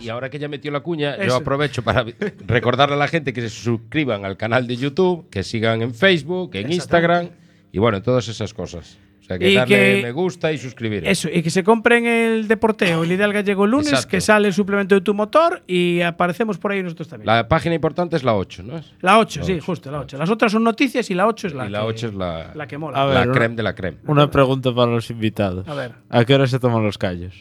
Y 0.00 0.08
ahora 0.08 0.30
que 0.30 0.38
ya 0.38 0.48
metió 0.48 0.70
la 0.70 0.80
cuña, 0.80 1.14
Eso. 1.14 1.24
yo 1.26 1.34
aprovecho 1.36 1.82
para 1.82 2.04
recordarle 2.46 2.94
a 2.94 2.98
la 2.98 3.08
gente 3.08 3.32
que 3.32 3.40
se 3.42 3.50
suscriban 3.50 4.24
al 4.24 4.36
canal 4.36 4.66
de 4.66 4.76
YouTube, 4.76 5.28
que 5.30 5.42
sigan 5.42 5.82
en 5.82 5.94
Facebook, 5.94 6.50
en 6.54 6.72
Instagram 6.72 7.28
y 7.72 7.78
bueno, 7.78 8.02
todas 8.02 8.28
esas 8.28 8.52
cosas. 8.54 8.98
O 9.20 9.24
sea, 9.24 9.38
que 9.38 9.50
Y 9.52 9.54
darle 9.54 9.76
que- 9.76 10.00
me 10.02 10.10
gusta 10.10 10.50
y 10.50 10.58
suscribir. 10.58 11.06
Eso, 11.06 11.28
y 11.32 11.42
que 11.44 11.50
se 11.50 11.62
compren 11.62 12.04
el 12.06 12.48
Deporteo, 12.48 13.04
el 13.04 13.12
Ideal 13.12 13.32
Gallego 13.32 13.64
el 13.66 13.70
lunes, 13.70 13.86
Exacto. 13.90 14.08
que 14.08 14.20
sale 14.20 14.48
el 14.48 14.52
suplemento 14.54 14.96
de 14.96 15.00
tu 15.00 15.14
motor 15.14 15.62
y 15.68 16.00
aparecemos 16.00 16.58
por 16.58 16.72
ahí 16.72 16.82
nosotros 16.82 17.06
también. 17.08 17.26
La, 17.28 17.36
La 17.36 17.48
página 17.48 17.76
importante 17.76 18.16
es 18.16 18.24
la 18.24 18.34
8, 18.34 18.64
¿no? 18.64 18.80
8, 19.20 19.44
sí, 19.44 19.60
justo, 19.60 19.92
la 19.92 20.00
8. 20.00 20.18
Las 20.18 20.28
otras 20.28 20.50
son 20.50 20.64
noticias 20.64 21.08
y 21.08 21.14
la 21.14 21.28
8 21.28 21.46
es 21.46 21.54
la, 21.54 21.66
y 21.68 21.70
la 21.70 21.78
que, 21.82 21.84
8 21.86 22.06
es 22.08 22.14
la, 22.14 22.50
la 22.52 22.66
que 22.66 22.78
mola. 22.78 23.06
Ver, 23.06 23.26
la 23.28 23.32
creme 23.32 23.54
de 23.54 23.62
la 23.62 23.74
creme. 23.76 23.98
Una 24.08 24.28
pregunta 24.28 24.74
para 24.74 24.90
los 24.90 25.08
invitados. 25.08 25.68
A 25.68 25.74
ver. 25.74 25.92
¿A 26.10 26.24
qué 26.24 26.34
hora 26.34 26.48
se 26.48 26.58
toman 26.58 26.82
los 26.82 26.98
callos? 26.98 27.32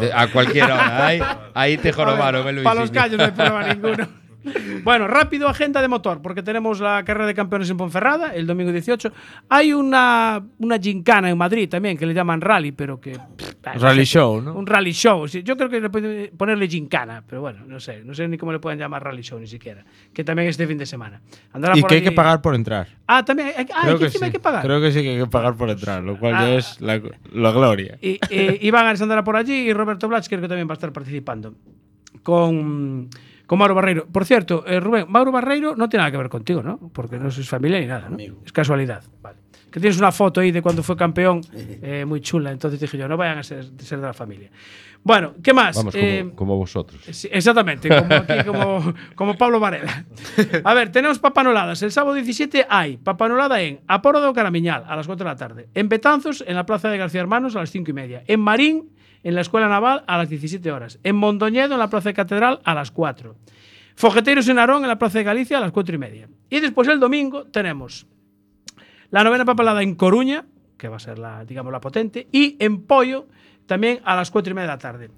De- 0.00 0.12
a 0.12 0.26
cualquier 0.32 0.64
hora. 0.64 1.06
Ahí, 1.06 1.20
ahí 1.54 1.78
te 1.78 1.92
jorobaron, 1.92 2.44
Luis. 2.54 2.64
Para 2.64 2.80
los 2.80 2.90
callos 2.90 3.18
no 3.18 3.24
hay 3.24 3.30
problema 3.30 3.62
ninguno. 3.74 4.08
Bueno, 4.84 5.06
rápido 5.08 5.48
agenda 5.48 5.82
de 5.82 5.88
motor, 5.88 6.22
porque 6.22 6.42
tenemos 6.42 6.80
la 6.80 7.04
carrera 7.04 7.26
de 7.26 7.34
campeones 7.34 7.68
en 7.70 7.76
Ponferrada 7.76 8.34
el 8.34 8.46
domingo 8.46 8.72
18. 8.72 9.12
Hay 9.48 9.72
una, 9.72 10.42
una 10.58 10.78
gincana 10.78 11.28
en 11.30 11.36
Madrid 11.36 11.68
también 11.68 11.96
que 11.98 12.06
le 12.06 12.14
llaman 12.14 12.40
rally, 12.40 12.72
pero 12.72 12.98
que. 13.00 13.12
pff, 13.12 13.54
ah, 13.64 13.74
Rally 13.78 14.04
show, 14.04 14.40
¿no? 14.40 14.54
Un 14.54 14.66
rally 14.66 14.92
show. 14.92 15.28
sí. 15.28 15.42
Yo 15.42 15.56
creo 15.56 15.68
que 15.68 15.80
le 15.80 15.90
pueden 15.90 16.30
ponerle 16.36 16.66
gincana, 16.68 17.22
pero 17.26 17.40
bueno, 17.42 17.64
no 17.66 17.78
sé. 17.80 18.02
No 18.04 18.14
sé 18.14 18.26
ni 18.28 18.38
cómo 18.38 18.52
le 18.52 18.58
pueden 18.58 18.78
llamar 18.78 19.04
rally 19.04 19.22
show 19.22 19.38
ni 19.38 19.46
siquiera. 19.46 19.84
Que 20.12 20.24
también 20.24 20.48
es 20.48 20.52
este 20.54 20.66
fin 20.66 20.78
de 20.78 20.86
semana. 20.86 21.20
Andará 21.52 21.76
Y 21.76 21.80
por 21.82 21.88
que 21.90 21.96
hay 21.96 22.02
que 22.02 22.08
allí- 22.08 22.16
pagar 22.16 22.40
por 22.40 22.54
entrar. 22.54 22.88
Ah, 23.06 23.24
también. 23.24 23.52
hay- 23.56 23.66
Ah, 23.74 23.82
Creo 23.84 23.98
que 23.98 24.10
sí. 24.10 24.18
hay 24.22 24.30
que 24.30 24.40
pagar. 24.40 24.62
Creo 24.62 24.80
que 24.80 24.92
sí 24.92 25.02
que 25.02 25.10
hay 25.10 25.18
que 25.18 25.26
pagar 25.26 25.54
por 25.56 25.68
entrar, 25.70 26.02
lo 26.02 26.18
cual 26.18 26.34
Ah. 26.34 26.42
ya 26.46 26.54
es 26.54 26.80
la, 26.80 27.00
la 27.32 27.50
gloria. 27.52 27.98
Y, 28.00 28.18
eh, 28.30 28.58
Iván 28.62 28.86
andará 28.86 29.22
por 29.24 29.36
allí 29.36 29.68
y 29.68 29.72
Roberto 29.72 30.08
Blach 30.08 30.26
creo 30.28 30.40
que 30.40 30.48
también 30.48 30.68
va 30.68 30.72
a 30.72 30.74
estar 30.74 30.92
participando 30.92 31.54
con, 32.22 33.08
con 33.50 33.58
Mauro 33.58 33.74
Barreiro. 33.74 34.06
Por 34.06 34.24
cierto, 34.24 34.64
eh, 34.64 34.78
Rubén, 34.78 35.06
Mauro 35.08 35.32
Barreiro 35.32 35.74
no 35.74 35.88
tiene 35.88 36.02
nada 36.02 36.12
que 36.12 36.18
ver 36.18 36.28
contigo, 36.28 36.62
¿no? 36.62 36.78
Porque 36.92 37.18
no 37.18 37.32
sois 37.32 37.48
familia 37.48 37.80
ni 37.80 37.86
nada, 37.86 38.08
¿no? 38.08 38.16
Es 38.46 38.52
casualidad. 38.52 39.02
Vale. 39.20 39.38
que 39.72 39.80
tienes 39.80 39.98
una 39.98 40.12
foto 40.12 40.40
ahí 40.40 40.52
de 40.52 40.62
cuando 40.62 40.84
fue 40.84 40.96
campeón, 40.96 41.40
eh, 41.52 42.04
muy 42.06 42.20
chula. 42.20 42.52
Entonces 42.52 42.78
dije 42.78 42.96
yo, 42.96 43.08
no 43.08 43.16
vayan 43.16 43.38
a 43.38 43.42
ser, 43.42 43.64
ser 43.78 43.98
de 43.98 44.06
la 44.06 44.12
familia. 44.12 44.52
Bueno, 45.02 45.34
¿qué 45.42 45.52
más? 45.52 45.74
Vamos, 45.76 45.94
como, 45.94 46.06
Eh, 46.06 46.30
como 46.36 46.56
vosotros. 46.58 47.00
Sí, 47.10 47.28
exactamente, 47.32 47.88
como, 47.88 48.14
aquí, 48.14 48.44
como, 48.46 48.94
como 49.16 49.36
Pablo 49.36 49.58
Varela. 49.58 50.04
A 50.62 50.72
ver, 50.72 50.92
tenemos 50.92 51.18
papanoladas. 51.18 51.82
El 51.82 51.90
sábado 51.90 52.14
17 52.14 52.68
hay 52.70 52.98
papanolada 52.98 53.60
en 53.60 53.80
Aporo 53.88 54.20
do 54.20 54.32
Caramiñal 54.32 54.84
a 54.86 54.94
las 54.94 55.08
4 55.08 55.24
de 55.24 55.28
la 55.28 55.36
tarde. 55.36 55.68
En 55.74 55.88
Betanzos, 55.88 56.44
en 56.46 56.54
la 56.54 56.64
Plaza 56.64 56.88
de 56.88 56.98
García 56.98 57.20
Hermanos 57.20 57.56
a 57.56 57.58
las 57.58 57.70
5 57.70 57.90
y 57.90 57.94
media. 57.94 58.22
En 58.28 58.38
Marín, 58.38 58.90
en 59.22 59.34
la 59.34 59.40
Escuela 59.40 59.68
Naval 59.68 60.04
a 60.06 60.18
las 60.18 60.28
17 60.28 60.70
horas. 60.72 60.98
En 61.02 61.16
Mondoñedo, 61.16 61.74
en 61.74 61.78
la 61.78 61.90
Plaza 61.90 62.10
de 62.10 62.14
Catedral 62.14 62.60
a 62.64 62.74
las 62.74 62.90
4. 62.90 63.36
Fogeteiros 63.94 64.48
en 64.48 64.58
Arón, 64.58 64.82
en 64.82 64.88
la 64.88 64.98
Plaza 64.98 65.18
de 65.18 65.24
Galicia 65.24 65.58
a 65.58 65.60
las 65.60 65.72
4 65.72 65.94
y 65.94 65.98
media. 65.98 66.28
Y 66.48 66.60
después 66.60 66.88
el 66.88 67.00
domingo 67.00 67.44
tenemos 67.44 68.06
la 69.10 69.24
novena 69.24 69.44
papelada 69.44 69.82
en 69.82 69.94
Coruña, 69.94 70.46
que 70.78 70.88
va 70.88 70.96
a 70.96 71.00
ser 71.00 71.18
la, 71.18 71.44
digamos, 71.44 71.72
la 71.72 71.80
potente, 71.80 72.26
y 72.32 72.56
en 72.58 72.82
Pollo 72.82 73.26
también 73.66 74.00
a 74.04 74.16
las 74.16 74.30
4 74.30 74.50
y 74.50 74.54
media 74.54 74.68
de 74.68 74.72
la 74.72 74.78
tarde. 74.78 75.10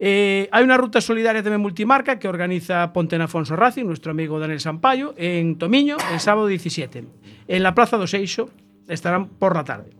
Eh, 0.00 0.48
hay 0.52 0.62
una 0.62 0.76
ruta 0.76 1.00
solidaria 1.00 1.42
también 1.42 1.60
multimarca 1.60 2.18
que 2.18 2.28
organiza 2.28 2.92
Ponten 2.92 3.20
Afonso 3.20 3.56
Racing, 3.56 3.84
nuestro 3.84 4.12
amigo 4.12 4.38
Daniel 4.38 4.60
Sampaio, 4.60 5.14
en 5.16 5.58
Tomiño, 5.58 5.96
el 6.12 6.20
sábado 6.20 6.46
17. 6.46 7.04
En 7.48 7.62
la 7.62 7.74
Plaza 7.74 7.96
do 7.96 8.06
Seixo 8.06 8.50
estarán 8.86 9.26
por 9.26 9.56
la 9.56 9.64
tarde. 9.64 9.90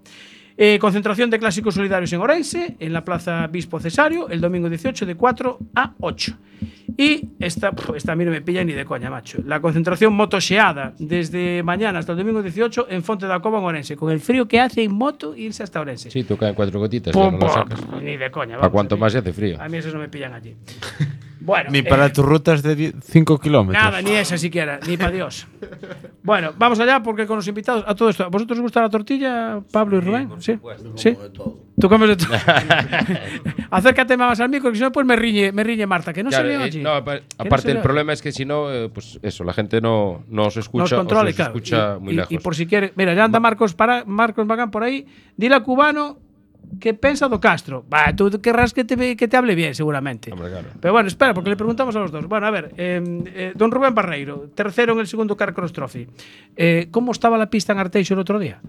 Eh, 0.61 0.77
concentración 0.81 1.31
de 1.31 1.39
clásicos 1.39 1.75
solidarios 1.77 2.13
en 2.13 2.21
Orense, 2.21 2.75
en 2.81 2.93
la 2.93 3.05
Plaza 3.05 3.47
Bispo 3.47 3.79
Cesario, 3.79 4.29
el 4.29 4.41
domingo 4.41 4.69
18 4.69 5.07
de 5.07 5.15
4 5.15 5.59
a 5.77 5.95
8. 6.01 6.33
Y 6.97 7.29
esta, 7.39 7.71
esta 7.95 8.11
a 8.13 8.17
mí 8.17 8.25
no 8.25 8.33
me 8.33 8.43
pilla 8.43 8.65
ni 8.65 8.73
de 8.73 8.85
coña, 8.85 9.09
macho. 9.09 9.39
La 9.47 9.61
concentración 9.61 10.13
motoseada 10.15 10.95
desde 10.99 11.63
mañana 11.63 12.01
hasta 12.01 12.11
el 12.11 12.19
domingo 12.19 12.43
18 12.43 12.89
en 12.91 13.05
Fonte 13.05 13.27
da 13.29 13.39
Cova 13.39 13.59
en 13.61 13.65
Orense, 13.67 13.95
con 13.97 14.11
el 14.11 14.19
frío 14.19 14.49
que 14.49 14.59
hace 14.59 14.83
en 14.83 14.93
moto 14.93 15.37
irse 15.37 15.63
hasta 15.63 15.81
Orense. 15.81 16.11
Sí, 16.11 16.25
tocan 16.25 16.55
cuatro 16.55 16.81
gotitas. 16.81 17.13
Pum, 17.13 17.39
no 17.39 17.39
pum, 17.39 18.03
ni 18.03 18.17
de 18.17 18.29
coña. 18.33 18.57
¿Para 18.57 18.63
vamos, 18.63 18.73
cuánto 18.73 18.97
a 18.97 18.99
mí- 18.99 19.01
más 19.03 19.13
se 19.13 19.19
hace 19.19 19.33
frío? 19.33 19.63
A 19.63 19.69
mí 19.69 19.77
esos 19.79 19.95
no 19.95 20.01
me 20.01 20.09
pillan 20.09 20.33
allí. 20.35 20.57
Bueno, 21.49 21.71
Ni 21.71 21.79
eh, 21.79 21.83
para 21.85 22.13
tus 22.13 22.25
rutas 22.27 22.63
de 22.63 22.93
5 23.03 23.39
kilómetros. 23.41 23.83
Nada, 23.83 24.03
ni 24.03 24.11
esa 24.11 24.37
siquiera, 24.37 24.79
ni 24.87 24.99
para 24.99 25.11
Dios. 25.11 25.47
Bueno, 26.23 26.53
vamos 26.59 26.79
allá 26.79 27.03
porque 27.03 27.27
con 27.27 27.37
los 27.37 27.49
invitados, 27.49 27.85
a 27.89 27.95
todo 27.95 28.11
esto, 28.11 28.25
¿a 28.25 28.29
vosotros 28.29 28.59
os 28.59 28.63
gusta 28.63 28.83
la 28.83 28.91
tortilla, 28.91 29.59
Pablo 29.73 29.97
y 29.97 30.01
Rubén? 30.01 30.29
Sí. 30.41 30.59
¿Sí? 30.97 31.17
Tú 31.81 31.89
comes 31.89 32.09
de 32.11 32.17
todo. 32.17 32.37
Acércate 33.71 34.17
más 34.17 34.39
al 34.41 34.49
micro, 34.49 34.71
que 34.71 34.77
si 34.77 34.83
no, 34.83 34.93
pues 34.93 35.07
me 35.07 35.17
riñe, 35.17 35.53
me 35.53 35.65
riñe 35.65 35.87
Marta, 35.87 36.13
que 36.13 36.23
no 36.23 36.31
Claro, 36.31 36.49
se 36.49 36.55
eh, 36.55 36.57
allí. 36.59 36.83
no, 36.83 36.91
no 36.91 36.97
aparte, 36.97 37.63
se 37.63 37.69
el 37.71 37.77
le 37.77 37.83
problema 37.83 38.13
es 38.13 38.21
que 38.23 38.33
si 38.33 38.45
no, 38.45 38.71
eh, 38.73 38.89
pues 38.93 39.19
eso, 39.23 39.43
la 39.45 39.53
gente 39.55 39.81
no, 39.81 40.25
no 40.29 40.47
os 40.47 40.57
escucha, 40.57 40.83
Nos 40.83 40.93
o 40.93 40.97
controle, 40.97 41.33
se 41.33 41.43
os 41.43 41.49
claro. 41.49 41.55
escucha 41.57 41.97
y, 41.99 42.01
muy 42.03 42.13
y- 42.13 42.17
lejos. 42.17 42.33
y 42.33 42.39
por 42.39 42.55
si 42.55 42.67
quiere, 42.67 42.93
mira, 42.97 43.15
ya 43.15 43.25
anda 43.25 43.41
Marcos 43.41 43.75
para, 43.75 44.05
Marcos 44.05 44.47
Magán 44.47 44.71
por 44.71 44.83
ahí. 44.83 45.07
Dile 45.37 45.55
a 45.55 45.61
Cubano 45.61 46.19
que 46.81 46.95
pensa 46.95 47.29
do 47.29 47.41
Castro. 47.41 47.85
Va, 47.93 48.15
tú 48.15 48.31
querrás 48.41 48.73
que 48.73 48.85
te, 48.85 49.17
que 49.17 49.29
te 49.29 49.37
hable 49.37 49.55
bien, 49.55 49.75
seguramente. 49.75 50.33
Pero 50.81 50.93
bueno, 50.93 51.09
espera, 51.09 51.35
porque 51.35 51.51
le 51.51 51.57
preguntamos 51.57 51.95
a 51.97 52.01
los 52.01 52.11
dos. 52.11 52.27
Bueno, 52.27 52.47
a 52.47 52.51
ver, 52.51 52.75
eh, 52.77 53.03
eh, 53.35 53.53
don 53.55 53.71
Rubén 53.71 53.95
Barreiro, 53.95 54.51
tercero 54.55 54.93
en 54.93 55.01
el 55.01 55.07
segundo 55.07 55.37
Carcross 55.37 55.73
Trophy. 55.73 56.07
Eh, 56.57 56.89
¿Cómo 56.91 57.13
estaba 57.13 57.39
la 57.39 57.51
pista 57.51 57.73
en 57.73 57.79
Arteixo 57.79 58.15
el 58.15 58.21
otro 58.21 58.39
día? 58.39 58.61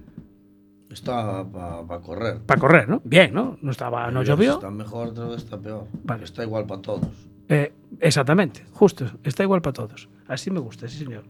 Está 0.90 1.46
para 1.46 2.02
correr. 2.02 2.40
Para 2.40 2.60
correr, 2.60 2.90
¿no? 2.90 3.02
Bien, 3.04 3.34
¿no? 3.34 3.58
No 3.62 3.72
estaba, 3.72 4.10
no 4.10 4.24
llovió. 4.24 4.54
Está 4.54 4.72
mejor, 4.72 5.10
otra 5.10 5.26
vez 5.26 5.38
está 5.38 5.58
peor. 5.58 5.86
Vale. 6.04 6.24
Está 6.24 6.44
igual 6.44 6.66
para 6.66 6.82
todos. 6.82 7.08
Eh, 7.48 7.72
exactamente, 8.00 8.66
justo. 8.72 9.06
Está 9.24 9.44
igual 9.44 9.62
para 9.62 9.74
todos. 9.74 10.10
Así 10.28 10.50
me 10.50 10.60
gusta, 10.60 10.88
sí, 10.88 10.98
señor. 10.98 11.24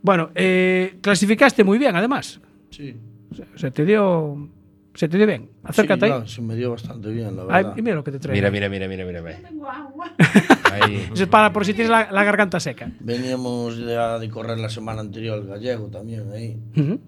Bueno, 0.00 0.30
eh, 0.34 0.98
clasificaste 1.00 1.64
muy 1.64 1.78
bien, 1.78 1.96
además. 1.96 2.40
Sí. 2.70 2.96
Se, 3.34 3.46
se 3.56 3.70
te 3.70 3.84
dio. 3.84 4.48
¿Se 4.94 5.08
te 5.08 5.16
dio 5.16 5.26
bien? 5.26 5.50
Acércate 5.64 6.06
sí, 6.06 6.12
ahí. 6.12 6.20
No, 6.20 6.26
se 6.26 6.40
me 6.40 6.54
dio 6.54 6.70
bastante 6.70 7.10
bien, 7.10 7.34
la 7.36 7.44
verdad. 7.44 7.72
Ay, 7.74 7.82
mira 7.82 7.96
lo 7.96 8.04
que 8.04 8.12
te 8.12 8.20
traigo. 8.20 8.34
Mira, 8.34 8.50
mira, 8.50 8.68
mira, 8.68 8.86
mira, 8.86 9.04
mira. 9.04 9.38
No 9.40 9.48
tengo 9.48 9.68
agua. 9.68 10.14
Ahí. 10.72 11.08
es 11.14 11.26
para 11.26 11.52
por 11.52 11.64
si 11.64 11.74
tienes 11.74 11.90
la, 11.90 12.10
la, 12.10 12.24
garganta 12.24 12.58
seca. 12.60 12.90
Veníamos 13.00 13.76
de, 13.76 13.96
de 14.20 14.28
correr 14.30 14.58
la 14.58 14.68
semana 14.68 15.00
anterior 15.00 15.40
al 15.40 15.46
gallego 15.46 15.88
también 15.88 16.30
ahí. 16.32 16.58
Uh 16.76 16.80
-huh. 16.80 17.00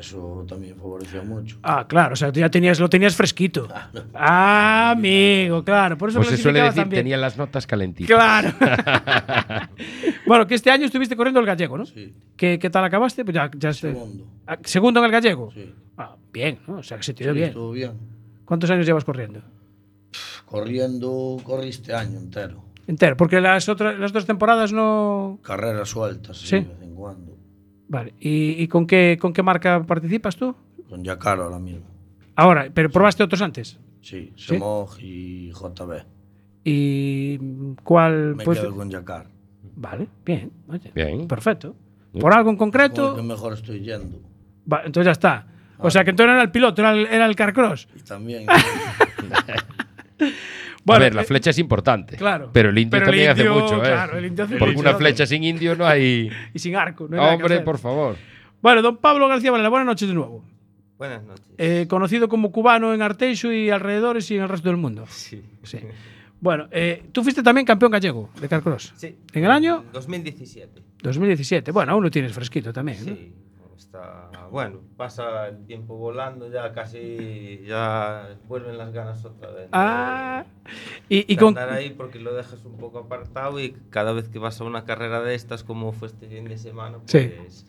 Eso 0.00 0.44
también 0.48 0.76
favoreció 0.76 1.22
mucho. 1.24 1.58
Ah, 1.62 1.86
claro, 1.86 2.14
o 2.14 2.16
sea, 2.16 2.32
tú 2.32 2.40
ya 2.40 2.50
tenías, 2.50 2.80
lo 2.80 2.88
tenías 2.88 3.14
fresquito. 3.14 3.68
Ah, 4.14 4.92
amigo, 4.96 5.62
claro. 5.62 5.96
Por 5.98 6.08
eso 6.08 6.18
Pues 6.18 6.30
se 6.30 6.36
suele 6.38 6.62
decir, 6.62 6.88
tenía 6.88 7.16
las 7.16 7.36
notas 7.36 7.66
calentitas. 7.66 8.08
Claro. 8.16 8.50
bueno, 10.26 10.46
que 10.46 10.54
este 10.54 10.70
año 10.70 10.86
estuviste 10.86 11.16
corriendo 11.16 11.40
el 11.40 11.46
gallego, 11.46 11.76
¿no? 11.78 11.86
Sí. 11.86 12.14
¿Qué, 12.36 12.58
qué 12.58 12.70
tal 12.70 12.84
acabaste? 12.84 13.24
Pues 13.24 13.34
ya, 13.34 13.50
ya 13.56 13.72
sé. 13.72 13.92
Segundo. 13.92 14.26
Ah, 14.46 14.58
¿Segundo 14.64 15.00
en 15.00 15.06
el 15.06 15.12
gallego? 15.12 15.50
Sí. 15.52 15.72
Ah, 15.98 16.16
bien, 16.32 16.58
¿no? 16.66 16.78
O 16.78 16.82
sea, 16.82 16.96
que 16.96 17.02
se 17.02 17.14
te 17.14 17.24
dio 17.24 17.32
Sí, 17.32 17.36
bien. 17.38 17.48
estuvo 17.50 17.70
bien. 17.72 17.92
¿Cuántos 18.44 18.70
años 18.70 18.86
llevas 18.86 19.04
corriendo? 19.04 19.42
Corriendo, 20.46 21.36
corrí 21.44 21.68
este 21.68 21.94
año 21.94 22.18
entero. 22.18 22.64
Entero, 22.86 23.16
porque 23.16 23.40
las 23.40 23.68
otras, 23.68 23.98
las 23.98 24.10
otras 24.10 24.26
temporadas 24.26 24.72
no. 24.72 25.38
Carreras 25.42 25.88
sueltas, 25.90 26.38
sí, 26.38 26.46
Sí. 26.46 26.56
de 26.56 26.64
vez 26.64 26.82
en 26.82 26.94
cuando. 26.94 27.36
Vale. 27.90 28.14
¿Y, 28.20 28.62
y 28.62 28.68
con, 28.68 28.86
qué, 28.86 29.18
con 29.20 29.32
qué 29.32 29.42
marca 29.42 29.82
participas 29.84 30.36
tú? 30.36 30.54
Con 30.88 31.02
Yacaro 31.02 31.42
ahora 31.44 31.58
mismo. 31.58 31.84
Ahora, 32.36 32.70
pero 32.72 32.88
probaste 32.88 33.24
otros 33.24 33.42
antes. 33.42 33.80
Sí, 34.00 34.32
¿Sí? 34.36 34.54
Semog 34.54 34.96
y 35.00 35.50
JB. 35.50 36.04
¿Y 36.64 37.38
cuál? 37.82 38.36
Me 38.36 38.44
pues- 38.44 38.60
quedo 38.60 38.74
con 38.76 38.88
Yacar. 38.90 39.26
Vale, 39.74 40.06
bien. 40.24 40.52
Oye, 40.68 40.92
Bien. 40.94 41.26
perfecto. 41.26 41.74
¿Por 42.18 42.32
algo 42.32 42.50
en 42.50 42.56
concreto? 42.56 43.16
que 43.16 43.22
mejor 43.22 43.54
estoy 43.54 43.80
yendo. 43.80 44.20
Va, 44.72 44.82
entonces 44.84 45.06
ya 45.06 45.12
está. 45.12 45.46
O 45.78 45.90
sea 45.90 46.04
que 46.04 46.10
entonces 46.10 46.28
no 46.28 46.34
era 46.34 46.42
el 46.42 46.50
piloto, 46.50 46.80
era 46.82 46.92
el, 46.92 47.06
era 47.06 47.26
el 47.26 47.34
carcross. 47.34 47.88
Y 47.96 48.00
también. 48.02 48.46
Bueno, 50.84 51.00
a 51.02 51.04
ver, 51.04 51.14
la 51.14 51.22
eh, 51.22 51.24
flecha 51.24 51.50
es 51.50 51.58
importante. 51.58 52.16
claro. 52.16 52.50
Pero 52.52 52.70
el 52.70 52.78
indio 52.78 52.90
Pero 52.90 53.04
el 53.04 53.10
también 53.10 53.30
indio, 53.30 53.52
hace 53.52 53.62
mucho, 53.62 53.76
¿eh? 53.84 53.88
claro, 53.88 54.18
el 54.18 54.26
indio 54.26 54.44
hace 54.44 54.56
Porque 54.56 54.74
mucho, 54.74 54.88
una 54.88 54.98
flecha 54.98 55.26
sin 55.26 55.44
indio 55.44 55.76
no 55.76 55.86
hay. 55.86 56.30
Y 56.54 56.58
sin 56.58 56.76
arco. 56.76 57.06
no 57.08 57.22
hay 57.22 57.36
Hombre, 57.36 57.60
por 57.60 57.78
favor. 57.78 58.16
Bueno, 58.62 58.82
don 58.82 58.96
Pablo 58.98 59.28
García 59.28 59.50
Varela, 59.50 59.68
buenas 59.68 59.86
noches 59.86 60.08
de 60.08 60.14
nuevo. 60.14 60.44
Buenas 60.98 61.22
noches. 61.24 61.46
Eh, 61.56 61.86
conocido 61.88 62.28
como 62.28 62.52
cubano 62.52 62.92
en 62.92 63.00
Arteixo 63.00 63.52
y 63.52 63.70
alrededores 63.70 64.30
y 64.30 64.36
en 64.36 64.42
el 64.42 64.48
resto 64.48 64.68
del 64.68 64.76
mundo. 64.76 65.06
Sí. 65.08 65.42
Sí. 65.62 65.78
Bueno, 66.40 66.68
eh, 66.70 67.04
tú 67.12 67.22
fuiste 67.22 67.42
también 67.42 67.66
campeón 67.66 67.90
gallego 67.90 68.30
de 68.40 68.48
carcross. 68.48 68.92
Sí. 68.96 69.16
¿En 69.32 69.44
el 69.44 69.50
año? 69.50 69.84
2017. 69.92 70.82
2017. 71.02 71.70
Bueno, 71.70 71.92
aún 71.92 72.02
lo 72.02 72.10
tienes 72.10 72.32
fresquito 72.32 72.72
también. 72.72 72.98
¿no? 73.06 73.16
Bueno, 74.50 74.80
pasa 74.96 75.48
el 75.48 75.64
tiempo 75.66 75.96
volando, 75.96 76.48
ya 76.50 76.72
casi 76.72 77.62
ya 77.66 78.36
vuelven 78.48 78.78
las 78.78 78.92
ganas 78.92 79.24
otra 79.24 79.50
vez. 79.50 79.68
Ah, 79.72 80.44
y, 81.08 81.32
y 81.32 81.36
con. 81.36 81.48
andar 81.48 81.70
ahí 81.70 81.90
porque 81.90 82.18
lo 82.20 82.32
dejas 82.34 82.64
un 82.64 82.76
poco 82.76 82.98
apartado 83.00 83.58
y 83.60 83.72
cada 83.90 84.12
vez 84.12 84.28
que 84.28 84.38
vas 84.38 84.60
a 84.60 84.64
una 84.64 84.84
carrera 84.84 85.20
de 85.22 85.34
estas 85.34 85.64
como 85.64 85.92
fue 85.92 86.08
este 86.08 86.28
fin 86.28 86.44
de 86.44 86.58
semana, 86.58 86.98
pues 86.98 87.10
Sí. 87.10 87.64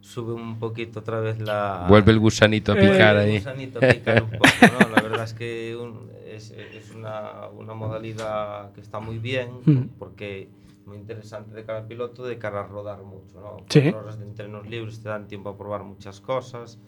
sube 0.00 0.32
un 0.32 0.58
poquito 0.58 1.00
otra 1.00 1.18
vez 1.20 1.40
la... 1.40 1.86
Vuelve 1.88 2.12
el 2.12 2.18
gusanito 2.20 2.72
a 2.72 2.76
picar 2.76 3.16
el 3.16 3.22
ahí. 3.22 3.38
gusanito 3.38 3.78
a 3.78 3.88
picar 3.88 4.22
un 4.22 4.30
poco, 4.30 4.44
¿no? 4.80 4.88
La 4.94 5.02
verdad 5.02 5.24
es 5.24 5.34
que 5.34 5.76
un- 5.76 6.10
es, 6.26 6.50
es 6.50 6.90
una, 6.90 7.48
una 7.48 7.74
modalidad 7.74 8.72
que 8.72 8.80
está 8.80 9.00
muy 9.00 9.18
bien 9.18 9.50
Mm. 9.66 9.88
porque 9.98 10.48
muy 10.86 10.96
interesante 10.96 11.54
de 11.54 11.64
cara 11.64 11.78
al 11.80 11.86
piloto, 11.86 12.24
de 12.24 12.38
cara 12.38 12.60
a 12.60 12.66
rodar 12.66 13.02
mucho, 13.02 13.40
¿no? 13.40 13.56
Sí. 13.68 13.80
Cuatro 13.82 14.00
horas 14.00 14.18
de 14.18 14.24
entrenos 14.26 14.66
libres 14.68 15.00
te 15.02 15.08
dan 15.08 15.26
tiempo 15.28 15.50
a 15.50 15.56
probar 15.56 15.82
muchas 15.84 16.20
cosas, 16.20 16.78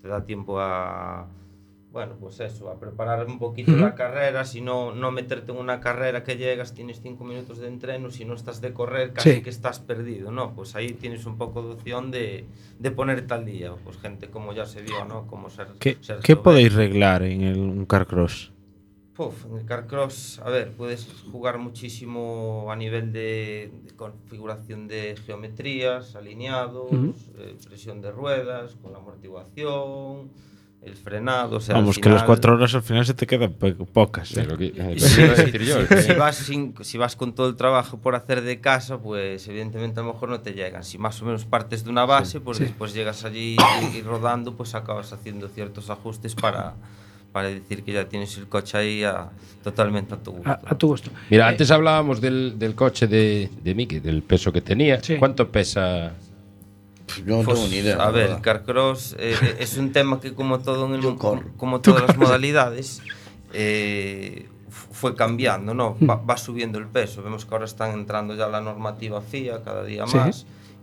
te 0.00 0.08
da 0.08 0.24
tiempo 0.24 0.58
a, 0.60 1.26
bueno, 1.92 2.16
pues 2.18 2.40
eso, 2.40 2.70
a 2.70 2.80
preparar 2.80 3.26
un 3.26 3.38
poquito 3.38 3.72
Ujú. 3.72 3.80
la 3.82 3.94
carrera, 3.94 4.44
si 4.46 4.62
no, 4.62 4.94
no 4.94 5.10
meterte 5.12 5.52
en 5.52 5.58
una 5.58 5.80
carrera 5.80 6.24
que 6.24 6.36
llegas, 6.38 6.72
tienes 6.72 7.02
cinco 7.02 7.24
minutos 7.24 7.58
de 7.58 7.68
entreno, 7.68 8.10
si 8.10 8.24
no 8.24 8.32
estás 8.34 8.62
de 8.62 8.72
correr, 8.72 9.12
casi 9.12 9.32
Sí. 9.34 9.42
que 9.42 9.50
estás 9.50 9.78
perdido, 9.80 10.30
¿no? 10.32 10.54
Pues 10.54 10.74
ahí 10.74 10.92
tienes 10.94 11.26
un 11.26 11.36
poco 11.36 11.62
de 11.62 11.74
opción 11.74 12.10
de, 12.10 12.46
de 12.78 12.90
ponerte 12.90 13.34
al 13.34 13.44
día, 13.44 13.74
pues 13.84 13.98
gente 13.98 14.28
como 14.30 14.54
ya 14.54 14.64
se 14.64 14.80
vio, 14.80 15.04
¿no? 15.04 15.26
Como 15.26 15.50
ser, 15.50 15.66
¿Qué, 15.78 15.98
Sergio 16.00 16.22
qué 16.24 16.36
podéis 16.36 16.72
reglar 16.74 17.22
en 17.24 17.42
el, 17.42 17.58
un 17.58 17.84
carcross? 17.84 18.51
Puf, 19.14 19.44
en 19.44 19.58
el 19.58 19.66
Carcross, 19.66 20.38
a 20.42 20.48
ver, 20.48 20.72
puedes 20.72 21.06
jugar 21.30 21.58
muchísimo 21.58 22.68
a 22.70 22.76
nivel 22.76 23.12
de, 23.12 23.70
de 23.84 23.94
configuración 23.94 24.88
de 24.88 25.16
geometrías, 25.26 26.16
alineados, 26.16 26.90
Ujú. 26.90 27.14
eh, 27.38 27.54
presión 27.68 28.00
de 28.00 28.10
ruedas, 28.10 28.74
con 28.80 28.92
la 28.92 28.98
amortiguación, 28.98 30.30
el 30.80 30.96
frenado. 30.96 31.58
O 31.58 31.60
sea, 31.60 31.74
Vamos, 31.74 31.96
al 31.98 32.02
que 32.02 32.08
las 32.08 32.20
final- 32.20 32.26
cuatro 32.26 32.54
horas 32.54 32.74
al 32.74 32.82
final 32.82 33.04
se 33.04 33.12
te 33.12 33.26
quedan 33.26 33.52
pocas. 33.92 34.34
¿eh? 34.34 34.48
Que- 34.56 34.72
eh, 34.74 34.98
si, 34.98 35.58
yo, 36.08 36.16
vas 36.18 36.36
sin- 36.36 36.74
si 36.80 36.96
vas 36.96 37.14
con 37.14 37.34
todo 37.34 37.50
el 37.50 37.56
trabajo 37.56 37.98
por 37.98 38.14
hacer 38.14 38.40
de 38.40 38.60
casa, 38.62 38.96
pues 38.98 39.46
evidentemente 39.46 40.00
a 40.00 40.04
lo 40.04 40.14
mejor 40.14 40.30
no 40.30 40.40
te 40.40 40.54
llegan. 40.54 40.84
Si 40.84 40.96
más 40.96 41.20
o 41.20 41.26
menos 41.26 41.44
partes 41.44 41.84
de 41.84 41.90
una 41.90 42.06
base, 42.06 42.40
pues 42.40 42.56
sí. 42.56 42.64
después 42.64 42.94
llegas 42.94 43.24
allí 43.26 43.58
y, 43.92 43.96
y 43.98 44.00
rodando, 44.00 44.54
pues 44.56 44.74
acabas 44.74 45.12
haciendo 45.12 45.48
ciertos 45.48 45.90
ajustes 45.90 46.34
para, 46.34 46.74
para 47.32 47.48
decir 47.48 47.82
que 47.82 47.92
ya 47.92 48.08
tienes 48.08 48.36
el 48.38 48.46
coche 48.48 48.76
ahí 48.78 49.04
a- 49.04 49.30
totalmente 49.64 50.14
a 50.14 50.16
tu 50.18 50.32
gusto. 50.32 50.50
A, 50.50 50.60
a 50.64 50.76
tu 50.78 50.88
gusto. 50.88 51.10
Mira, 51.30 51.46
Eh, 51.46 51.48
antes 51.50 51.70
hablábamos 51.70 52.20
del, 52.20 52.58
del 52.58 52.74
coche 52.74 53.06
de, 53.06 53.48
de 53.62 53.74
Miki, 53.74 54.00
del 54.00 54.22
peso 54.22 54.52
que 54.52 54.60
tenía. 54.60 55.02
Sí. 55.02 55.16
¿Cuánto 55.18 55.48
pesa 55.50 56.12
yo 57.26 57.38
no 57.38 57.42
Pues, 57.44 57.58
tengo 57.58 57.70
ni 57.70 57.76
idea, 57.78 57.96
A 57.96 58.06
ver, 58.10 58.22
verdad. 58.24 58.36
el 58.36 58.42
carcross 58.42 59.14
eh, 59.18 59.34
eh, 59.42 59.56
es 59.60 59.76
un 59.76 59.92
tema 59.92 60.20
que 60.20 60.34
como 60.34 60.60
todo 60.60 60.86
en 60.86 60.94
el 60.94 61.16
como 61.16 61.80
Tú 61.80 61.90
todas 61.92 62.06
las 62.08 62.16
modalidades 62.16 63.02
eh, 63.52 64.48
fue 64.92 65.14
cambiando, 65.14 65.74
¿no? 65.74 65.96
Va, 66.08 66.16
va 66.16 66.36
subiendo 66.36 66.78
el 66.78 66.86
peso. 66.86 67.22
Vemos 67.22 67.44
que 67.44 67.54
ahora 67.54 67.64
están 67.66 67.92
entrando 67.92 68.34
ya 68.34 68.48
la 68.48 68.60
normativa 68.60 69.20
FIA 69.20 69.62
cada 69.62 69.84
día 69.84 70.06
Sí. 70.06 70.18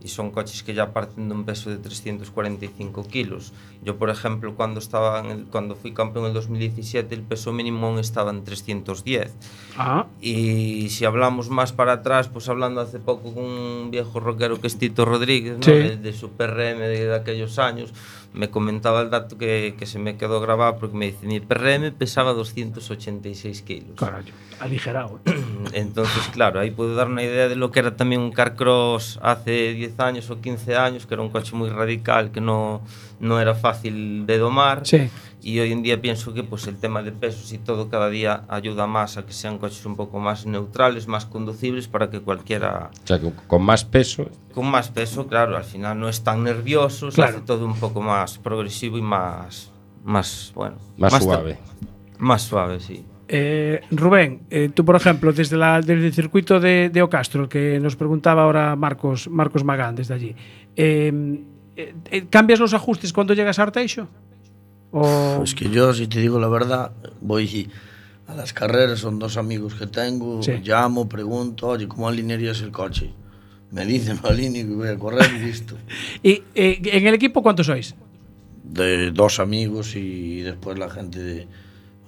e 0.03 0.07
son 0.07 0.31
coches 0.31 0.63
que 0.63 0.73
ya 0.73 0.95
parten 0.95 1.27
dun 1.27 1.43
peso 1.43 1.67
de 1.69 1.77
345 1.77 3.03
kilos. 3.07 3.51
Yo, 3.83 3.99
por 3.99 4.09
exemplo, 4.09 4.55
cando 4.55 4.79
estaba 4.79 5.19
en 5.19 5.27
el, 5.31 5.41
cando 5.51 5.75
fui 5.75 5.91
campeón 5.91 6.25
en 6.25 6.29
el 6.29 6.33
2017, 6.35 7.13
el 7.15 7.23
peso 7.23 7.51
mínimo 7.51 7.87
aún 7.87 7.99
estaba 7.99 8.31
en 8.31 8.43
310. 8.43 9.35
Ah. 9.75 10.07
Y 10.21 10.89
si 10.89 11.03
hablamos 11.03 11.49
más 11.49 11.73
para 11.73 11.99
atrás, 11.99 12.27
pues 12.27 12.47
hablando 12.47 12.79
hace 12.79 12.99
poco 12.99 13.33
con 13.33 13.43
un 13.43 13.91
viejo 13.91 14.19
rockero 14.19 14.59
que 14.61 14.67
es 14.67 14.77
Tito 14.77 15.03
Rodríguez, 15.03 15.57
¿no? 15.57 15.63
Sí. 15.63 15.71
de, 15.71 15.97
de 15.97 16.13
su 16.13 16.31
PRM 16.31 16.79
de, 16.79 17.05
de 17.05 17.15
aquellos 17.15 17.59
años, 17.59 17.93
me 18.33 18.49
comentaba 18.49 19.01
el 19.01 19.09
dato 19.09 19.37
que, 19.37 19.75
que 19.77 19.85
se 19.85 19.99
me 19.99 20.17
quedó 20.17 20.39
grabado 20.39 20.77
porque 20.77 20.95
me 20.95 21.07
dice, 21.07 21.25
mi 21.25 21.39
PRM 21.39 21.91
pesaba 21.97 22.33
286 22.33 23.61
kilos. 23.63 23.91
Carallo, 23.97 24.33
aligerado. 24.59 25.19
¿eh? 25.25 25.43
Entonces, 25.73 26.27
claro, 26.31 26.59
ahí 26.59 26.71
puedo 26.71 26.95
dar 26.95 27.07
una 27.07 27.23
idea 27.23 27.47
de 27.47 27.55
lo 27.55 27.71
que 27.71 27.79
era 27.79 27.95
también 27.95 28.21
un 28.21 28.31
carcross 28.31 29.19
hace 29.21 29.73
10 29.73 29.99
años 29.99 30.29
o 30.29 30.39
15 30.39 30.75
años, 30.75 31.05
que 31.05 31.13
era 31.13 31.23
un 31.23 31.29
coche 31.29 31.55
muy 31.55 31.69
radical, 31.69 32.31
que 32.31 32.41
no, 32.41 32.81
no 33.19 33.39
era 33.39 33.55
fácil 33.55 34.25
de 34.25 34.37
domar. 34.37 34.85
Sí 34.85 35.09
e 35.41 35.61
hoy 35.61 35.71
en 35.71 35.83
día 35.83 36.01
pienso 36.01 36.33
que 36.33 36.43
pues, 36.43 36.67
el 36.67 36.75
tema 36.75 37.01
de 37.01 37.11
pesos 37.11 37.53
y 37.53 37.57
todo 37.57 37.89
cada 37.89 38.09
día 38.09 38.43
ayuda 38.49 38.87
más 38.87 39.17
a 39.17 39.25
que 39.25 39.33
sean 39.33 39.57
coches 39.57 39.85
un 39.85 39.95
poco 39.95 40.19
más 40.19 40.45
neutrales, 40.45 41.07
más 41.07 41.25
conducibles 41.25 41.87
para 41.87 42.09
que 42.09 42.19
cualquiera... 42.19 42.91
O 43.03 43.07
sea, 43.07 43.19
que 43.19 43.31
con 43.47 43.63
más 43.63 43.85
peso... 43.85 44.29
Con 44.53 44.69
más 44.69 44.89
peso, 44.89 45.27
claro, 45.27 45.55
al 45.55 45.63
final 45.63 45.97
no 45.99 46.09
es 46.09 46.23
tan 46.23 46.43
nervioso, 46.43 47.09
claro. 47.09 47.37
hace 47.37 47.45
todo 47.45 47.65
un 47.65 47.79
poco 47.79 48.01
más 48.01 48.37
progresivo 48.37 48.97
y 48.97 49.01
más, 49.01 49.71
más 50.03 50.51
bueno... 50.53 50.77
Más, 50.97 51.23
suave. 51.23 51.57
Más 52.17 52.41
suave, 52.41 52.79
sí. 52.81 53.05
Eh, 53.29 53.81
Rubén, 53.91 54.41
eh, 54.49 54.69
tú 54.73 54.83
por 54.83 54.95
ejemplo, 54.95 55.31
desde, 55.31 55.55
la, 55.55 55.79
desde 55.81 56.07
el 56.07 56.13
circuito 56.13 56.59
de, 56.59 56.89
de, 56.89 57.01
Ocastro, 57.01 57.47
que 57.47 57.79
nos 57.79 57.95
preguntaba 57.95 58.43
ahora 58.43 58.75
Marcos, 58.75 59.29
Marcos 59.29 59.63
Magán 59.63 59.95
desde 59.95 60.15
allí, 60.15 60.35
eh, 60.75 61.39
eh 61.75 62.25
¿cambias 62.29 62.59
los 62.59 62.73
ajustes 62.73 63.13
cuando 63.13 63.35
llegas 63.35 63.59
a 63.59 63.63
Arteixo? 63.63 64.07
O... 64.91 65.05
Es 65.05 65.37
pues 65.37 65.55
que 65.55 65.69
yo, 65.69 65.93
si 65.93 66.07
te 66.07 66.19
digo 66.19 66.39
la 66.39 66.47
verdad, 66.47 66.91
voy 67.21 67.69
a 68.27 68.35
las 68.35 68.53
carreras, 68.53 68.99
son 68.99 69.19
dos 69.19 69.37
amigos 69.37 69.73
que 69.75 69.87
tengo, 69.87 70.41
sí. 70.43 70.53
llamo, 70.63 71.09
pregunto, 71.09 71.67
oye, 71.67 71.87
¿cómo 71.87 72.07
alinearías 72.07 72.61
el 72.61 72.71
coche? 72.71 73.11
Me 73.71 73.85
dicen, 73.85 74.19
lo 74.21 74.29
alineo 74.29 74.61
y 74.61 74.75
voy 74.75 74.87
a 74.87 74.97
correr 74.97 75.29
y 75.35 75.39
listo. 75.45 75.75
¿Y 76.23 76.43
eh, 76.55 76.81
en 76.83 77.07
el 77.07 77.13
equipo 77.13 77.41
cuántos 77.41 77.65
sois? 77.65 77.95
De 78.63 79.11
dos 79.11 79.39
amigos 79.39 79.95
y 79.95 80.41
después 80.41 80.77
la 80.77 80.89
gente 80.89 81.19
de 81.19 81.47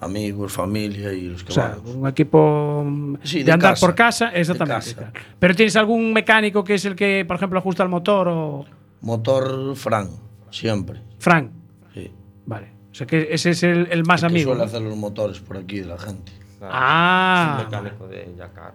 amigos, 0.01 0.51
familia 0.51 1.13
y 1.13 1.29
los 1.29 1.43
que 1.43 1.51
o 1.51 1.55
sea, 1.55 1.75
vamos. 1.77 1.95
Un 1.95 2.07
equipo 2.07 2.84
mm, 2.86 3.15
sí, 3.23 3.39
de, 3.39 3.45
de, 3.45 3.51
andar 3.53 3.71
casa, 3.73 3.86
por 3.86 3.95
casa, 3.95 4.29
exactamente. 4.29 4.95
Casa. 4.95 5.13
Pero 5.39 5.55
tienes 5.55 5.75
algún 5.75 6.11
mecánico 6.11 6.63
que 6.63 6.75
es 6.75 6.86
el 6.86 6.95
que, 6.95 7.23
por 7.27 7.38
ejemplo, 7.38 7.59
ajusta 7.59 7.84
el 7.84 7.89
motor 7.89 8.27
o. 8.27 8.65
Motor 9.01 9.75
Fran, 9.75 10.09
siempre. 10.49 11.01
Fran. 11.19 11.51
Sí. 11.93 12.11
Vale. 12.46 12.68
O 12.92 12.94
sea 12.96 13.08
que 13.08 13.28
ese 13.32 13.52
es 13.52 13.64
el, 13.64 13.88
el 13.92 14.04
más 14.04 14.22
El 14.24 14.30
que 14.30 14.34
amigo. 14.34 14.52
suele 14.52 14.66
hacer 14.66 14.82
los 14.82 14.96
motores 14.98 15.39
por 15.39 15.58
aquí 15.58 15.80
de 15.80 15.86
la 15.86 15.98
gente. 15.98 16.32
Ah, 16.62 17.58
es 17.60 17.64
un 17.66 17.66
mecánico 17.72 18.08
de 18.08 18.36
Yacar. 18.38 18.74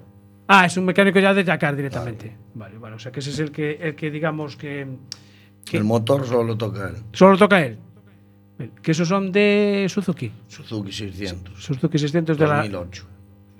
Ah, 0.48 0.66
es 0.66 0.76
un 0.76 0.84
mecánico 0.84 1.18
ya 1.18 1.34
de 1.34 1.44
Dakar 1.44 1.74
directamente. 1.76 2.36
Vale, 2.54 2.78
vale. 2.78 2.96
O 2.96 2.98
sea 2.98 3.10
que 3.12 3.20
ese 3.20 3.30
es 3.30 3.38
el 3.40 3.50
que, 3.50 3.72
el 3.80 3.94
que 3.96 4.10
digamos 4.10 4.56
que, 4.56 4.86
que 5.64 5.76
El 5.76 5.84
motor 5.84 6.24
solo 6.26 6.56
toca 6.56 6.88
él. 6.88 6.96
solo 7.12 7.36
toca 7.36 7.64
él. 7.64 7.78
Que 8.82 8.92
esos 8.92 9.06
son 9.08 9.30
de 9.32 9.86
Suzuki. 9.90 10.32
Suzuki 10.48 10.90
600. 10.92 11.62
Suzuki 11.62 11.98
600 11.98 12.38
de 12.38 12.46
la, 12.46 12.56
2008. 12.62 13.04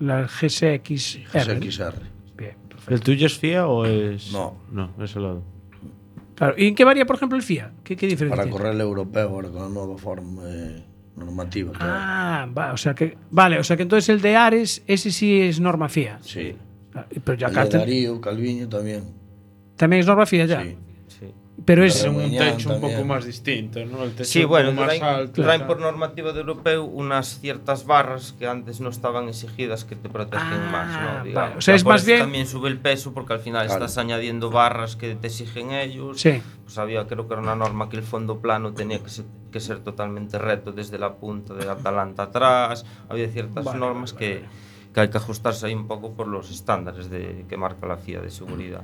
la 0.00 0.22
GSX. 0.26 1.18
GSXR. 1.32 1.94
Bien. 2.36 2.56
¿El 2.88 3.00
tuyo 3.00 3.26
es 3.26 3.36
FIA 3.38 3.66
o 3.66 3.84
es.? 3.84 4.32
No. 4.32 4.56
No, 4.70 4.90
es 5.02 5.14
el 5.16 5.22
lado. 5.24 5.42
Claro, 6.36 6.54
e 6.60 6.68
en 6.68 6.76
que 6.76 6.84
varía, 6.84 7.08
por 7.08 7.16
exemplo, 7.16 7.36
el 7.36 7.42
FIA? 7.42 7.72
Que, 7.82 7.96
que 7.96 8.06
diferencia? 8.06 8.36
Para 8.36 8.50
correr 8.52 8.76
el 8.76 8.80
europeo 8.80 9.24
agora 9.24 9.48
con 9.48 9.64
a 9.64 9.72
nova 9.72 9.96
forma 9.96 10.44
eh, 10.44 10.84
normativa. 11.16 11.72
Claro. 11.72 11.92
Ah, 11.96 12.46
va, 12.52 12.72
o 12.72 12.76
sea 12.76 12.94
que, 12.94 13.16
vale, 13.32 13.58
o 13.58 13.64
sea 13.64 13.76
que 13.76 13.82
entonces 13.88 14.08
el 14.12 14.20
de 14.20 14.36
Ares, 14.36 14.84
ese 14.86 15.10
sí 15.10 15.40
es 15.40 15.58
norma 15.58 15.88
FIA. 15.88 16.20
Sí. 16.20 16.54
Claro, 16.92 17.08
pero 17.24 17.36
ya 17.40 17.48
el 17.48 17.54
de 17.56 17.78
Darío, 17.78 18.20
Calviño 18.20 18.68
tamén. 18.68 19.08
Tamén 19.80 20.04
es 20.04 20.06
norma 20.06 20.28
FIA 20.28 20.44
ya. 20.44 20.60
Sí. 20.60 20.76
Pero 21.64 21.82
de 21.82 22.08
un 22.10 22.30
techo 22.36 22.68
un 22.68 22.74
poco 22.76 22.88
también. 22.88 23.06
más 23.08 23.24
distinto, 23.24 23.82
¿no? 23.86 24.02
El 24.04 24.12
techo 24.12 24.24
Sí, 24.30 24.42
un 24.44 24.50
bueno, 24.50 24.84
traen, 24.84 25.02
alto. 25.02 25.42
traen 25.42 25.66
por 25.66 25.80
normativa 25.80 26.32
de 26.32 26.40
europeo 26.40 26.84
unas 26.84 27.40
ciertas 27.40 27.86
barras 27.86 28.34
que 28.38 28.46
antes 28.46 28.80
no 28.80 28.90
estaban 28.90 29.28
exigidas 29.30 29.84
que 29.84 29.96
te 29.96 30.08
protegen 30.10 30.42
Ah, 30.46 30.68
más, 30.70 31.24
¿no? 31.26 31.32
vale. 31.34 31.56
O 31.56 31.60
sea, 31.62 31.74
es 31.74 31.84
más 31.84 32.04
bien- 32.04 32.18
También 32.20 32.46
sube 32.46 32.68
el 32.68 32.78
peso 32.78 33.14
porque 33.14 33.32
al 33.32 33.40
final 33.40 33.66
Claro. 33.66 33.84
estás 33.84 33.96
añadiendo 33.98 34.50
barras 34.50 34.96
que 34.96 35.14
te 35.16 35.28
exigen 35.28 35.72
ellos. 35.72 36.20
Sí. 36.20 36.42
Pues 36.64 36.76
había, 36.78 37.06
creo 37.06 37.26
que 37.26 37.32
era 37.34 37.42
una 37.42 37.56
norma 37.56 37.88
que 37.88 37.96
el 37.96 38.02
fondo 38.02 38.38
plano 38.40 38.74
tenía 38.74 39.02
que 39.02 39.08
ser, 39.08 39.24
que 39.50 39.58
ser 39.60 39.78
totalmente 39.78 40.38
recto 40.38 40.72
desde 40.72 40.98
la 40.98 41.14
punta 41.14 41.54
de 41.54 41.68
Atalanta 41.70 42.24
atrás. 42.24 42.84
Había 43.08 43.28
ciertas 43.28 43.64
Vale, 43.64 43.78
normas 43.78 44.12
que, 44.12 44.44
que 44.92 45.00
hay 45.00 45.08
que 45.08 45.16
ajustarse 45.16 45.66
ahí 45.66 45.74
un 45.74 45.88
poco 45.88 46.12
por 46.12 46.26
los 46.28 46.50
estándares 46.50 47.08
de, 47.08 47.46
que 47.48 47.56
marca 47.56 47.86
la 47.86 47.96
FIA 47.96 48.20
de 48.20 48.30
seguridad. 48.30 48.82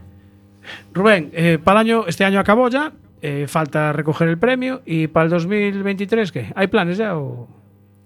Rubén, 0.92 1.30
eh, 1.32 1.58
para 1.62 1.80
el 1.80 1.86
año, 1.88 2.04
este 2.06 2.24
año 2.24 2.40
acabó 2.40 2.68
ya, 2.68 2.92
eh, 3.20 3.46
falta 3.48 3.92
recoger 3.92 4.28
el 4.28 4.38
premio 4.38 4.82
y 4.84 5.06
para 5.06 5.24
el 5.24 5.30
2023 5.30 6.32
¿qué? 6.32 6.52
¿Hay 6.54 6.66
planes 6.66 6.98
ya 6.98 7.16
o, 7.16 7.48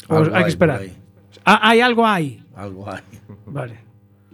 hay 0.08 0.44
que 0.44 0.48
esperar? 0.50 0.82
Ah, 1.44 1.60
hay 1.62 1.80
algo 1.80 2.06
ahí. 2.06 2.42
Algo 2.54 2.90
hay. 2.90 3.02
Vale. 3.46 3.78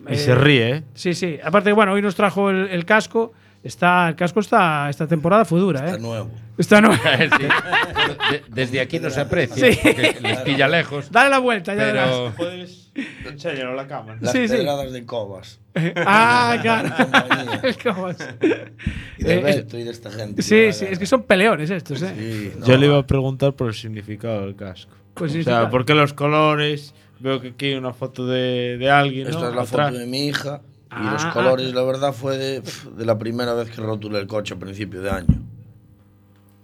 Y 0.09 0.15
Eh, 0.15 0.17
se 0.17 0.35
ríe, 0.35 0.71
¿eh? 0.77 0.83
Sí, 0.95 1.15
sí. 1.15 1.39
Aparte, 1.43 1.73
bueno, 1.73 1.93
hoy 1.93 2.03
nos 2.03 2.15
trajo 2.15 2.51
el, 2.51 2.69
el 2.69 2.85
casco. 2.85 3.33
Está, 3.65 4.09
el 4.09 4.17
casco 4.17 4.41
está, 4.41 4.91
esta 4.91 5.07
temporada 5.07 5.45
fue 5.45 5.61
dura, 5.61 5.85
Está 5.85 5.97
¿eh? 5.97 6.01
nuevo. 6.01 6.31
Está 6.59 6.81
nuevo. 6.81 7.01
Sí. 7.05 7.47
De- 8.31 8.43
desde 8.49 8.81
aquí 8.81 8.99
no 8.99 9.09
se 9.11 9.21
aprecia, 9.21 9.71
Sí. 9.73 9.79
porque 9.83 10.19
les 10.21 10.39
pilla 10.41 10.67
lejos. 10.69 11.11
Dale 11.13 11.31
la 11.31 11.39
vuelta, 11.39 11.75
ya 11.75 11.85
verás. 11.85 12.11
Pero 12.11 12.35
Puedes 12.37 12.91
enseñarlo 13.25 13.75
la 13.75 13.87
cámara. 13.87 14.19
Las 14.21 14.33
Sí, 14.33 14.49
sí. 14.49 14.57
de 14.57 15.05
Cobas. 15.07 15.61
Ah, 15.97 16.59
claro. 16.61 16.89
El 17.63 17.77
Cobas. 17.79 18.17
Y 19.19 19.25
de 19.25 19.35
Eh, 19.35 19.43
Beto 19.43 19.79
y 19.79 19.85
de 19.85 19.91
esta 19.91 20.11
gente. 20.11 20.43
Sí, 20.43 20.73
sí, 20.73 20.87
es 20.91 20.99
que 20.99 21.07
son 21.07 21.23
peleones 21.23 21.71
estos, 21.71 22.03
¿eh? 22.03 22.13
Sí, 22.19 22.53
no. 22.59 22.67
Yo 22.67 22.77
le 22.77 22.87
iba 22.87 22.99
a 22.99 23.07
preguntar 23.07 23.53
por 23.53 23.69
el 23.69 23.75
significado 23.75 24.43
del 24.43 24.57
casco. 24.57 24.93
Pues 25.15 25.31
o 25.31 25.33
significado. 25.33 25.63
sea, 25.65 25.71
¿por 25.71 25.85
qué 25.85 25.95
los 25.95 26.13
colores? 26.15 26.95
Veo 27.21 27.41
que 27.41 27.49
aquí 27.49 27.67
hay 27.67 27.75
una 27.75 27.93
foto 27.93 28.27
de, 28.27 28.77
de 28.79 28.91
alguien, 28.91 29.29
Esta 29.29 29.41
¿no? 29.43 29.49
es 29.51 29.55
la 29.55 29.63
Atrás. 29.63 29.91
foto 29.91 29.99
de 30.01 30.07
mi 30.07 30.27
hija. 30.27 30.61
Y 30.93 31.07
Ah, 31.07 31.13
los 31.15 31.25
ah. 31.25 31.31
colores, 31.33 31.73
la 31.75 31.83
verdad, 31.83 32.13
fue 32.13 32.37
de, 32.37 32.61
de 32.61 33.05
la 33.07 33.17
primera 33.19 33.55
vez 33.55 33.71
que 33.71 33.81
rotulé 33.81 34.19
el 34.19 34.27
coche 34.27 34.55
a 34.55 34.59
principio 34.59 35.01
de 35.01 35.11
año. 35.11 35.43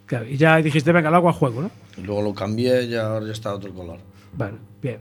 Claro, 0.07 0.27
y 0.27 0.37
ya 0.37 0.57
dijiste, 0.59 0.93
venga, 0.93 1.11
lo 1.11 1.17
hago 1.17 1.29
a 1.29 1.33
juego, 1.33 1.63
¿no? 1.63 1.71
Y 1.97 2.03
luego 2.03 2.23
lo 2.23 2.35
cambié 2.35 2.85
y 2.85 2.95
ahora 2.95 3.27
ya 3.27 3.33
está 3.33 3.55
otro 3.55 3.73
color. 3.75 3.99
Bueno, 4.33 4.59
bien. 4.83 5.01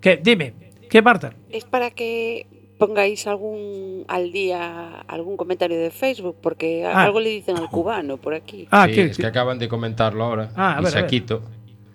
¿Qué? 0.00 0.20
Dime, 0.22 0.54
¿qué, 0.90 1.00
Marta? 1.02 1.32
Es 1.50 1.64
para 1.64 1.90
que 1.90 2.46
pongáis 2.78 3.26
algún 3.26 4.04
al 4.08 4.32
día 4.32 5.00
algún 5.08 5.36
comentario 5.36 5.78
de 5.78 5.90
Facebook, 5.90 6.36
porque 6.42 6.84
Ah. 6.84 7.04
algo 7.04 7.20
le 7.20 7.30
dicen 7.30 7.56
al 7.56 7.70
cubano 7.70 8.16
por 8.18 8.34
aquí. 8.34 8.66
Ah, 8.70 8.86
Sí, 8.88 8.94
¿qué? 8.94 9.04
es 9.06 9.16
que 9.16 9.26
acaban 9.26 9.58
de 9.58 9.68
comentarlo 9.68 10.24
ahora. 10.24 10.50
Ah, 10.56 10.72
a 10.76 10.80
ver, 10.80 10.88
a 10.92 10.94
ver. 10.94 10.98
Isaquito. 11.04 11.42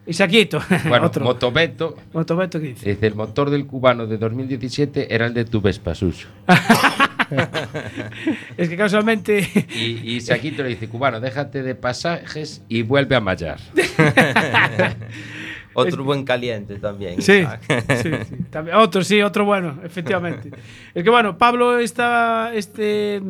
Isaquito. 0.09 0.59
Bueno, 0.87 1.05
Otro. 1.07 1.23
Motobeto 1.23 1.95
Motobeto, 2.13 2.59
¿qué 2.59 2.67
dice? 2.67 2.89
dice: 2.89 3.07
el 3.07 3.15
motor 3.15 3.49
del 3.49 3.65
cubano 3.65 4.07
de 4.07 4.17
2017 4.17 5.13
era 5.13 5.27
el 5.27 5.33
de 5.33 5.45
tu 5.45 5.61
Vespa, 5.61 5.93
Suso. 5.95 6.27
Es 8.57 8.67
que 8.69 8.75
casualmente. 8.75 9.47
Y, 9.75 9.99
y 10.11 10.15
Isaquito 10.15 10.63
le 10.63 10.69
dice: 10.69 10.87
cubano, 10.89 11.19
déjate 11.19 11.61
de 11.61 11.75
pasajes 11.75 12.63
y 12.67 12.81
vuelve 12.81 13.15
a 13.15 13.19
mallar. 13.19 13.59
Otro 15.73 16.03
buen 16.03 16.23
caliente 16.23 16.75
también. 16.79 17.21
Sí, 17.21 17.45
sí, 18.01 18.09
sí. 18.27 18.35
También- 18.49 18.75
otro, 18.77 19.03
sí, 19.03 19.21
otro 19.21 19.45
bueno, 19.45 19.79
efectivamente. 19.83 20.49
Es 20.93 21.03
que 21.03 21.09
bueno, 21.09 21.37
Pablo 21.37 21.77
está, 21.79 22.51
este, 22.53 23.21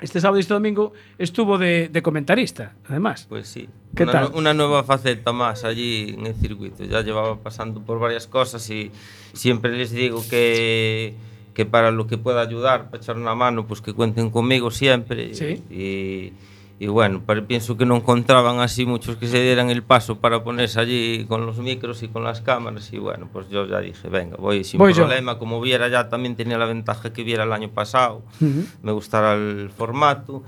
este 0.00 0.20
sábado 0.20 0.36
e 0.38 0.40
este 0.40 0.54
domingo 0.54 0.92
estuvo 1.18 1.58
de, 1.58 1.88
de 1.88 2.02
comentarista, 2.02 2.74
además. 2.88 3.26
Pues 3.28 3.48
sí. 3.48 3.68
¿Qué 3.94 4.02
una, 4.02 4.12
tal? 4.12 4.30
Una 4.34 4.54
nueva 4.54 4.84
faceta 4.84 5.32
más 5.32 5.64
allí 5.64 6.14
en 6.18 6.26
el 6.26 6.34
circuito. 6.34 6.84
Ya 6.84 7.00
llevaba 7.02 7.36
pasando 7.38 7.80
por 7.80 7.98
varias 7.98 8.26
cosas 8.26 8.68
y 8.70 8.90
siempre 9.32 9.76
les 9.76 9.90
digo 9.90 10.22
que, 10.28 11.14
que 11.54 11.64
para 11.64 11.90
lo 11.90 12.06
que 12.06 12.18
pueda 12.18 12.42
ayudar, 12.42 12.90
para 12.90 13.02
echar 13.02 13.16
una 13.16 13.34
mano, 13.34 13.66
pues 13.66 13.80
que 13.80 13.94
cuenten 13.94 14.30
conmigo 14.30 14.70
siempre. 14.70 15.34
Sí. 15.34 15.62
Y, 15.70 16.32
y 16.78 16.88
bueno, 16.88 17.22
pero 17.26 17.46
pienso 17.46 17.76
que 17.76 17.86
no 17.86 17.96
encontraban 17.96 18.60
así 18.60 18.84
muchos 18.84 19.16
que 19.16 19.26
se 19.26 19.42
dieran 19.42 19.70
el 19.70 19.82
paso 19.82 20.18
para 20.20 20.44
ponerse 20.44 20.78
allí 20.78 21.24
con 21.26 21.46
los 21.46 21.58
micros 21.58 22.02
y 22.02 22.08
con 22.08 22.22
las 22.22 22.42
cámaras. 22.42 22.92
Y 22.92 22.98
bueno, 22.98 23.28
pues 23.32 23.48
yo 23.48 23.66
ya 23.66 23.80
dije, 23.80 24.08
venga, 24.08 24.36
voy 24.38 24.62
sin 24.62 24.78
Voy 24.78 24.92
yo. 24.92 25.04
problema. 25.04 25.38
Como 25.38 25.60
viera 25.60 25.88
ya 25.88 26.08
también 26.10 26.36
tenía 26.36 26.58
la 26.58 26.66
ventaja 26.66 27.12
que 27.12 27.24
viera 27.24 27.44
el 27.44 27.52
año 27.52 27.70
pasado 27.70 28.22
Ujú. 28.40 28.64
me 28.82 28.92
gustara 28.92 29.32
el 29.34 29.70
formato 29.70 30.42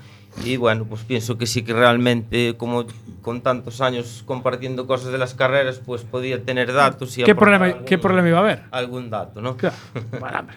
Y 0.44 0.56
bueno, 0.58 0.84
pues 0.84 1.02
pienso 1.02 1.36
que 1.38 1.46
sí 1.46 1.62
que 1.62 1.72
realmente, 1.72 2.54
como 2.56 2.84
con 3.22 3.40
tantos 3.40 3.80
años 3.80 4.22
compartiendo 4.24 4.86
cosas 4.86 5.10
de 5.10 5.18
las 5.18 5.34
carreras, 5.34 5.80
pues 5.84 6.02
podía 6.02 6.44
tener 6.44 6.72
datos 6.72 7.16
y 7.18 7.24
¿Qué 7.24 7.34
problema, 7.34 7.64
algún- 7.64 7.84
¿Qué 7.86 7.98
problema 7.98 8.28
iba 8.28 8.38
a 8.38 8.42
haber? 8.42 8.62
algún 8.70 9.10
dato, 9.10 9.40
¿no? 9.40 9.56
Hombre, 9.56 10.54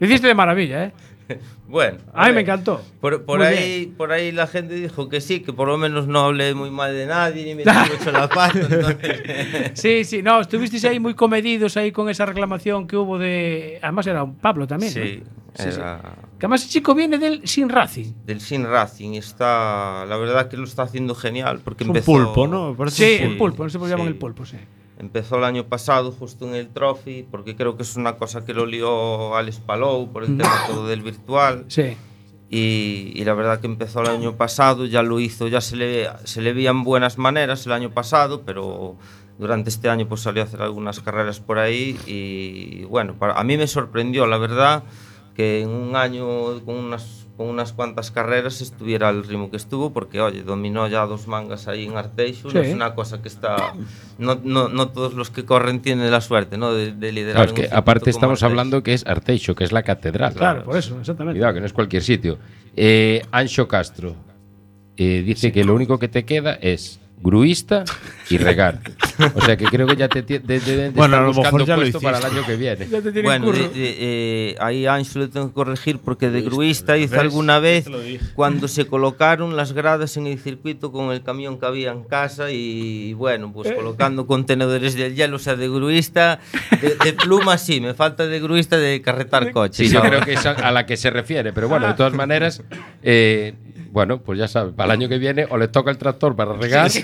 Lo 0.00 0.06
hiciste 0.06 0.26
de 0.28 0.34
maravilla, 0.34 0.84
¿eh? 0.84 0.92
Bueno, 1.68 1.98
A 2.14 2.20
mí 2.22 2.26
ver, 2.28 2.34
me 2.36 2.40
encantó. 2.40 2.80
Por, 3.02 3.22
por 3.24 3.42
ahí, 3.42 3.92
por 3.94 4.10
ahí 4.12 4.32
la 4.32 4.46
gente 4.46 4.72
dijo 4.74 5.10
que 5.10 5.20
sí, 5.20 5.40
que 5.40 5.52
por 5.52 5.68
lo 5.68 5.76
menos 5.76 6.06
no 6.06 6.20
hablé 6.20 6.54
muy 6.54 6.70
mal 6.70 6.94
de 6.94 7.04
nadie 7.04 7.44
ni 7.44 7.54
me 7.54 7.64
mucho 7.98 8.10
la 8.10 8.26
pata. 8.28 8.58
entonces- 8.58 9.72
Sí, 9.74 10.04
sí, 10.04 10.22
no, 10.22 10.40
estuvisteis 10.40 10.84
ahí 10.86 10.98
muy 10.98 11.12
comedidos 11.12 11.76
ahí 11.76 11.92
con 11.92 12.08
esa 12.08 12.24
reclamación 12.24 12.86
que 12.86 12.96
hubo 12.96 13.18
de. 13.18 13.78
Además 13.82 14.06
era 14.06 14.22
un 14.24 14.36
Pablo 14.36 14.66
también. 14.66 14.94
¿no? 14.94 15.02
Sí, 15.04 15.22
Sí, 15.54 15.72
sí. 15.72 15.78
era 15.80 16.00
Que 16.38 16.46
además 16.46 16.62
el 16.64 16.70
chico 16.70 16.94
viene 16.94 17.18
del 17.18 17.46
Sin 17.46 17.68
Racing. 17.68 18.12
del 18.24 18.40
Sin 18.40 18.64
Racing. 18.64 19.12
Está, 19.14 20.06
la 20.06 20.16
verdad 20.16 20.48
que 20.48 20.56
lo 20.56 20.64
está 20.64 20.84
haciendo 20.84 21.14
genial 21.14 21.60
porque 21.62 21.84
Es 21.84 21.90
un 21.90 21.96
empezó. 21.96 22.12
pulpo, 22.12 22.46
¿no? 22.46 22.74
Parece 22.76 23.18
Sí, 23.18 23.22
el 23.24 23.36
pulpo, 23.36 23.64
no 23.64 23.68
sé 23.68 23.78
por 23.78 23.88
qué 23.88 23.90
llaman 23.90 24.06
sí. 24.06 24.12
el 24.12 24.18
pulpo, 24.18 24.46
sí. 24.46 24.56
Empezó 24.98 25.36
el 25.38 25.44
año 25.44 25.64
pasado 25.64 26.10
justo 26.12 26.46
en 26.48 26.54
el 26.54 26.68
Trophy, 26.68 27.24
porque 27.30 27.54
creo 27.56 27.76
que 27.76 27.82
es 27.84 27.94
una 27.96 28.16
cosa 28.16 28.44
que 28.44 28.52
lo 28.52 28.66
lió 28.66 29.36
Alex 29.36 29.60
Palou 29.60 30.12
por 30.12 30.24
el 30.24 30.30
Mm. 30.32 30.38
tema 30.38 30.64
todo 30.66 30.86
del 30.88 31.02
virtual. 31.02 31.64
Sí. 31.68 31.96
Y, 32.50 33.12
y 33.14 33.24
la 33.24 33.34
verdad 33.34 33.60
que 33.60 33.66
empezó 33.66 34.00
el 34.00 34.08
año 34.08 34.36
pasado, 34.36 34.86
ya 34.86 35.02
lo 35.02 35.20
hizo, 35.20 35.48
ya 35.48 35.60
se 35.60 35.76
le, 35.76 36.08
se 36.24 36.40
le 36.40 36.52
veían 36.52 36.82
buenas 36.82 37.18
maneras 37.18 37.64
el 37.66 37.72
año 37.72 37.90
pasado, 37.90 38.42
pero 38.44 38.96
durante 39.38 39.68
este 39.70 39.88
año 39.88 40.08
pues 40.08 40.22
salió 40.22 40.42
a 40.42 40.46
hacer 40.46 40.62
algunas 40.62 40.98
carreras 41.00 41.38
por 41.40 41.58
ahí 41.60 41.96
y 42.06 42.84
bueno, 42.86 43.14
para, 43.18 43.34
a 43.38 43.44
mí 43.44 43.56
me 43.56 43.68
sorprendió 43.68 44.26
la 44.26 44.36
verdad 44.38 44.82
que 45.36 45.60
en 45.60 45.68
un 45.68 45.94
año 45.94 46.26
con 46.64 46.74
unas, 46.74 47.27
con 47.38 47.48
unas 47.48 47.72
cuantas 47.72 48.10
carreras 48.10 48.60
estuviera 48.60 49.08
al 49.08 49.22
ritmo 49.22 49.48
que 49.48 49.56
estuvo, 49.56 49.92
porque 49.92 50.20
oye, 50.20 50.42
dominó 50.42 50.88
ya 50.88 51.06
dos 51.06 51.28
mangas 51.28 51.68
ahí 51.68 51.86
en 51.86 51.96
Arteixo, 51.96 52.50
no 52.52 52.60
es 52.60 52.74
una 52.74 52.96
cosa 52.96 53.22
que 53.22 53.28
está, 53.28 53.74
no, 54.18 54.40
no, 54.42 54.68
no 54.68 54.88
todos 54.88 55.14
los 55.14 55.30
que 55.30 55.44
corren 55.44 55.80
tienen 55.80 56.10
la 56.10 56.20
suerte 56.20 56.58
¿no? 56.58 56.74
de, 56.74 56.92
de 56.92 57.12
liderar. 57.12 57.46
Claro, 57.46 57.62
es 57.62 57.68
que 57.70 57.74
aparte 57.74 58.10
estamos 58.10 58.42
Arteixo. 58.42 58.46
hablando 58.46 58.82
que 58.82 58.92
es 58.92 59.06
Arteixo, 59.06 59.54
que 59.54 59.62
es 59.62 59.70
la 59.70 59.84
catedral. 59.84 60.34
Claro, 60.34 60.64
por 60.64 60.76
eso, 60.76 60.98
exactamente. 60.98 61.38
Cuidado, 61.38 61.54
que 61.54 61.60
no 61.60 61.66
es 61.66 61.72
cualquier 61.72 62.02
sitio. 62.02 62.38
Eh, 62.74 63.22
Ancho 63.30 63.68
Castro 63.68 64.16
eh, 64.96 65.22
dice 65.24 65.52
que 65.52 65.62
lo 65.62 65.74
único 65.74 66.00
que 66.00 66.08
te 66.08 66.24
queda 66.24 66.54
es 66.54 66.98
gruista 67.22 67.84
y 68.28 68.38
regar. 68.38 68.80
O 69.34 69.40
sea 69.40 69.56
que 69.56 69.64
creo 69.66 69.86
que 69.86 69.96
ya 69.96 70.08
te, 70.08 70.22
ti- 70.22 70.38
de- 70.38 70.60
de- 70.60 70.76
de 70.76 70.90
Bueno, 70.90 71.16
estar 71.16 71.20
a 71.20 71.22
lo 71.22 71.26
buscando 71.32 71.58
mejor 71.58 71.66
ya 71.66 71.76
lo 71.76 72.00
para 72.00 72.18
el 72.18 72.24
año 72.24 72.46
que 72.46 72.56
viene. 72.56 72.86
Bueno, 73.22 73.52
de- 73.52 73.68
de- 73.68 73.96
eh, 73.98 74.56
ahí 74.60 74.86
a 74.86 74.94
Ancho 74.94 75.18
le 75.18 75.28
tengo 75.28 75.48
que 75.48 75.54
corregir 75.54 75.98
porque 75.98 76.30
de 76.30 76.42
gruista 76.42 76.96
hizo 76.96 77.12
¿ves? 77.12 77.20
alguna 77.20 77.58
vez 77.58 77.84
Te 77.84 78.20
cuando 78.34 78.68
se 78.68 78.86
colocaron 78.86 79.56
las 79.56 79.72
gradas 79.72 80.16
en 80.16 80.26
el 80.26 80.38
circuito 80.38 80.92
con 80.92 81.10
el 81.12 81.22
camión 81.22 81.58
que 81.58 81.66
había 81.66 81.90
en 81.92 82.04
casa 82.04 82.50
y 82.50 83.12
bueno, 83.14 83.52
pues 83.52 83.72
colocando 83.72 84.26
contenedores 84.26 84.94
del 84.94 85.14
hielo, 85.14 85.36
o 85.36 85.40
sea, 85.40 85.56
de 85.56 85.68
gruista, 85.68 86.40
de, 86.80 86.94
de 86.96 87.12
pluma 87.12 87.58
sí, 87.58 87.80
me 87.80 87.94
falta 87.94 88.26
de 88.26 88.40
gruista 88.40 88.76
de 88.76 89.02
carretar 89.02 89.50
coches. 89.52 89.88
Sí, 89.88 89.92
yo 89.92 89.98
ahora. 89.98 90.10
creo 90.10 90.22
que 90.24 90.32
es 90.34 90.46
a, 90.46 90.70
la 90.70 90.86
que 90.86 90.96
se 90.96 91.10
refiere, 91.10 91.52
pero 91.52 91.68
bueno, 91.68 91.86
de 91.88 91.94
todas 91.94 92.12
maneras, 92.12 92.62
eh, 93.02 93.54
bueno, 93.90 94.20
pues 94.20 94.38
ya 94.38 94.48
sabes, 94.48 94.74
para 94.74 94.92
el 94.92 95.00
año 95.00 95.08
que 95.08 95.18
viene 95.18 95.46
o 95.48 95.56
le 95.56 95.68
toca 95.68 95.90
el 95.90 95.96
tractor 95.98 96.36
para 96.36 96.52
regar 96.52 96.90
Sí. 96.90 97.02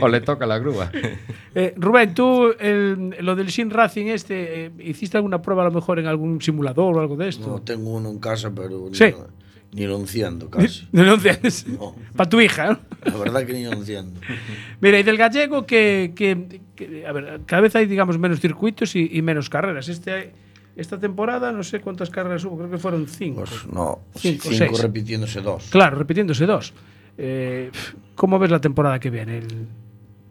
o 0.00 0.08
le 0.08 0.20
toca 0.20 0.46
la 0.46 0.58
grúa. 0.58 0.90
Eh, 1.54 1.74
Rubén, 1.76 2.14
tú, 2.14 2.52
el- 2.60 3.16
lo 3.20 3.34
del 3.34 3.50
Sin 3.50 3.70
Racing 3.70 4.06
este, 4.06 4.66
eh, 4.66 4.70
¿hiciste 4.78 5.16
alguna 5.16 5.42
prueba 5.42 5.62
a 5.62 5.66
lo 5.66 5.72
mejor 5.72 5.98
en 5.98 6.06
algún 6.06 6.40
simulador 6.40 6.96
o 6.96 7.00
algo 7.00 7.16
de 7.16 7.28
esto? 7.28 7.46
No, 7.48 7.60
tengo 7.62 7.90
uno 7.94 8.08
en 8.10 8.18
casa, 8.20 8.52
pero 8.54 8.86
ni, 8.88 8.94
Sí. 8.94 9.10
lo, 9.10 9.26
ni 9.72 9.86
lo 9.86 9.96
enciendo 9.96 10.48
casi. 10.48 10.86
No 10.92 11.02
lo 11.02 11.14
entiendes. 11.14 11.66
Para 12.14 12.30
tu 12.30 12.40
hija, 12.40 12.72
¿no? 12.72 12.78
La 13.04 13.16
verdad 13.18 13.44
que 13.44 13.52
ni 13.54 13.64
lo 13.64 13.72
enciendo. 13.72 14.20
Mira, 14.80 15.00
y 15.00 15.02
del 15.02 15.16
gallego 15.16 15.66
que, 15.66 16.12
que- 16.14 16.60
que, 16.76 17.04
a 17.06 17.12
ver, 17.12 17.40
cada 17.46 17.62
vez 17.62 17.74
hay, 17.74 17.86
digamos, 17.86 18.16
menos 18.18 18.38
circuitos 18.40 18.94
y, 18.94 19.10
y 19.12 19.20
menos 19.22 19.50
carreras. 19.50 19.88
Este, 19.88 20.32
esta 20.76 21.00
temporada 21.00 21.50
no 21.50 21.64
sé 21.64 21.80
cuántas 21.80 22.10
carreras 22.10 22.44
hubo, 22.44 22.56
creo 22.58 22.70
que 22.70 22.78
fueron 22.78 23.08
cinco. 23.08 23.40
Pues 23.40 23.66
no, 23.66 23.98
Cinco, 24.14 24.44
cinco, 24.48 24.54
seis. 24.56 24.80
repitiéndose 24.82 25.40
dos. 25.40 25.66
Claro, 25.70 25.98
repitiéndose 25.98 26.46
dos. 26.46 26.72
Eh, 27.18 27.70
¿Cómo 28.14 28.38
ves 28.38 28.50
la 28.52 28.60
temporada 28.60 29.00
que 29.00 29.10
viene? 29.10 29.38
El- 29.38 29.66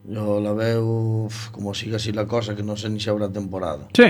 Yo 0.05 0.39
la 0.39 0.53
veo 0.53 0.85
uf, 1.25 1.49
como 1.49 1.73
sigue 1.73 1.95
así 1.97 2.11
la 2.11 2.25
cosa, 2.25 2.55
que 2.55 2.63
no 2.63 2.75
sé 2.75 2.89
ni 2.89 2.99
si 2.99 3.09
habrá 3.09 3.29
temporada. 3.29 3.87
Sí. 3.93 4.05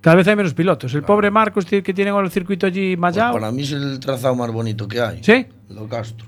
Cada 0.00 0.16
vez 0.16 0.28
hay 0.28 0.36
menos 0.36 0.54
pilotos. 0.54 0.94
El 0.94 1.02
pobre 1.02 1.30
Marcos 1.30 1.64
que 1.66 1.82
tienen 1.82 2.14
ahora 2.14 2.26
el 2.26 2.32
circuito 2.32 2.66
allí 2.66 2.96
Pues 2.96 3.00
mallado, 3.00 3.34
para 3.34 3.50
mí 3.50 3.62
es 3.62 3.72
el 3.72 3.98
trazado 3.98 4.34
más 4.34 4.50
bonito 4.52 4.86
que 4.86 5.00
hay. 5.00 5.22
¿Sí? 5.22 5.46
Lo 5.68 5.88
Castro. 5.88 6.26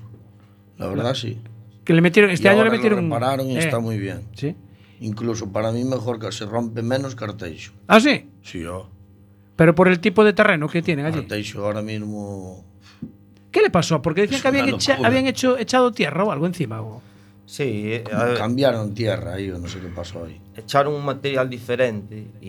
La 0.77 0.87
verdad 0.87 1.13
sí. 1.13 1.37
que 1.83 1.93
le 1.93 2.01
metieron, 2.01 2.31
este 2.31 2.45
Y 2.45 2.49
año 2.49 2.57
le 2.57 2.61
ahora 2.61 2.71
lo 2.71 2.77
metieron... 2.77 3.03
repararon 3.05 3.47
y 3.47 3.55
eh, 3.55 3.59
está 3.59 3.79
muy 3.79 3.97
bien. 3.97 4.23
Sí. 4.33 4.55
Incluso 5.01 5.51
para 5.51 5.71
mí 5.71 5.83
mejor 5.85 6.19
que 6.19 6.31
se 6.31 6.45
rompe 6.45 6.81
menos 6.81 7.15
que 7.15 7.23
Arteixo. 7.23 7.71
Ah, 7.87 7.99
sí. 7.99 8.29
Sí, 8.43 8.59
yo. 8.61 8.89
Pero 9.55 9.75
por 9.75 9.87
el 9.87 9.99
tipo 9.99 10.23
de 10.23 10.33
terreno 10.33 10.67
que 10.67 10.81
tienen 10.81 11.05
allí. 11.05 11.19
Arteixo 11.19 11.65
ahora 11.65 11.81
mismo 11.81 12.65
¿Qué 13.51 13.61
le 13.61 13.69
pasó? 13.69 14.01
Porque 14.01 14.21
decían 14.21 14.37
Es 14.37 14.41
que 14.41 14.47
habían, 15.05 15.25
hecho, 15.27 15.57
echado 15.57 15.91
tierra 15.91 16.23
o 16.23 16.31
algo 16.31 16.45
encima. 16.45 16.81
o- 16.81 17.01
Sí, 17.51 17.93
eh, 17.93 18.03
a 18.13 18.25
ver, 18.25 18.37
cambiaron 18.37 18.93
tierra 18.93 19.33
ahí, 19.33 19.47
no 19.47 19.67
sé 19.67 19.79
qué 19.79 19.87
pasó 19.87 20.23
ahí. 20.25 20.39
echaron 20.55 20.93
un 20.93 21.03
material 21.03 21.49
diferente 21.49 22.27
y, 22.41 22.47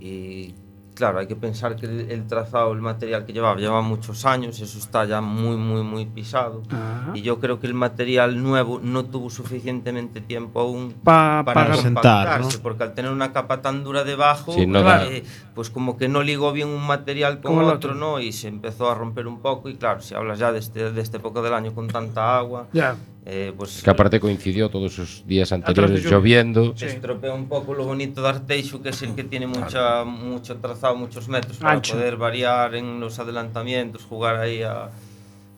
y, 0.00 0.54
claro, 0.94 1.20
hay 1.20 1.26
que 1.26 1.34
pensar 1.36 1.76
que 1.76 1.86
el, 1.86 2.10
el 2.10 2.26
trazado, 2.26 2.72
el 2.72 2.80
material 2.82 3.24
que 3.24 3.32
llevaba, 3.32 3.58
lleva 3.58 3.80
muchos 3.80 4.26
años, 4.26 4.60
eso 4.60 4.78
está 4.78 5.06
ya 5.06 5.22
muy, 5.22 5.56
muy, 5.56 5.82
muy 5.82 6.04
pisado. 6.04 6.62
Ajá. 6.68 7.12
Y 7.14 7.22
yo 7.22 7.40
creo 7.40 7.58
que 7.58 7.66
el 7.68 7.72
material 7.74 8.42
nuevo 8.42 8.80
no 8.82 9.06
tuvo 9.06 9.30
suficientemente 9.30 10.20
tiempo 10.20 10.60
aún 10.60 10.92
Pa- 11.02 11.42
para 11.46 11.62
para 11.62 11.74
sentar, 11.76 11.94
compactarse, 12.26 12.56
¿no? 12.58 12.62
porque 12.62 12.82
al 12.82 12.92
tener 12.94 13.10
una 13.10 13.32
capa 13.32 13.62
tan 13.62 13.82
dura 13.82 14.04
debajo, 14.04 14.52
Sí, 14.52 14.66
no 14.66 14.82
da. 14.82 15.06
eh, 15.06 15.22
pues 15.54 15.70
como 15.70 15.96
que 15.96 16.08
no 16.08 16.22
ligó 16.22 16.52
bien 16.52 16.68
un 16.68 16.86
material 16.86 17.40
con 17.40 17.52
Como 17.54 17.62
el 17.62 17.74
otro. 17.74 17.94
¿no? 17.94 18.20
Y 18.20 18.32
se 18.32 18.48
empezó 18.48 18.90
a 18.90 18.94
romper 18.94 19.26
un 19.26 19.40
poco 19.40 19.70
y 19.70 19.76
claro, 19.76 20.02
si 20.02 20.14
hablas 20.14 20.38
ya 20.38 20.52
de 20.52 20.58
este, 20.58 20.92
de 20.92 21.00
esta 21.00 21.16
época 21.16 21.40
del 21.40 21.54
año 21.54 21.72
con 21.74 21.88
tanta 21.88 22.36
agua, 22.36 22.66
Ya. 22.74 22.94
Eh, 23.26 23.52
pues 23.56 23.82
Que 23.82 23.90
aparte 23.90 24.20
coincidió 24.20 24.68
todos 24.70 24.92
esos 24.94 25.26
días 25.26 25.52
anteriores 25.52 26.04
lloviendo. 26.04 26.74
se 26.76 26.86
estropea 26.86 27.34
un 27.34 27.46
poco 27.48 27.74
lo 27.74 27.84
bonito 27.84 28.22
de 28.22 28.28
Arteixo, 28.28 28.80
que 28.82 28.90
es 28.90 29.02
el 29.02 29.14
que 29.14 29.24
tiene 29.24 29.46
mucha, 29.46 30.04
mucho 30.04 30.56
trazado, 30.56 30.96
muchos 30.96 31.28
metros 31.28 31.58
para 31.58 31.74
Ancho. 31.74 31.94
poder 31.94 32.16
variar 32.16 32.74
en 32.74 33.00
los 33.00 33.18
adelantamientos, 33.18 34.04
jugar 34.04 34.36
ahí 34.36 34.62
a, 34.62 34.88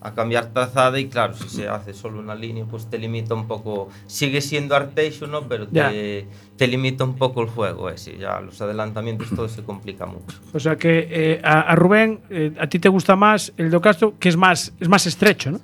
a 0.03 0.15
cambiar 0.15 0.47
trazada 0.47 0.99
y 0.99 1.09
claro, 1.09 1.35
si 1.35 1.49
se 1.49 1.69
hace 1.69 1.93
solo 1.93 2.19
una 2.21 2.35
línea, 2.35 2.65
pues 2.65 2.89
te 2.89 2.99
limita 2.99 3.35
un 3.35 3.47
poco, 3.47 3.91
sigue 4.07 4.41
siendo 4.41 4.75
Arteixo, 4.75 5.27
¿no? 5.27 5.43
Pero 5.47 5.69
te, 5.69 6.27
te 6.57 6.67
limita 6.67 7.05
un 7.05 7.17
poco 7.17 7.43
el 7.43 7.49
juego, 7.49 7.91
ese, 7.91 8.17
ya 8.19 8.41
los 8.41 8.61
adelantamientos 8.63 9.29
todo 9.37 9.49
se 9.49 9.63
complica 9.63 10.07
mucho. 10.07 10.39
O 10.55 10.59
sea 10.59 10.77
que 10.77 11.07
eh, 11.11 11.41
a, 11.45 11.61
a 11.61 11.75
Rubén, 11.77 12.21
eh, 12.31 12.53
a 12.59 12.67
ti 12.67 12.79
te 12.79 12.89
gusta 12.89 13.15
más 13.15 13.53
el 13.59 13.71
de 13.71 13.77
Ocastro, 13.77 14.15
que 14.19 14.31
es 14.31 14.37
más, 14.37 14.73
es 14.81 14.89
más 14.89 15.07
estrecho, 15.07 15.51
¿no? 15.51 15.61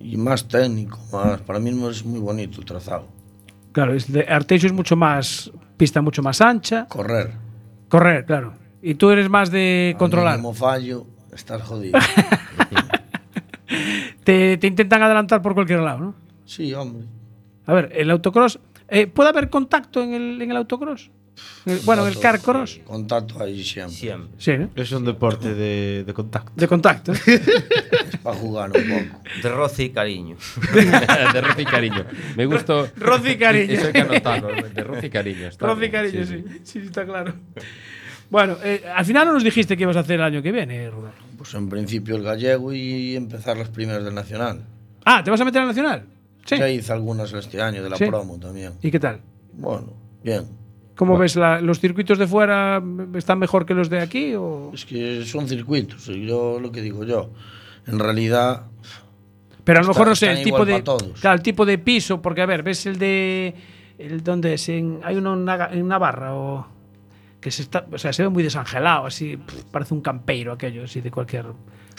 Y 0.00 0.16
más 0.16 0.46
técnico, 0.48 0.98
más. 1.12 1.40
Para 1.42 1.58
mí 1.58 1.70
es 1.88 2.04
muy 2.04 2.20
bonito 2.20 2.60
el 2.60 2.64
trazado. 2.66 3.08
Claro, 3.72 3.94
es 3.94 4.10
de 4.10 4.22
Arteixo 4.28 4.66
es 4.66 4.72
mucho 4.72 4.96
más, 4.96 5.50
pista 5.76 6.00
mucho 6.00 6.22
más 6.22 6.40
ancha. 6.40 6.86
Correr. 6.88 7.32
Correr, 7.88 8.24
claro. 8.24 8.54
Y 8.82 8.94
tú 8.94 9.10
eres 9.10 9.28
más 9.28 9.50
de 9.50 9.96
controlar. 9.98 10.36
Como 10.36 10.54
fallo, 10.54 11.06
estás 11.32 11.62
jodido. 11.62 11.98
Te, 14.24 14.56
te 14.58 14.66
intentan 14.66 15.02
adelantar 15.02 15.40
por 15.42 15.54
cualquier 15.54 15.80
lado, 15.80 15.98
¿no? 15.98 16.14
sí, 16.44 16.72
hombre. 16.74 17.06
A 17.66 17.72
ver, 17.74 17.90
el 17.94 18.10
autocross. 18.10 18.58
eh, 18.88 19.06
¿Puede 19.06 19.28
haber 19.30 19.50
contacto 19.50 20.02
en 20.02 20.14
el, 20.14 20.40
en 20.40 20.50
el 20.50 20.56
autocross? 20.56 21.10
Eh, 21.66 21.80
Bueno, 21.84 22.02
en 22.06 22.08
el 22.14 22.18
car 22.20 22.40
cross. 22.40 22.80
Contacto 22.84 23.42
ahí 23.42 23.62
siempre. 23.62 23.94
Siempre. 23.94 24.30
Sí, 24.38 24.52
¿no? 24.58 24.70
Es 24.74 24.90
un 24.92 25.04
deporte 25.04 25.54
de, 25.54 26.04
de 26.04 26.14
contacto. 26.14 26.52
De 26.54 26.66
contacto. 26.68 27.12
Es 27.12 28.16
para 28.22 28.36
jugar 28.36 28.70
un 28.70 28.82
poco. 28.82 29.20
De 29.42 29.48
roce 29.50 29.84
y 29.84 29.90
cariño. 29.90 30.36
de 30.74 31.40
roce 31.40 31.62
y 31.62 31.64
cariño. 31.64 32.04
Me 32.36 32.46
gustó. 32.46 32.88
Roce 32.96 33.32
y 33.32 33.36
cariño. 33.38 33.72
Eso 33.74 33.86
hay 33.88 33.92
que 33.92 34.00
anotarlo. 34.00 34.48
De 34.74 34.84
roce 34.84 35.06
y 35.06 35.10
cariño. 35.10 35.48
Roce 35.58 35.86
y 35.86 35.90
cariño, 35.90 36.24
sí. 36.26 36.44
Sí, 36.48 36.60
sí, 36.64 36.78
está 36.86 37.04
claro. 37.04 37.34
Bueno, 38.30 38.56
eh, 38.62 38.82
al 38.94 39.04
final 39.06 39.26
no 39.26 39.32
nos 39.34 39.44
dijiste 39.44 39.76
que 39.76 39.84
ibas 39.84 39.96
a 39.96 40.00
hacer 40.00 40.16
el 40.16 40.22
año 40.22 40.42
que 40.42 40.52
viene, 40.52 40.90
Rubén. 40.90 41.12
Pues 41.36 41.54
en 41.54 41.68
principio 41.68 42.16
el 42.16 42.22
gallego 42.22 42.72
y 42.72 43.16
empezar 43.16 43.56
las 43.56 43.68
primeras 43.68 44.04
del 44.04 44.14
Nacional. 44.14 44.64
Ah, 45.04 45.22
¿te 45.24 45.30
vas 45.30 45.40
a 45.40 45.44
meter 45.44 45.62
al 45.62 45.68
Nacional? 45.68 46.04
Sí. 46.44 46.56
Ya 46.58 46.68
hice 46.68 46.92
algunas 46.92 47.32
este 47.32 47.60
año 47.62 47.82
de 47.82 47.88
la 47.90 47.96
Sí. 47.96 48.06
promo 48.06 48.38
también. 48.38 48.72
¿Y 48.82 48.90
qué 48.90 48.98
tal? 49.00 49.20
Bueno, 49.54 49.92
bien. 50.22 50.46
¿Cómo 50.98 51.16
ves 51.16 51.36
la- 51.36 51.60
los 51.60 51.78
circuitos 51.78 52.18
de 52.18 52.26
fuera? 52.26 52.82
¿Están 53.14 53.38
mejor 53.38 53.64
que 53.64 53.72
los 53.72 53.88
de 53.88 54.00
aquí? 54.00 54.34
O? 54.34 54.72
Es 54.74 54.84
que 54.84 55.24
son 55.24 55.46
circuitos, 55.48 56.06
yo 56.06 56.58
lo 56.60 56.72
que 56.72 56.82
digo 56.82 57.04
yo. 57.04 57.30
En 57.86 58.00
realidad, 58.00 58.64
Pero 59.62 59.78
a 59.78 59.82
lo 59.82 59.90
Está- 59.90 60.00
mejor 60.00 60.08
no 60.08 60.16
sé, 60.16 60.30
el 60.32 60.42
tipo 60.42 60.64
de. 60.64 60.78
pa' 60.78 60.84
todos. 60.84 61.20
Claro, 61.20 61.36
el 61.36 61.42
tipo 61.42 61.64
de 61.64 61.78
piso, 61.78 62.20
porque 62.20 62.42
a 62.42 62.46
ver, 62.46 62.62
ves 62.64 62.84
el 62.86 62.98
de. 62.98 63.54
El, 63.98 64.24
¿Dónde 64.24 64.54
es? 64.54 64.68
En, 64.70 64.98
hay 65.04 65.14
uno 65.16 65.34
en, 65.34 65.86
Navarra 65.88 66.34
o. 66.34 66.66
Que 67.40 67.50
se 67.52 67.62
está. 67.62 67.86
O 67.92 67.98
sea, 67.98 68.12
se 68.12 68.22
ve 68.24 68.28
muy 68.30 68.42
desangelado, 68.42 69.06
así. 69.06 69.38
parece 69.70 69.94
un 69.94 70.00
campeiro 70.00 70.52
aquello, 70.52 70.82
así 70.84 71.00
de 71.00 71.10
cualquier. 71.12 71.44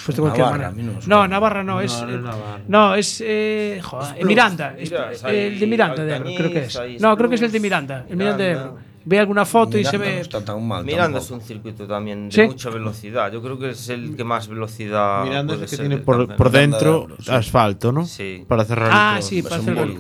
Pues 0.04 0.16
de 0.18 0.22
cualquier 0.22 0.46
Navarra, 0.48 0.72
manera. 0.72 1.00
no 1.08 1.28
Navarra 1.28 1.64
no, 1.64 1.74
No, 1.76 1.82
es. 1.82 1.92
no 2.02 2.08
es 2.10 2.16
eh, 2.16 2.18
Navarra. 2.22 2.62
No, 2.68 2.96
es. 2.96 3.24
eh, 3.26 3.80
joder. 3.84 4.26
Miranda. 4.26 4.76
es- 4.78 4.92
Mira, 4.92 5.12
el 5.32 5.60
de 5.60 5.68
Miranda, 5.68 6.04
de 6.04 6.16
Ebro, 6.16 6.30
creo 6.36 6.52
que 6.52 6.60
es. 6.64 7.02
No, 7.02 7.16
creo 7.16 7.30
que 7.30 7.36
es 7.36 7.42
el 7.44 7.52
de 7.52 7.60
Miranda. 7.60 8.06
El 8.10 8.18
Miranda 8.18 8.44
de 8.44 8.52
Ebro. 8.52 8.89
Ve 9.06 9.18
alguna 9.20 9.46
foto 9.46 9.78
y 9.78 9.86
se 9.86 9.98
ve. 9.98 10.16
no 10.16 10.22
está 10.22 10.44
tan 10.44 10.68
mal. 10.68 10.84
Miranda 10.86 11.20
es 11.20 11.32
un 11.32 11.42
circuito 11.42 11.88
también 11.88 12.30
de 12.30 12.36
¿Sí? 12.36 12.42
mucha 12.44 12.70
velocidad. 12.70 13.32
Yo 13.32 13.42
creo 13.42 13.58
que 13.58 13.70
es 13.72 13.90
el 13.90 14.16
que 14.16 14.24
más 14.24 14.48
velocidad. 14.48 15.24
Miranda 15.24 15.56
es 15.56 15.62
el 15.62 15.70
que 15.70 15.78
tiene 15.78 15.98
por, 15.98 16.52
dentro 16.52 17.08
sí. 17.20 17.32
asfalto, 17.32 17.92
¿no? 17.92 18.06
Sí. 18.06 18.44
Para 18.48 18.66
cerrar 18.66 18.90
Ah, 18.92 19.14
el 19.18 19.24
sí, 19.24 19.42
Pues 19.42 19.50
para 19.54 19.62
hacer 19.62 19.78
el. 19.78 19.96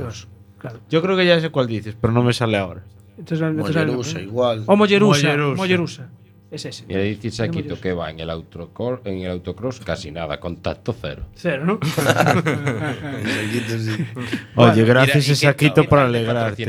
Claro. 0.60 0.80
Yo 0.90 1.02
creo 1.02 1.16
que 1.16 1.26
ya 1.26 1.40
sé 1.40 1.50
cuál 1.50 1.68
dices, 1.68 1.96
pero 2.00 2.12
no 2.14 2.22
me 2.22 2.34
sale 2.34 2.58
ahora. 2.58 2.84
Entonces, 3.18 3.46
entonces- 3.48 3.76
Mollerusa, 3.76 4.22
igual. 4.22 4.64
O 4.66 4.76
Mollerusa. 4.76 5.38
Mollerusa. 5.56 6.10
Es 6.52 6.66
ese. 6.66 6.84
Y 6.90 6.96
ahí 6.96 7.14
dice 7.16 7.32
Saquito 7.46 7.80
que 7.80 7.94
va 7.94 8.10
en 8.10 8.20
el, 8.22 8.30
autocor- 8.30 9.02
en 9.06 9.20
el 9.20 9.30
autocross 9.32 9.80
casi 9.82 10.10
nada, 10.10 10.40
contacto 10.40 10.96
cero. 11.00 11.24
Cero, 11.36 11.64
¿no? 11.64 11.80
Saquito, 11.84 13.78
sí. 13.78 14.06
Oye, 14.56 14.84
gracias 14.84 15.16
Mira, 15.16 15.16
a 15.16 15.20
¿y 15.20 15.24
qué- 15.24 15.36
Saquito 15.36 15.82
de 15.84 16.02
alegrarte. 16.02 16.66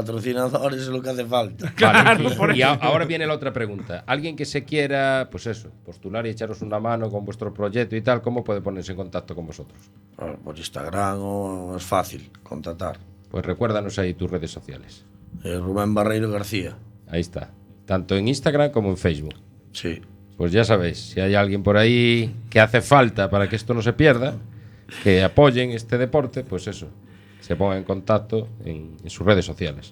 Patrocinadores? 0.00 0.52
Patrocinadores 0.52 0.82
es 0.82 0.88
lo 0.88 1.02
que 1.02 1.10
hace 1.10 1.24
falta. 1.24 1.72
Vale, 1.80 2.56
y 2.56 2.62
ahora 2.62 3.04
viene 3.04 3.26
la 3.26 3.34
otra 3.34 3.52
pregunta. 3.52 4.04
Alguien 4.06 4.36
que 4.36 4.44
se 4.44 4.64
quiera, 4.64 5.28
pues 5.30 5.46
eso, 5.46 5.70
postular 5.84 6.26
y 6.26 6.30
echaros 6.30 6.62
una 6.62 6.78
mano 6.78 7.10
con 7.10 7.24
vuestro 7.24 7.52
proyecto 7.52 7.96
y 7.96 8.02
tal, 8.02 8.22
¿cómo 8.22 8.44
puede 8.44 8.60
ponerse 8.60 8.92
en 8.92 8.96
contacto 8.96 9.34
con 9.34 9.46
vosotros? 9.46 9.78
Por 10.16 10.38
por 10.38 10.58
Instagram 10.58 11.18
o 11.20 11.76
es 11.76 11.84
fácil 11.84 12.30
contactar. 12.42 12.98
Pues 13.30 13.44
recuérdanos 13.44 13.98
ahí 13.98 14.14
tus 14.14 14.30
redes 14.30 14.50
sociales. 14.50 15.04
Eh, 15.44 15.58
Rubén 15.58 15.94
Barreiro 15.94 16.30
García. 16.30 16.76
Ahí 17.08 17.20
está. 17.20 17.50
Tanto 17.86 18.16
en 18.16 18.28
Instagram 18.28 18.70
como 18.70 18.90
en 18.90 18.96
Facebook. 18.96 19.34
Sí. 19.72 20.00
Pues 20.36 20.52
ya 20.52 20.64
sabéis, 20.64 20.98
si 20.98 21.20
hay 21.20 21.34
alguien 21.34 21.62
por 21.62 21.76
ahí 21.76 22.34
que 22.48 22.60
hace 22.60 22.80
falta 22.80 23.28
para 23.28 23.48
que 23.48 23.56
esto 23.56 23.74
no 23.74 23.82
se 23.82 23.92
pierda, 23.92 24.36
que 25.02 25.22
apoyen 25.22 25.72
este 25.72 25.98
deporte, 25.98 26.44
pues 26.44 26.68
eso, 26.68 26.88
se 27.48 27.56
pongan 27.56 27.78
en 27.78 27.84
contacto 27.84 28.46
en, 28.62 28.98
en 29.02 29.10
sus 29.10 29.26
redes 29.26 29.46
sociales. 29.46 29.88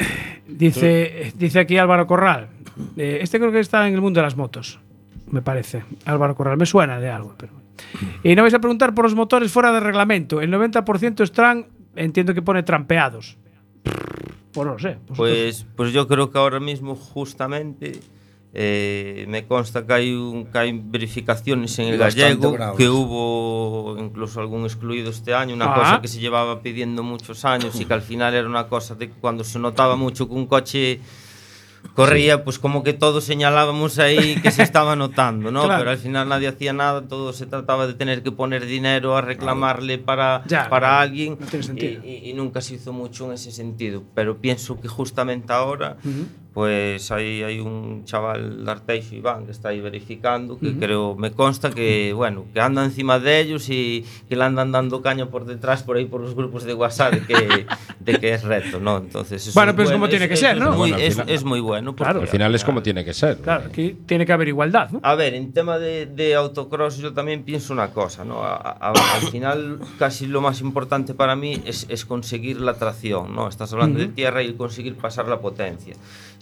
Dice, 0.46 1.32
dice 1.36 1.60
aquí 1.60 1.78
Álvaro 1.78 2.06
Corral. 2.06 2.48
eh, 2.98 3.20
este 3.22 3.38
creo 3.38 3.50
que 3.50 3.60
está 3.60 3.88
en 3.88 3.94
el 3.94 4.02
mundo 4.02 4.20
de 4.20 4.24
las 4.24 4.36
motos, 4.36 4.78
me 5.30 5.40
parece. 5.40 5.82
Álvaro 6.04 6.36
Corral, 6.36 6.58
me 6.58 6.66
suena 6.66 7.00
de 7.00 7.08
algo. 7.08 7.34
Pero... 7.38 7.54
Y 8.22 8.34
no 8.34 8.42
vais 8.42 8.52
a 8.52 8.58
preguntar 8.58 8.94
por 8.94 9.06
los 9.06 9.14
motores 9.14 9.50
fuera 9.50 9.72
de 9.72 9.80
reglamento. 9.80 10.42
El 10.42 10.52
90% 10.52 11.22
están, 11.22 11.66
entiendo 11.94 12.34
que 12.34 12.42
pone 12.42 12.62
trampeados. 12.62 13.38
Pues 14.52 14.66
no 14.66 14.74
lo 14.74 14.78
sé. 14.78 14.98
Pues, 15.16 15.66
pues 15.76 15.94
yo 15.94 16.06
creo 16.06 16.30
que 16.30 16.38
ahora 16.38 16.60
mismo 16.60 16.94
justamente 16.94 18.00
Eh, 18.58 19.26
me 19.28 19.44
consta 19.44 19.84
que 19.84 19.92
hai 19.92 20.16
un 20.16 20.48
que 20.48 20.56
hai 20.56 20.72
verificaciones 20.72 21.76
en 21.76 21.92
el 21.92 22.00
gallego 22.00 22.56
bravos. 22.56 22.80
que 22.80 22.88
hubo 22.88 24.00
incluso 24.00 24.40
algún 24.40 24.64
excluido 24.64 25.10
este 25.10 25.34
año, 25.34 25.52
una 25.52 25.68
ah. 25.72 25.74
cosa 25.76 26.00
que 26.00 26.08
se 26.08 26.20
llevaba 26.20 26.62
pidiendo 26.62 27.02
muchos 27.02 27.44
años 27.44 27.78
y 27.78 27.84
que 27.84 27.92
al 27.92 28.00
final 28.00 28.32
era 28.32 28.48
una 28.48 28.66
cosa 28.66 28.94
de 28.94 29.12
que 29.12 29.14
cuando 29.20 29.44
se 29.44 29.58
notaba 29.58 29.96
mucho 29.96 30.26
que 30.26 30.32
un 30.32 30.46
coche 30.46 31.00
corría, 31.92 32.44
pues 32.44 32.58
como 32.58 32.82
que 32.82 32.94
todos 32.94 33.24
señalábamos 33.24 33.98
ahí 33.98 34.40
que 34.40 34.50
se 34.50 34.62
estaba 34.62 34.96
notando, 34.96 35.50
¿no? 35.50 35.64
Claro. 35.66 35.80
Pero 35.80 35.90
al 35.90 35.98
final 35.98 36.26
nadie 36.26 36.48
hacía 36.48 36.72
nada, 36.72 37.02
todo 37.02 37.34
se 37.34 37.44
trataba 37.44 37.86
de 37.86 37.92
tener 37.92 38.22
que 38.22 38.32
poner 38.32 38.64
dinero 38.64 39.18
a 39.18 39.20
reclamarle 39.20 39.98
para, 39.98 40.44
ya, 40.46 40.70
para 40.70 40.98
alguien 40.98 41.36
no 41.38 41.46
tiene 41.46 42.00
y, 42.02 42.08
y, 42.08 42.30
y, 42.30 42.32
nunca 42.32 42.62
se 42.62 42.76
hizo 42.76 42.94
mucho 42.94 43.26
en 43.26 43.32
ese 43.32 43.52
sentido. 43.52 44.02
Pero 44.14 44.38
pienso 44.38 44.80
que 44.80 44.88
justamente 44.88 45.52
ahora 45.52 45.98
uh 46.02 46.08
-huh. 46.08 46.45
Pues 46.56 47.10
hay, 47.12 47.42
hay 47.42 47.60
un 47.60 48.06
chaval 48.06 48.64
de 48.64 48.70
Arteixo, 48.70 49.14
Iván, 49.14 49.44
que 49.44 49.52
está 49.52 49.68
ahí 49.68 49.80
verificando, 49.82 50.58
que 50.58 50.72
creo, 50.78 51.14
me 51.14 51.30
consta 51.30 51.68
que, 51.70 52.14
bueno, 52.14 52.46
que 52.54 52.62
anda 52.62 52.82
encima 52.82 53.18
de 53.18 53.40
ellos 53.40 53.68
y 53.68 54.06
que 54.26 54.36
le 54.36 54.42
andan 54.44 54.72
dando 54.72 55.02
caña 55.02 55.26
por 55.28 55.44
detrás, 55.44 55.82
por 55.82 55.98
ahí 55.98 56.06
por 56.06 56.22
los 56.22 56.34
grupos 56.34 56.64
de 56.64 56.72
WhatsApp, 56.72 57.12
de 57.12 57.20
que, 57.26 57.66
de 58.00 58.18
que 58.18 58.32
es 58.32 58.42
reto, 58.42 58.80
¿no? 58.80 58.96
Entonces, 58.96 59.52
Bueno, 59.52 59.72
pero 59.76 59.88
es 59.90 59.92
como 59.92 60.08
tiene 60.08 60.30
que 60.30 60.36
ser, 60.38 60.56
¿no? 60.56 60.70
muy- 60.72 60.92
Bueno, 60.92 60.96
al 60.96 61.28
es, 61.28 61.44
muy 61.44 61.60
bueno. 61.60 61.90
porque 61.94 62.04
Claro. 62.04 62.20
Al 62.22 62.28
final 62.28 62.54
es 62.54 62.64
como 62.64 62.82
tiene 62.82 63.04
que 63.04 63.12
ser. 63.12 63.36
Claro, 63.36 63.64
aquí 63.66 63.94
tiene 64.06 64.24
que 64.24 64.32
haber 64.32 64.48
igualdad, 64.48 64.88
¿no? 64.92 65.00
a 65.02 65.14
ver, 65.14 65.34
en 65.34 65.52
tema 65.52 65.78
de, 65.78 66.06
de 66.06 66.36
autocross 66.36 66.96
yo 66.96 67.12
también 67.12 67.42
pienso 67.42 67.74
una 67.74 67.88
cosa, 67.90 68.24
¿no? 68.24 68.42
A- 68.42 68.56
a- 68.56 68.92
al 68.92 69.30
final 69.30 69.78
casi 69.98 70.26
lo 70.26 70.40
más 70.40 70.62
importante 70.62 71.12
para 71.12 71.36
mí 71.36 71.60
es, 71.66 71.84
es 71.90 72.06
conseguir 72.06 72.62
la 72.62 72.78
tracción, 72.78 73.34
¿no? 73.34 73.46
Estás 73.46 73.74
hablando 73.74 73.98
de 73.98 74.06
tierra 74.08 74.42
y 74.42 74.54
conseguir 74.54 74.94
pasar 74.96 75.28
la 75.28 75.38
potencia. 75.38 75.94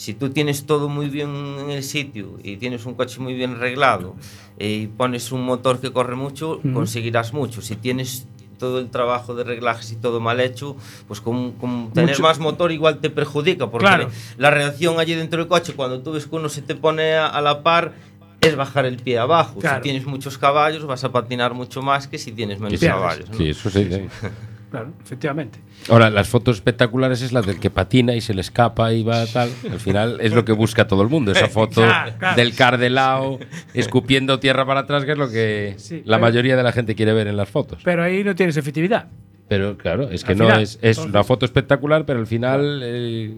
Si 0.04 0.12
tú 0.12 0.28
tienes 0.28 0.66
todo 0.66 0.90
muy 0.90 1.08
bien 1.08 1.30
en 1.60 1.70
el 1.70 1.82
sitio 1.82 2.38
y 2.42 2.58
tienes 2.58 2.84
un 2.84 2.92
coche 2.92 3.20
muy 3.20 3.32
bien 3.32 3.52
arreglado 3.54 4.14
y 4.58 4.88
pones 4.88 5.32
un 5.32 5.42
motor 5.46 5.80
que 5.80 5.92
corre 5.92 6.14
mucho, 6.14 6.60
conseguirás 6.74 7.32
mucho. 7.32 7.62
Si 7.62 7.74
tienes 7.74 8.26
todo 8.58 8.80
el 8.80 8.90
trabajo 8.90 9.34
de 9.34 9.44
reglajes 9.44 9.92
y 9.92 9.96
todo 9.96 10.20
mal 10.20 10.40
hecho, 10.40 10.76
pues 11.08 11.22
con, 11.22 11.52
con 11.52 11.90
tener 11.94 12.10
Mucho- 12.10 12.22
más 12.22 12.38
motor 12.38 12.70
igual 12.70 12.98
te 13.00 13.08
perjudica, 13.08 13.70
porque 13.70 13.86
Claro. 13.86 14.10
la 14.36 14.50
reacción 14.50 15.00
allí 15.00 15.14
dentro 15.14 15.38
del 15.38 15.48
coche, 15.48 15.72
cuando 15.72 16.00
tú 16.02 16.12
ves 16.12 16.26
que 16.26 16.36
uno 16.36 16.50
se 16.50 16.60
te 16.60 16.74
pone 16.74 17.14
a, 17.14 17.26
a 17.26 17.40
la 17.40 17.62
par, 17.62 17.94
es 18.42 18.54
bajar 18.56 18.84
el 18.84 18.98
pie 18.98 19.18
abajo. 19.18 19.58
Claro. 19.58 19.76
Si 19.76 19.82
tienes 19.84 20.04
muchos 20.04 20.36
caballos, 20.36 20.84
vas 20.84 21.02
a 21.04 21.12
patinar 21.12 21.54
mucho 21.54 21.80
más 21.80 22.08
que 22.08 22.18
si 22.18 22.30
tienes 22.30 22.60
menos 22.60 22.78
Sí, 22.78 22.86
caballos. 22.86 23.30
¿no? 23.30 23.38
Sí, 23.38 23.48
eso 23.48 23.70
sí. 23.70 23.88
sí. 23.90 24.02
Claro, 24.74 24.92
efectivamente. 25.04 25.60
Ahora, 25.88 26.10
las 26.10 26.28
fotos 26.28 26.56
espectaculares 26.56 27.22
es 27.22 27.32
la 27.32 27.42
del 27.42 27.60
que 27.60 27.70
patina 27.70 28.14
y 28.16 28.20
se 28.20 28.34
le 28.34 28.40
escapa 28.40 28.92
y 28.92 29.04
va 29.04 29.24
tal. 29.26 29.48
Al 29.70 29.78
final 29.78 30.18
es 30.20 30.32
lo 30.32 30.44
que 30.44 30.50
busca 30.50 30.88
todo 30.88 31.02
el 31.02 31.08
mundo. 31.08 31.30
Esa 31.30 31.46
foto 31.60 31.82
Claro, 31.82 32.12
claro. 32.18 32.36
del 32.36 32.56
car 32.56 32.78
de 32.78 32.90
lado, 32.90 33.38
escupiendo 33.72 34.40
tierra 34.40 34.66
para 34.66 34.80
atrás, 34.80 35.04
que 35.04 35.12
es 35.12 35.18
lo 35.18 35.28
que 35.30 35.74
Sí, 35.76 36.02
la 36.04 36.16
pero- 36.16 36.20
mayoría 36.22 36.56
de 36.56 36.62
la 36.64 36.72
gente 36.72 36.96
quiere 36.96 37.12
ver 37.12 37.28
en 37.28 37.36
las 37.36 37.48
fotos. 37.48 37.82
Pero 37.84 38.02
ahí 38.02 38.24
no 38.24 38.34
tienes 38.34 38.56
efectividad. 38.56 39.06
Pero 39.46 39.76
claro, 39.76 40.10
es 40.10 40.24
que 40.24 40.32
Al 40.32 40.38
no 40.38 40.44
final, 40.46 40.62
es, 40.62 40.70
es 40.82 40.96
entonces- 40.96 41.04
una 41.10 41.22
foto 41.22 41.44
espectacular, 41.44 42.04
pero 42.06 42.18
al 42.18 42.26
final 42.26 42.80
eh, 42.82 43.34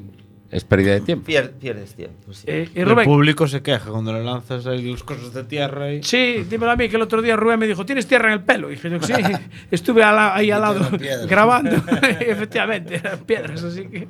es 0.51 0.65
pérdida 0.65 0.93
de 0.95 1.01
tiempo. 1.01 1.27
Pier- 1.27 1.51
pierdes 1.53 1.95
tiempo. 1.95 2.33
sí. 2.33 2.45
Eh, 2.47 2.69
y 2.75 2.81
El 2.81 2.89
Rubén, 2.89 3.05
público 3.05 3.47
se 3.49 3.63
queja 3.63 3.91
cuando 3.91 4.13
le 4.13 4.23
lanzas 4.25 4.65
los 4.65 5.03
cosas 5.03 5.33
de 5.35 5.45
tierra 5.45 5.93
y... 5.93 6.03
Sí, 6.03 6.45
dímelo 6.49 6.73
a 6.73 6.77
mí, 6.77 6.89
que 6.89 6.97
el 6.97 7.03
otro 7.03 7.21
día 7.23 7.37
Rubén 7.37 7.59
me 7.59 7.67
dijo, 7.67 7.85
¿tienes 7.85 8.07
tierra 8.07 8.29
en 8.29 8.35
el 8.35 8.45
pelo? 8.45 8.71
Y 8.71 8.75
dije 8.77 8.91
yo, 8.91 9.01
sí, 9.03 9.13
estuve 9.71 10.01
la- 10.03 10.35
ahí 10.35 10.51
al 10.51 10.61
lado 10.61 10.89
grabando. 11.29 11.77
Efectivamente, 12.21 12.97
eran 12.97 13.19
piedras, 13.21 13.63
así 13.65 13.87
que... 13.89 14.09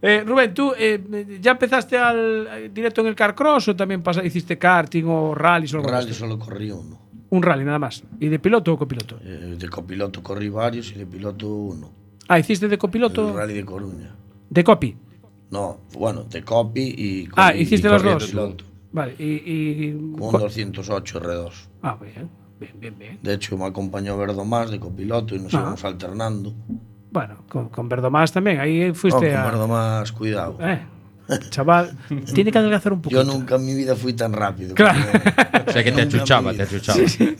Eh, 0.00 0.22
Rubén, 0.24 0.54
¿tú 0.54 0.72
eh, 0.78 1.38
ya 1.40 1.52
empezaste 1.52 1.98
al 1.98 2.46
eh, 2.52 2.70
directo 2.72 3.00
en 3.00 3.08
el 3.08 3.14
Carcross 3.16 3.68
o 3.68 3.74
también 3.76 4.00
pasa- 4.02 4.24
hiciste 4.24 4.56
karting 4.56 5.04
o 5.06 5.34
rallies 5.34 5.74
o 5.74 5.78
algo 5.78 5.90
Rally 5.90 6.12
solo 6.14 6.38
corrí 6.38 6.70
uno. 6.70 7.00
Un 7.30 7.42
rally 7.42 7.64
nada 7.64 7.78
más. 7.80 8.04
¿Y 8.20 8.28
de 8.28 8.38
piloto 8.38 8.72
o 8.72 8.78
copiloto? 8.78 9.18
Eh, 9.24 9.56
de 9.58 9.68
copiloto 9.68 10.22
corrí 10.22 10.48
varios 10.48 10.92
y 10.92 10.94
de 10.94 11.04
piloto 11.06 11.48
uno. 11.48 11.90
Ah, 12.28 12.38
¿hiciste 12.38 12.68
de 12.68 12.74
El 12.76 12.78
copiloto? 12.78 13.36
Rally 13.36 13.54
de 13.54 13.64
Coruña. 13.64 14.14
De 14.48 14.62
copy. 14.64 14.96
No, 15.50 15.78
bueno, 15.94 16.24
de 16.24 16.42
copy 16.42 16.80
y 16.96 17.28
Ah, 17.36 17.50
corrí- 17.52 17.60
hiciste 17.60 17.88
y 17.88 17.90
los 17.90 18.02
dos. 18.02 18.26
piloto. 18.26 18.64
Vale, 18.92 19.14
y... 19.18 19.24
y- 19.24 19.92
Con 20.12 20.22
un 20.26 20.30
co- 20.32 20.38
208 20.38 21.20
R2. 21.20 21.52
Ah, 21.82 21.96
bien, 22.00 22.28
bien, 22.60 22.72
bien, 22.80 22.98
bien. 22.98 23.18
De 23.22 23.34
hecho, 23.34 23.56
me 23.56 23.64
acompañó 23.66 24.16
Verdomás 24.16 24.70
de 24.70 24.78
copiloto 24.80 25.34
y 25.34 25.38
nos 25.40 25.54
Ah. 25.54 25.58
íbamos 25.60 25.84
alternando. 25.84 26.52
Bueno, 27.10 27.36
con, 27.48 27.68
con 27.70 27.88
Verdomás 27.88 28.32
también, 28.32 28.60
ahí 28.60 28.88
No, 28.88 28.94
fuiste 28.94 29.30
con 29.30 29.36
a... 29.40 29.44
Verdomás, 29.44 30.12
cuidado. 30.12 30.58
Eh, 30.60 30.80
Chaval, 31.50 31.96
tiene 32.34 32.50
que 32.50 32.58
adelgazar 32.58 32.92
un 32.92 33.02
poquito. 33.02 33.22
Yo 33.22 33.30
nunca 33.30 33.56
en 33.56 33.66
mi 33.66 33.74
vida 33.74 33.94
fui 33.94 34.14
tan 34.14 34.32
rápido. 34.32 34.74
Claro. 34.74 34.98
o 35.66 35.72
sea 35.72 35.84
que 35.84 35.92
te 35.92 36.02
achuchaba, 36.02 36.54
te 36.54 36.62
achuchaba. 36.62 36.98
Sí, 36.98 37.08
sí. 37.08 37.36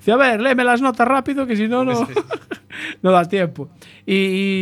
sí, 0.00 0.10
a 0.10 0.16
ver, 0.16 0.40
léeme 0.40 0.62
las 0.64 0.80
notas 0.80 1.08
rápido 1.08 1.46
que 1.46 1.56
si 1.56 1.66
no, 1.66 1.84
no, 1.84 2.08
no 3.02 3.10
da 3.10 3.24
tiempo. 3.24 3.70
¿Y, 4.06 4.14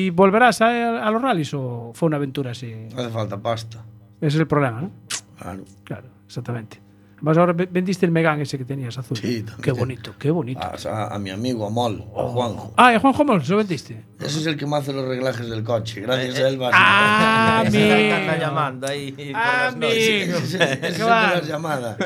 y 0.07 0.11
volverás 0.11 0.63
a, 0.63 1.07
a, 1.07 1.11
los 1.11 1.21
rallies 1.21 1.53
o 1.55 1.93
fue 1.95 2.07
una 2.07 2.17
aventura 2.17 2.53
así? 2.53 2.73
No 2.95 3.03
hace 3.03 3.11
falta 3.11 3.37
pasta. 3.37 3.85
Ese 4.21 4.37
es 4.37 4.41
el 4.41 4.47
problema, 4.47 4.81
¿no? 4.81 4.91
Claro. 5.39 5.65
Claro, 5.85 6.09
exactamente. 6.27 6.86
Además, 7.17 7.39
ahora 7.39 7.53
ve- 7.55 7.69
vendiste 7.71 8.05
el 8.05 8.13
Megan 8.13 8.41
ese 8.43 8.59
que 8.59 8.65
tenías 8.65 8.97
azul. 8.99 9.17
Sí, 9.17 9.43
qué 9.43 9.51
también. 9.53 9.77
bonito, 9.77 10.15
qué 10.19 10.31
bonito. 10.31 10.61
A, 10.61 10.75
a- 10.91 11.15
a 11.15 11.19
mi 11.19 11.31
amigo 11.31 11.67
Amol, 11.67 12.05
a 12.15 12.23
Juanjo. 12.25 12.75
Ah, 12.77 12.91
a 12.91 13.01
Juanjo 13.01 13.25
Mol, 13.25 13.43
¿se 13.43 13.53
lo 13.53 13.57
vendiste? 13.59 14.05
Ese 14.21 14.39
es 14.41 14.47
el 14.47 14.57
que 14.57 14.67
me 14.67 14.77
hace 14.77 14.93
los 14.93 15.07
reglajes 15.09 15.49
del 15.49 15.65
coche. 15.65 16.03
Gracias 16.03 16.39
a 16.39 16.49
él 16.49 16.59
vas 16.59 16.73
Ah, 16.75 17.65
Ese 17.67 17.79
es 17.89 17.93
el 17.95 17.99
que 18.09 18.13
anda 18.15 18.33
amigo. 18.35 18.47
llamando 18.47 18.87
ahí 18.87 19.33
Ah, 19.35 19.69
amigo. 19.69 19.87
Ese 19.91 20.23
es 20.25 20.55
el 20.55 20.81
de 20.93 20.99
las 21.09 21.47
llamadas. 21.49 21.97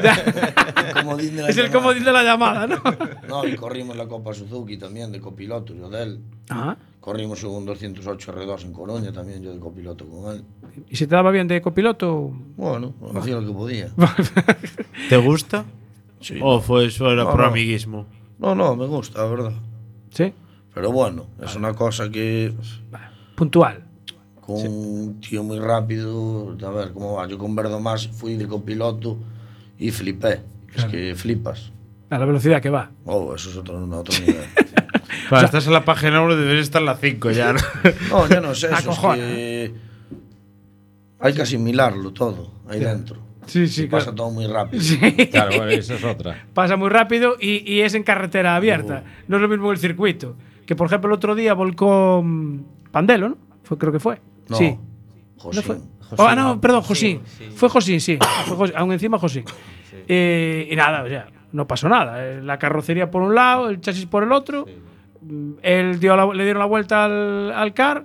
Comodín 0.94 1.36
de 1.36 1.42
la 1.42 1.48
Es 1.48 1.56
el 1.56 1.64
llamada. 1.64 1.80
comodín 1.80 2.04
de 2.04 2.12
la 2.12 2.22
llamada, 2.22 2.66
¿no? 2.66 2.82
No, 3.28 3.46
y 3.46 3.56
corrimos 3.56 3.96
la 3.96 4.06
Copa 4.06 4.32
Suzuki 4.32 4.76
también 4.76 5.10
de 5.12 5.20
copiloto, 5.20 5.74
yo 5.74 5.88
de 5.90 6.02
él. 6.04 6.20
Ajá. 6.50 6.76
Corrimos 7.00 7.42
un 7.44 7.64
208 7.64 8.32
R2 8.34 8.64
en 8.66 8.72
Coruña 8.74 9.10
también, 9.12 9.42
yo 9.42 9.52
de 9.54 9.58
copiloto 9.58 10.04
con 10.06 10.34
él. 10.34 10.44
¿Y 10.90 10.96
se 10.96 11.06
te 11.06 11.14
daba 11.14 11.30
bien 11.30 11.48
de 11.48 11.62
copiloto? 11.62 12.30
Bueno, 12.56 12.92
hacía 13.14 13.36
lo 13.36 13.46
que 13.46 13.52
podía. 13.52 13.90
¿Te 15.08 15.16
gusta? 15.16 15.64
Sí. 16.20 16.38
¿O 16.42 16.60
fue 16.60 16.90
solo 16.90 17.24
No, 17.24 17.30
por 17.30 17.40
no. 17.40 17.46
amiguismo? 17.46 18.06
No, 18.38 18.54
no, 18.54 18.76
me 18.76 18.86
gusta, 18.86 19.20
la 19.22 19.30
verdad. 19.30 19.52
Sí, 20.10 20.32
Pero 20.74 20.92
bueno, 20.92 21.26
es 21.42 21.54
una 21.56 21.72
cosa 21.74 22.10
que 22.10 22.52
puntual. 23.34 23.82
con 24.40 24.56
un 24.66 25.20
tío 25.20 25.42
muy 25.42 25.58
rápido, 25.58 26.54
a 26.62 26.70
ver 26.70 26.92
cómo 26.92 27.14
va. 27.14 27.26
Yo 27.26 27.38
con 27.38 27.54
Verdomás 27.56 28.08
fui 28.08 28.36
de 28.36 28.46
copiloto 28.46 29.16
y 29.78 29.90
flipé. 29.90 30.40
Es 30.74 30.84
que 30.84 31.14
flipas. 31.14 31.72
A 32.10 32.18
la 32.18 32.24
velocidad 32.26 32.60
que 32.60 32.70
va. 32.70 32.90
Oh, 33.06 33.34
eso 33.34 33.50
es 33.50 33.56
otro, 33.56 33.82
otro 33.98 34.18
nivel. 34.20 34.44
Estás 35.30 35.66
en 35.66 35.72
la 35.72 35.84
página 35.84 36.20
1 36.22 36.36
deberías 36.36 36.64
estar 36.64 36.80
en 36.82 36.86
la 36.86 36.96
5 36.96 37.30
ya. 37.30 37.52
¿no? 37.52 37.58
No, 38.10 38.28
ya 38.28 38.40
no 38.40 38.52
es 38.52 38.58
eso. 38.64 38.74
Es 38.74 38.80
Acojona. 38.86 39.16
que 39.16 39.74
hay 41.20 41.34
que 41.34 41.42
asimilarlo 41.42 42.12
todo 42.12 42.52
ahí 42.68 42.80
dentro. 42.80 43.16
Sí, 43.46 43.66
sí, 43.68 43.82
Y 43.84 43.86
pasa 43.86 44.04
claro. 44.06 44.16
todo 44.16 44.30
muy 44.30 44.46
rápido. 44.46 44.82
Sí. 44.82 44.98
Claro, 45.30 45.50
bueno, 45.56 45.70
esa 45.70 45.94
es 45.94 46.04
otra. 46.04 46.46
Pasa 46.54 46.76
muy 46.76 46.88
rápido 46.88 47.36
y, 47.40 47.70
y 47.72 47.80
es 47.80 47.94
en 47.94 48.02
carretera 48.04 48.54
abierta. 48.54 49.02
No 49.28 49.36
es 49.36 49.42
lo 49.42 49.48
mismo 49.48 49.72
el 49.72 49.78
circuito. 49.78 50.36
Que 50.66 50.76
por 50.76 50.86
ejemplo 50.86 51.08
el 51.08 51.14
otro 51.14 51.34
día 51.34 51.52
volcó 51.54 52.24
Pandelo, 52.92 53.30
¿no? 53.30 53.38
Fue, 53.64 53.76
creo 53.76 53.92
que 53.92 53.98
fue. 53.98 54.20
No, 54.48 54.56
Sí. 54.56 54.76
José. 55.36 55.56
¿No 55.56 55.62
fue? 55.62 55.76
Oh, 56.16 56.26
ah, 56.26 56.34
no, 56.36 56.60
perdón, 56.60 56.82
Josín. 56.82 57.22
Fue 57.54 57.68
Josín, 57.68 58.00
sí. 58.00 58.18
Fue 58.46 58.56
Josín, 58.56 58.76
aún 58.76 58.92
encima 58.92 59.18
Josín. 59.18 59.44
Eh, 60.08 60.68
y 60.70 60.76
nada, 60.76 61.02
o 61.04 61.08
sea, 61.08 61.26
no 61.52 61.66
pasó 61.66 61.88
nada. 61.88 62.24
Eh, 62.24 62.40
La 62.42 62.58
carrocería 62.58 63.10
por 63.10 63.22
un 63.22 63.34
lado, 63.34 63.68
el 63.70 63.80
chasis 63.80 64.06
por 64.06 64.22
el 64.24 64.32
otro. 64.32 64.66
Él 65.62 66.00
dio 66.00 66.16
la- 66.16 66.32
le 66.32 66.44
dieron 66.44 66.60
la 66.60 66.66
vuelta 66.66 67.04
al, 67.04 67.52
al 67.52 67.74
car, 67.74 68.04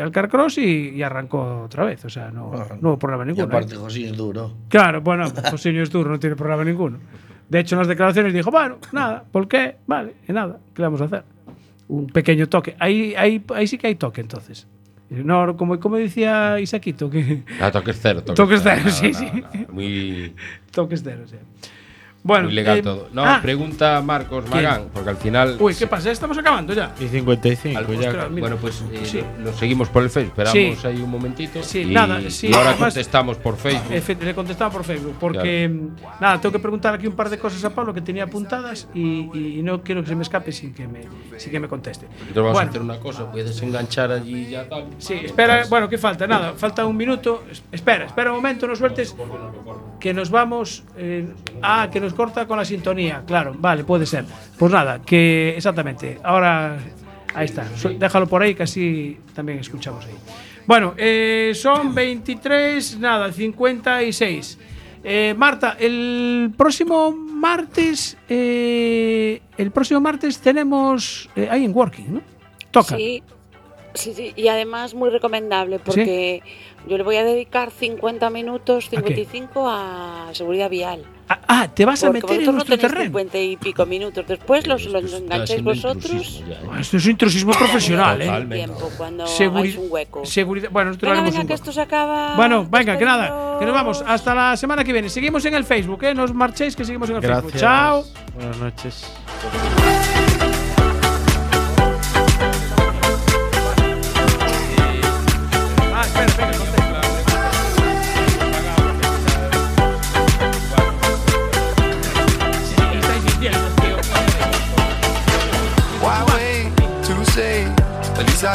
al 0.00 0.10
car 0.10 0.28
cross 0.28 0.58
y, 0.58 0.90
y 0.90 1.02
arrancó 1.02 1.62
otra 1.64 1.84
vez. 1.84 2.04
O 2.04 2.08
sea, 2.10 2.30
no, 2.30 2.50
no 2.80 2.88
hubo 2.90 2.98
problema 2.98 3.24
Y 3.24 3.28
ninguno. 3.28 3.46
aparte, 3.46 3.74
¿eh? 3.74 3.78
José 3.78 4.06
es 4.06 4.16
duro. 4.16 4.52
Claro, 4.68 5.00
bueno, 5.00 5.24
José 5.50 5.80
es 5.80 5.90
duro, 5.90 6.10
no 6.10 6.18
tiene 6.18 6.36
problema 6.36 6.64
ninguno. 6.64 6.98
De 7.48 7.60
hecho, 7.60 7.74
en 7.76 7.78
las 7.78 7.88
declaraciones 7.88 8.34
dijo, 8.34 8.50
bueno, 8.50 8.76
nada, 8.92 9.24
¿por 9.30 9.48
qué? 9.48 9.76
Vale, 9.86 10.14
y 10.28 10.32
nada, 10.32 10.58
¿qué 10.74 10.82
le 10.82 10.86
vamos 10.88 11.00
a 11.00 11.04
hacer? 11.04 11.24
Un 11.88 12.06
pequeño 12.08 12.46
toque. 12.48 12.76
Ahí, 12.78 13.14
ahí, 13.16 13.42
ahí 13.54 13.66
sí 13.66 13.78
que 13.78 13.86
hay 13.86 13.94
toque, 13.94 14.20
entonces. 14.20 14.66
No, 15.08 15.56
como, 15.56 15.80
como 15.80 15.96
decía 15.96 16.60
Isaquito, 16.60 17.08
que 17.08 17.42
Ah, 17.58 17.70
toques 17.70 17.98
cero. 18.02 18.20
Toques, 18.22 18.34
Toques 18.34 18.60
cero, 18.62 18.76
Nada, 18.84 18.90
sí, 18.90 19.10
nada, 19.12 19.18
sí. 19.32 19.40
nada. 19.40 19.66
Muy, 19.72 20.34
toques 20.70 21.00
cero, 21.02 21.22
sí. 21.24 21.36
Bueno, 22.28 22.44
muy 22.44 22.52
legal 22.54 22.78
eh, 22.78 22.82
todo. 22.82 23.08
No, 23.12 23.24
ah, 23.24 23.38
pregunta 23.40 24.02
Marcos 24.02 24.44
¿Quién? 24.50 24.62
Magán, 24.64 24.88
porque 24.92 25.08
al 25.08 25.16
final. 25.16 25.56
Uy, 25.58 25.74
¿qué 25.74 25.86
pasa? 25.86 26.10
Estamos 26.10 26.36
acabando 26.36 26.74
ya. 26.74 26.92
Y 27.00 27.08
55 27.08 27.78
Al- 27.78 27.86
ya. 27.98 28.08
Ostras. 28.10 28.30
Bueno, 28.30 28.56
pues 28.56 28.84
eh, 28.92 29.00
Sí. 29.04 29.22
lo, 29.38 29.50
lo 29.50 29.56
seguimos 29.56 29.88
por 29.88 30.02
el 30.02 30.10
Facebook. 30.10 30.38
Esperamos 30.38 30.80
Sí. 30.82 30.86
ahí 30.86 31.00
un 31.00 31.10
momentito. 31.10 31.62
Sí, 31.62 31.80
y, 31.80 31.86
nada, 31.86 32.20
sí, 32.28 32.48
y 32.48 32.52
ahora 32.54 32.70
además- 32.72 32.92
contestamos 32.92 33.38
por 33.38 33.56
Facebook. 33.56 33.90
Efe- 33.94 34.18
Le 34.20 34.34
contestaba 34.34 34.70
por 34.70 34.84
Facebook, 34.84 35.16
porque 35.18 35.68
mm, 35.70 36.20
nada, 36.20 36.38
tengo 36.38 36.52
que 36.52 36.58
preguntar 36.58 36.92
aquí 36.94 37.06
un 37.06 37.14
par 37.16 37.30
de 37.30 37.38
cosas 37.38 37.64
a 37.64 37.70
Pablo 37.70 37.94
que 37.94 38.02
tenía 38.02 38.24
apuntadas 38.24 38.88
y, 38.92 39.30
y 39.58 39.62
no 39.62 39.82
quiero 39.82 40.02
que 40.02 40.08
se 40.08 40.14
me 40.14 40.22
escape 40.22 40.52
sin 40.52 40.74
que 40.74 40.86
me, 40.86 41.00
sin 41.38 41.50
que 41.50 41.60
me 41.60 41.66
conteste. 41.68 42.04
Entonces 42.06 42.34
vamos 42.36 42.52
Bueno. 42.52 42.66
a 42.66 42.70
hacer 42.70 42.82
una 42.82 42.98
cosa, 43.00 43.32
puedes 43.32 43.62
enganchar 43.62 44.12
allí 44.12 44.50
ya 44.50 44.68
tal. 44.68 44.84
Sí, 44.98 45.14
espera, 45.14 45.64
bueno, 45.70 45.88
¿qué 45.88 45.96
falta? 45.96 46.26
Nada, 46.26 46.52
falta 46.54 46.84
un 46.84 46.94
minuto. 46.96 47.44
Es- 47.50 47.62
Espera, 47.72 48.04
espera 48.04 48.30
un 48.32 48.36
momento, 48.36 48.66
no 48.66 48.76
sueltes. 48.76 49.14
Que 50.00 50.14
nos 50.14 50.30
vamos. 50.30 50.84
eh, 50.96 51.26
ah, 51.62 51.88
que 51.92 52.00
nos 52.00 52.14
corta 52.14 52.46
con 52.46 52.56
la 52.58 52.64
sintonía. 52.64 53.22
Claro, 53.26 53.54
vale, 53.58 53.84
puede 53.84 54.06
ser. 54.06 54.24
Pues 54.58 54.72
nada, 54.72 55.00
que 55.02 55.54
exactamente. 55.56 56.18
Ahora, 56.22 56.78
ahí 57.34 57.46
está. 57.46 57.66
Déjalo 57.98 58.26
por 58.26 58.42
ahí, 58.42 58.54
que 58.54 58.62
así 58.62 59.18
también 59.34 59.58
escuchamos 59.58 60.04
ahí. 60.06 60.14
Bueno, 60.66 60.94
eh, 60.96 61.52
son 61.54 61.94
23, 61.94 62.98
nada, 62.98 63.32
56. 63.32 64.58
Eh, 65.02 65.34
Marta, 65.36 65.76
el 65.78 66.52
próximo 66.56 67.10
martes. 67.12 68.16
eh, 68.28 69.40
el 69.56 69.70
próximo 69.70 70.00
martes 70.00 70.38
tenemos. 70.40 71.28
eh, 71.36 71.48
ahí 71.50 71.64
en 71.64 71.74
Working, 71.74 72.14
¿no? 72.14 72.20
Toca. 72.70 72.96
Sí, 72.96 73.22
sí, 73.94 74.12
sí, 74.14 74.32
y 74.36 74.48
además 74.48 74.94
muy 74.94 75.10
recomendable 75.10 75.78
porque 75.78 76.42
yo 76.86 76.96
le 76.96 77.02
voy 77.02 77.16
a 77.16 77.24
dedicar 77.24 77.70
50 77.70 78.30
minutos, 78.30 78.88
55 78.88 79.68
a, 79.68 80.28
seguridad 80.32 80.70
vial. 80.70 81.04
Ah, 81.30 81.68
te 81.74 81.84
vas 81.84 82.02
a 82.04 82.06
Porque 82.06 82.22
meter 82.22 82.40
en 82.40 82.46
no 82.46 82.52
nuestro 82.52 82.76
tenéis 82.76 82.90
terreno. 82.92 83.04
50 83.18 83.38
y 83.38 83.56
pico 83.58 83.84
minutos. 83.84 84.24
Después 84.26 84.66
los, 84.66 84.86
los 84.86 85.12
engancháis 85.12 85.62
vosotros. 85.62 86.42
Esto 86.80 86.96
es 86.96 87.06
intrusismo 87.06 87.52
profesional, 87.52 88.22
¿eh? 88.22 88.46
Tiempo 88.50 88.90
cuando 88.96 89.26
Seguri- 89.26 89.76
un 89.76 89.86
hueco. 89.90 90.24
Seguridad. 90.24 90.70
Bueno, 90.70 90.88
nosotros 90.90 91.10
Venga, 91.12 91.24
venga, 91.24 91.40
un 91.42 91.46
que 91.46 91.52
esto 91.54 91.70
se 91.70 91.82
acaba. 91.82 92.34
Bueno, 92.36 92.66
venga, 92.70 92.96
que 92.96 93.04
nada, 93.04 93.58
que 93.58 93.66
nos 93.66 93.74
vamos. 93.74 94.02
Hasta 94.06 94.34
la 94.34 94.56
semana 94.56 94.84
que 94.84 94.92
viene. 94.92 95.10
Seguimos 95.10 95.44
en 95.44 95.54
el 95.54 95.64
Facebook, 95.64 96.02
¿eh? 96.04 96.14
No 96.14 96.24
os 96.24 96.32
marchéis, 96.32 96.74
que 96.74 96.84
seguimos 96.86 97.10
en 97.10 97.16
el 97.16 97.22
Gracias. 97.22 97.42
Facebook. 97.52 97.60
Chao. 97.60 98.04
Buenas 98.34 98.56
noches. 98.56 100.07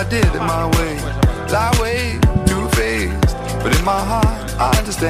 I 0.04 0.06
did 0.10 0.26
it 0.26 0.40
my 0.40 0.66
way. 0.78 0.98
Lie 1.50 1.72
way 1.80 2.20
too 2.46 2.68
phased, 2.76 3.38
but 3.64 3.78
in 3.78 3.86
my 3.86 4.00
heart 4.00 4.54
I 4.60 4.78
understand. 4.78 5.04